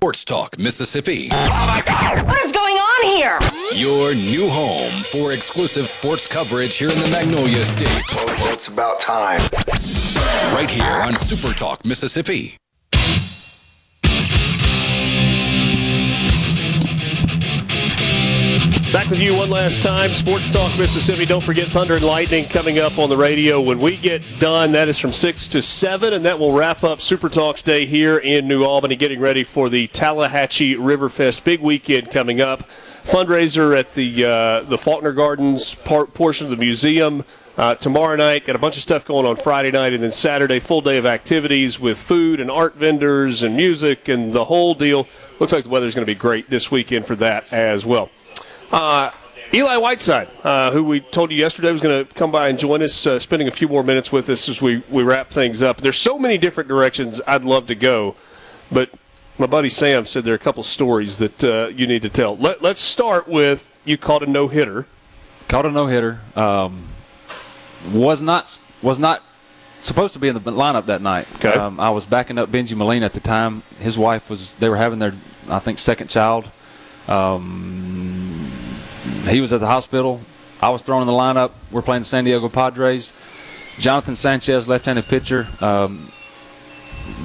[0.01, 1.29] Sports Talk Mississippi.
[1.29, 2.72] What is going
[3.03, 3.39] on here?
[3.75, 7.87] Your new home for exclusive sports coverage here in the Magnolia State.
[8.51, 9.41] It's about time.
[10.53, 12.57] Right here on Super Talk Mississippi.
[18.91, 21.25] Back with you one last time, Sports Talk Mississippi.
[21.25, 24.71] Don't forget Thunder and Lightning coming up on the radio when we get done.
[24.73, 28.19] That is from 6 to 7, and that will wrap up Super Talks Day here
[28.19, 32.69] in New Albany, getting ready for the Tallahatchie Riverfest big weekend coming up.
[33.03, 37.25] Fundraiser at the uh, the Faulkner Gardens part, portion of the museum.
[37.55, 40.59] Uh, tomorrow night, got a bunch of stuff going on Friday night, and then Saturday,
[40.59, 45.07] full day of activities with food and art vendors and music and the whole deal.
[45.39, 48.09] Looks like the weather's going to be great this weekend for that as well.
[48.71, 49.11] Uh,
[49.53, 52.81] Eli Whiteside, uh, who we told you yesterday was going to come by and join
[52.81, 55.77] us, uh, spending a few more minutes with us as we, we wrap things up.
[55.77, 58.15] There's so many different directions I'd love to go,
[58.71, 58.89] but
[59.37, 62.37] my buddy Sam said there are a couple stories that uh, you need to tell.
[62.37, 64.85] Let, let's start with you caught a no hitter.
[65.47, 66.19] Caught a no hitter.
[66.35, 66.83] Um,
[67.91, 69.23] was not was not
[69.81, 71.27] supposed to be in the lineup that night.
[71.35, 71.53] Okay.
[71.53, 73.63] Um, I was backing up Bengie Molina at the time.
[73.79, 74.55] His wife was.
[74.55, 75.13] They were having their,
[75.49, 76.49] I think, second child.
[77.07, 78.49] Um,
[79.27, 80.21] he was at the hospital.
[80.61, 81.51] I was thrown in the lineup.
[81.71, 83.11] We're playing the San Diego Padres.
[83.79, 86.11] Jonathan Sanchez, left-handed pitcher, um,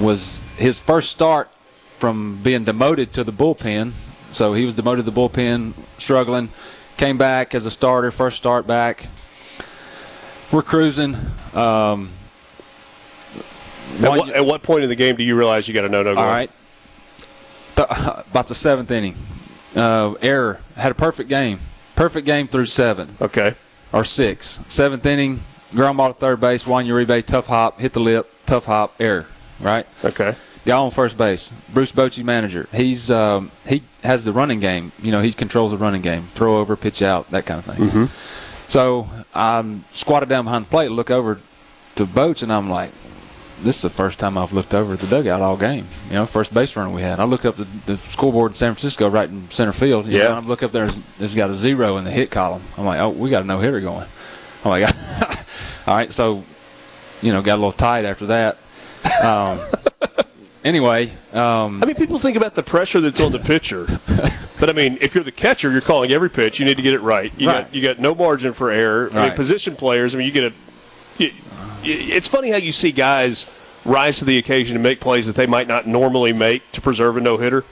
[0.01, 1.47] was his first start
[1.99, 3.91] from being demoted to the bullpen.
[4.31, 6.49] So he was demoted to the bullpen, struggling.
[6.97, 9.07] Came back as a starter, first start back.
[10.51, 11.15] We're cruising.
[11.53, 12.09] Um,
[14.01, 16.03] At what, at what point in the game do you realize you got a no
[16.03, 16.49] no all right.
[17.75, 17.87] Th-
[18.31, 19.15] about the seventh inning.
[19.75, 20.59] Uh, error.
[20.75, 21.59] Had a perfect game.
[21.95, 23.15] Perfect game through seven.
[23.21, 23.55] Okay.
[23.91, 24.59] Or six.
[24.67, 28.65] Seventh inning, ground ball to third base, Juan Uribe, tough hop, hit the lip, tough
[28.65, 29.25] hop, error.
[29.59, 29.85] Right?
[30.03, 30.35] Okay.
[30.65, 31.51] Guy on first base.
[31.73, 32.67] Bruce Bochy, manager.
[32.73, 34.91] He's um, he has the running game.
[35.01, 36.23] You know, he controls the running game.
[36.33, 38.09] Throw over, pitch out, that kind of thing.
[38.67, 41.39] So I'm squatted down behind the plate, look over
[41.95, 42.91] to Boats, and I'm like,
[43.63, 45.87] this is the first time I've looked over at the dugout all game.
[46.09, 47.19] You know, first base runner we had.
[47.19, 50.05] I look up the, the scoreboard in San Francisco, right in center field.
[50.07, 50.27] You Yeah.
[50.29, 52.61] know, I look up there, it's it's got a zero in the hit column.
[52.77, 54.05] I'm like, oh, we got a no hitter going.
[54.63, 54.87] I'm like,
[55.87, 56.13] all right.
[56.13, 56.43] So,
[57.21, 58.57] you know, got a little tight after that.
[59.23, 59.59] Um,
[60.69, 63.85] anyway, um, I mean, people think about the pressure that's on the pitcher,
[64.59, 66.59] but I mean, if you're the catcher, you're calling every pitch.
[66.59, 67.31] You need to get it right.
[67.37, 67.63] You Right.
[67.65, 69.09] got you got no margin for error.
[69.13, 70.13] I mean, position players.
[70.15, 70.53] I mean, you get a.
[71.17, 71.31] You,
[71.83, 73.55] it's funny how you see guys
[73.85, 77.17] rise to the occasion and make plays that they might not normally make to preserve
[77.17, 77.63] a no hitter.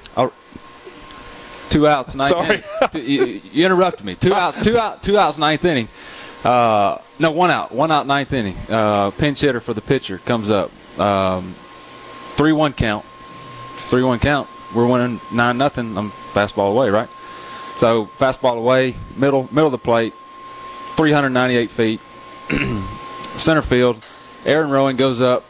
[1.69, 2.61] two outs, ninth Sorry.
[2.91, 4.15] Two- you, you interrupted me.
[4.15, 5.87] Two outs, two out, two outs, ninth inning.
[6.43, 8.55] Uh, no, one out, one out, ninth inning.
[8.69, 10.71] Uh, pinch hitter for the pitcher comes up.
[10.99, 11.53] Um,
[12.37, 13.03] three-one count.
[13.05, 14.47] Three-one count.
[14.73, 15.97] We're winning nine nothing.
[15.97, 17.09] I'm fastball away, right?
[17.79, 20.13] So fastball away, middle, middle of the plate,
[20.95, 21.99] 398 feet,
[23.39, 24.05] center field.
[24.45, 25.43] Aaron Rowand goes up,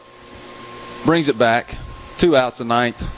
[1.04, 1.76] brings it back,
[2.18, 3.14] two outs a ninth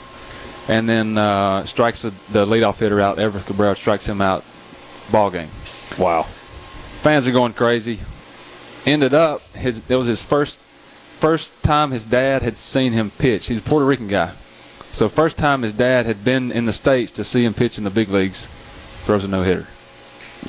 [0.71, 3.17] and then uh, strikes the, the leadoff hitter out.
[3.17, 4.45] Everth Cabrera strikes him out.
[5.11, 5.49] Ball game.
[5.97, 6.23] Wow.
[6.23, 7.99] Fans are going crazy.
[8.85, 10.61] Ended up his it was his first
[11.21, 13.47] first time his dad had seen him pitch.
[13.47, 14.33] He's a Puerto Rican guy,
[14.91, 17.83] so first time his dad had been in the states to see him pitch in
[17.83, 18.47] the big leagues.
[19.05, 19.67] Throws a no hitter.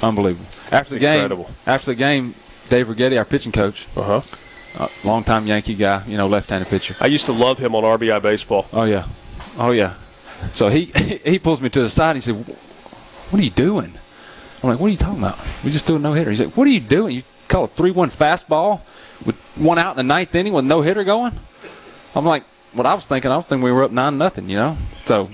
[0.02, 0.46] Unbelievable.
[0.70, 1.50] After the game, incredible.
[1.66, 2.34] after the game,
[2.68, 4.22] Dave Righetti, our pitching coach, uh-huh.
[4.78, 6.96] uh, longtime Yankee guy, you know, left-handed pitcher.
[7.00, 8.66] I used to love him on RBI baseball.
[8.72, 9.06] Oh yeah,
[9.58, 9.94] oh yeah.
[10.54, 10.86] So he
[11.24, 12.16] he pulls me to the side.
[12.16, 13.94] and He said, "What are you doing?"
[14.62, 15.38] I'm like, "What are you talking about?
[15.64, 17.16] We just threw a no hitter." He's like, "What are you doing?
[17.16, 18.80] You call a three-one fastball
[19.26, 21.38] with one out in the ninth inning with no hitter going?"
[22.14, 24.56] I'm like, "What I was thinking, I was thinking we were up nine nothing, you
[24.56, 25.28] know." So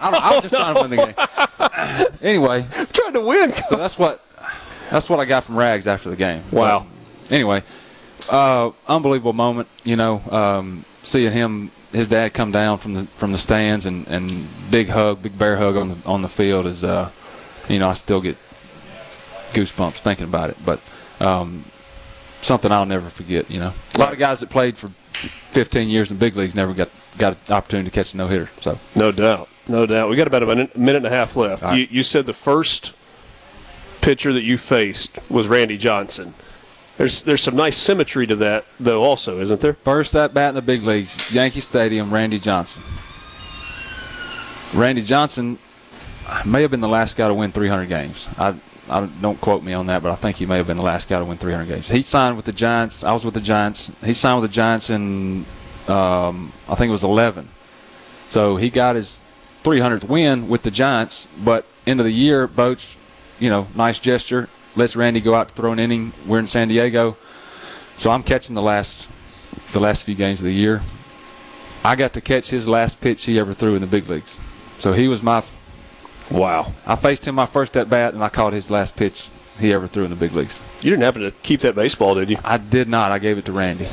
[0.00, 2.08] I, don't, I was just trying to win the game.
[2.22, 3.52] anyway, trying to win.
[3.52, 4.24] So that's what
[4.90, 6.42] that's what I got from Rags after the game.
[6.50, 6.86] Wow.
[7.22, 7.62] But anyway,
[8.30, 9.68] uh, unbelievable moment.
[9.84, 14.06] You know, um, seeing him, his dad come down from the from the stands and,
[14.08, 14.30] and
[14.70, 17.10] big hug, big bear hug on the on the field is, uh,
[17.68, 18.36] you know, I still get
[19.52, 20.56] goosebumps thinking about it.
[20.64, 20.80] But
[21.20, 21.64] um,
[22.42, 23.50] something I'll never forget.
[23.50, 26.74] You know, a lot of guys that played for 15 years in big leagues never
[26.74, 28.50] got got an opportunity to catch a no hitter.
[28.60, 29.48] So No doubt.
[29.68, 30.10] No doubt.
[30.10, 31.62] We got about a minute, minute and a half left.
[31.62, 31.78] Right.
[31.78, 32.92] You, you said the first
[34.00, 36.34] pitcher that you faced was Randy Johnson.
[36.98, 39.74] There's there's some nice symmetry to that, though, also, isn't there?
[39.74, 42.82] First at bat in the big leagues, Yankee Stadium, Randy Johnson.
[44.78, 45.58] Randy Johnson
[46.46, 48.28] may have been the last guy to win 300 games.
[48.38, 48.54] I,
[48.88, 51.08] I don't quote me on that, but I think he may have been the last
[51.08, 51.88] guy to win 300 games.
[51.88, 53.04] He signed with the Giants.
[53.04, 53.92] I was with the Giants.
[54.04, 55.44] He signed with the Giants in,
[55.88, 57.48] um, I think it was 11.
[58.28, 59.20] So he got his
[59.62, 62.96] 300th win with the Giants, but end of the year, Boats,
[63.38, 66.12] you know, nice gesture, lets Randy go out to throw an inning.
[66.26, 67.16] We're in San Diego.
[67.96, 69.10] So I'm catching the last
[69.72, 70.82] the last few games of the year.
[71.84, 74.38] I got to catch his last pitch he ever threw in the big leagues.
[74.78, 75.42] So he was my
[76.32, 76.72] wow.
[76.86, 79.28] I faced him my first at bat, and I caught his last pitch
[79.58, 80.60] he ever threw in the big leagues.
[80.82, 82.38] You didn't happen to keep that baseball, did you?
[82.44, 83.12] I did not.
[83.12, 83.88] I gave it to Randy.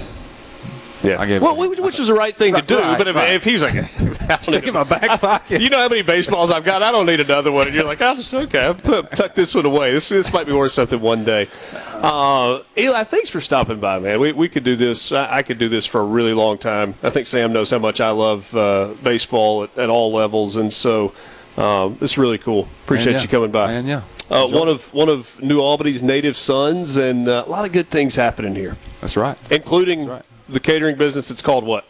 [1.04, 1.70] Yeah, I gave well, it.
[1.70, 2.80] which, which is the right thing Right, to do.
[2.82, 3.34] right, but if, right.
[3.34, 3.90] if he's like,
[4.42, 5.62] Stick in my back pocket.
[5.62, 6.84] you know how many baseballs I've got?
[6.84, 7.68] I don't need another one.
[7.68, 9.92] And you're like, I'll just okay, I'll put, tuck this one away.
[9.94, 11.48] This this might be worth something one day.
[11.94, 14.20] Uh, Eli, thanks for stopping by, man.
[14.20, 15.12] We, we could do this.
[15.14, 16.96] I, I could do this for a really long time.
[17.02, 20.72] I think Sam knows how much I love uh, baseball at, at all levels, and
[20.72, 21.14] so
[21.58, 22.68] um, it's really cool.
[22.86, 23.22] Appreciate yeah.
[23.22, 23.74] you coming by.
[23.74, 24.02] And yeah.
[24.30, 27.88] Uh, one of one of New Albany's native sons, and uh, a lot of good
[27.88, 29.36] things happening here, That's right.
[29.52, 30.08] including
[30.48, 31.32] the catering business.
[31.32, 31.86] It's called what?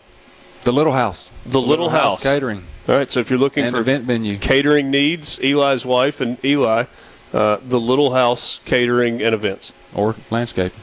[0.61, 1.31] The Little House.
[1.45, 2.23] The Little, House.
[2.23, 2.63] Catering.
[2.87, 4.37] All right, so if you're looking And for event venue.
[4.37, 6.85] catering needs, Eli's wife and Eli,
[7.33, 9.71] uh, the Little House Catering and Events.
[9.93, 10.73] Or landscape.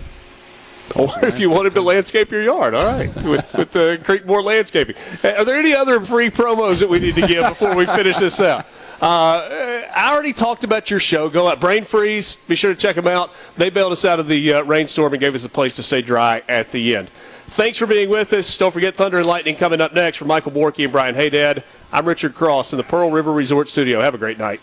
[0.94, 4.96] Or if you wanted to landscape your yard, all right, with, with the Creekmore Landscaping.
[5.22, 8.18] Uh, Are there any other free promos that we need to give before we finish
[8.18, 8.64] this out?
[9.00, 11.28] Uh, I already talked about your show.
[11.28, 12.36] Go out, Brain Freeze.
[12.36, 13.30] Be sure to check them out.
[13.58, 16.00] They bailed us out of the uh, rainstorm and gave us a place to stay
[16.00, 17.10] dry at the end.
[17.48, 18.56] Thanks for being with us.
[18.56, 21.62] Don't forget Thunder and Lightning coming up next from Michael Borky and Brian Haydad.
[21.92, 24.00] I'm Richard Cross in the Pearl River Resort Studio.
[24.00, 24.62] Have a great night.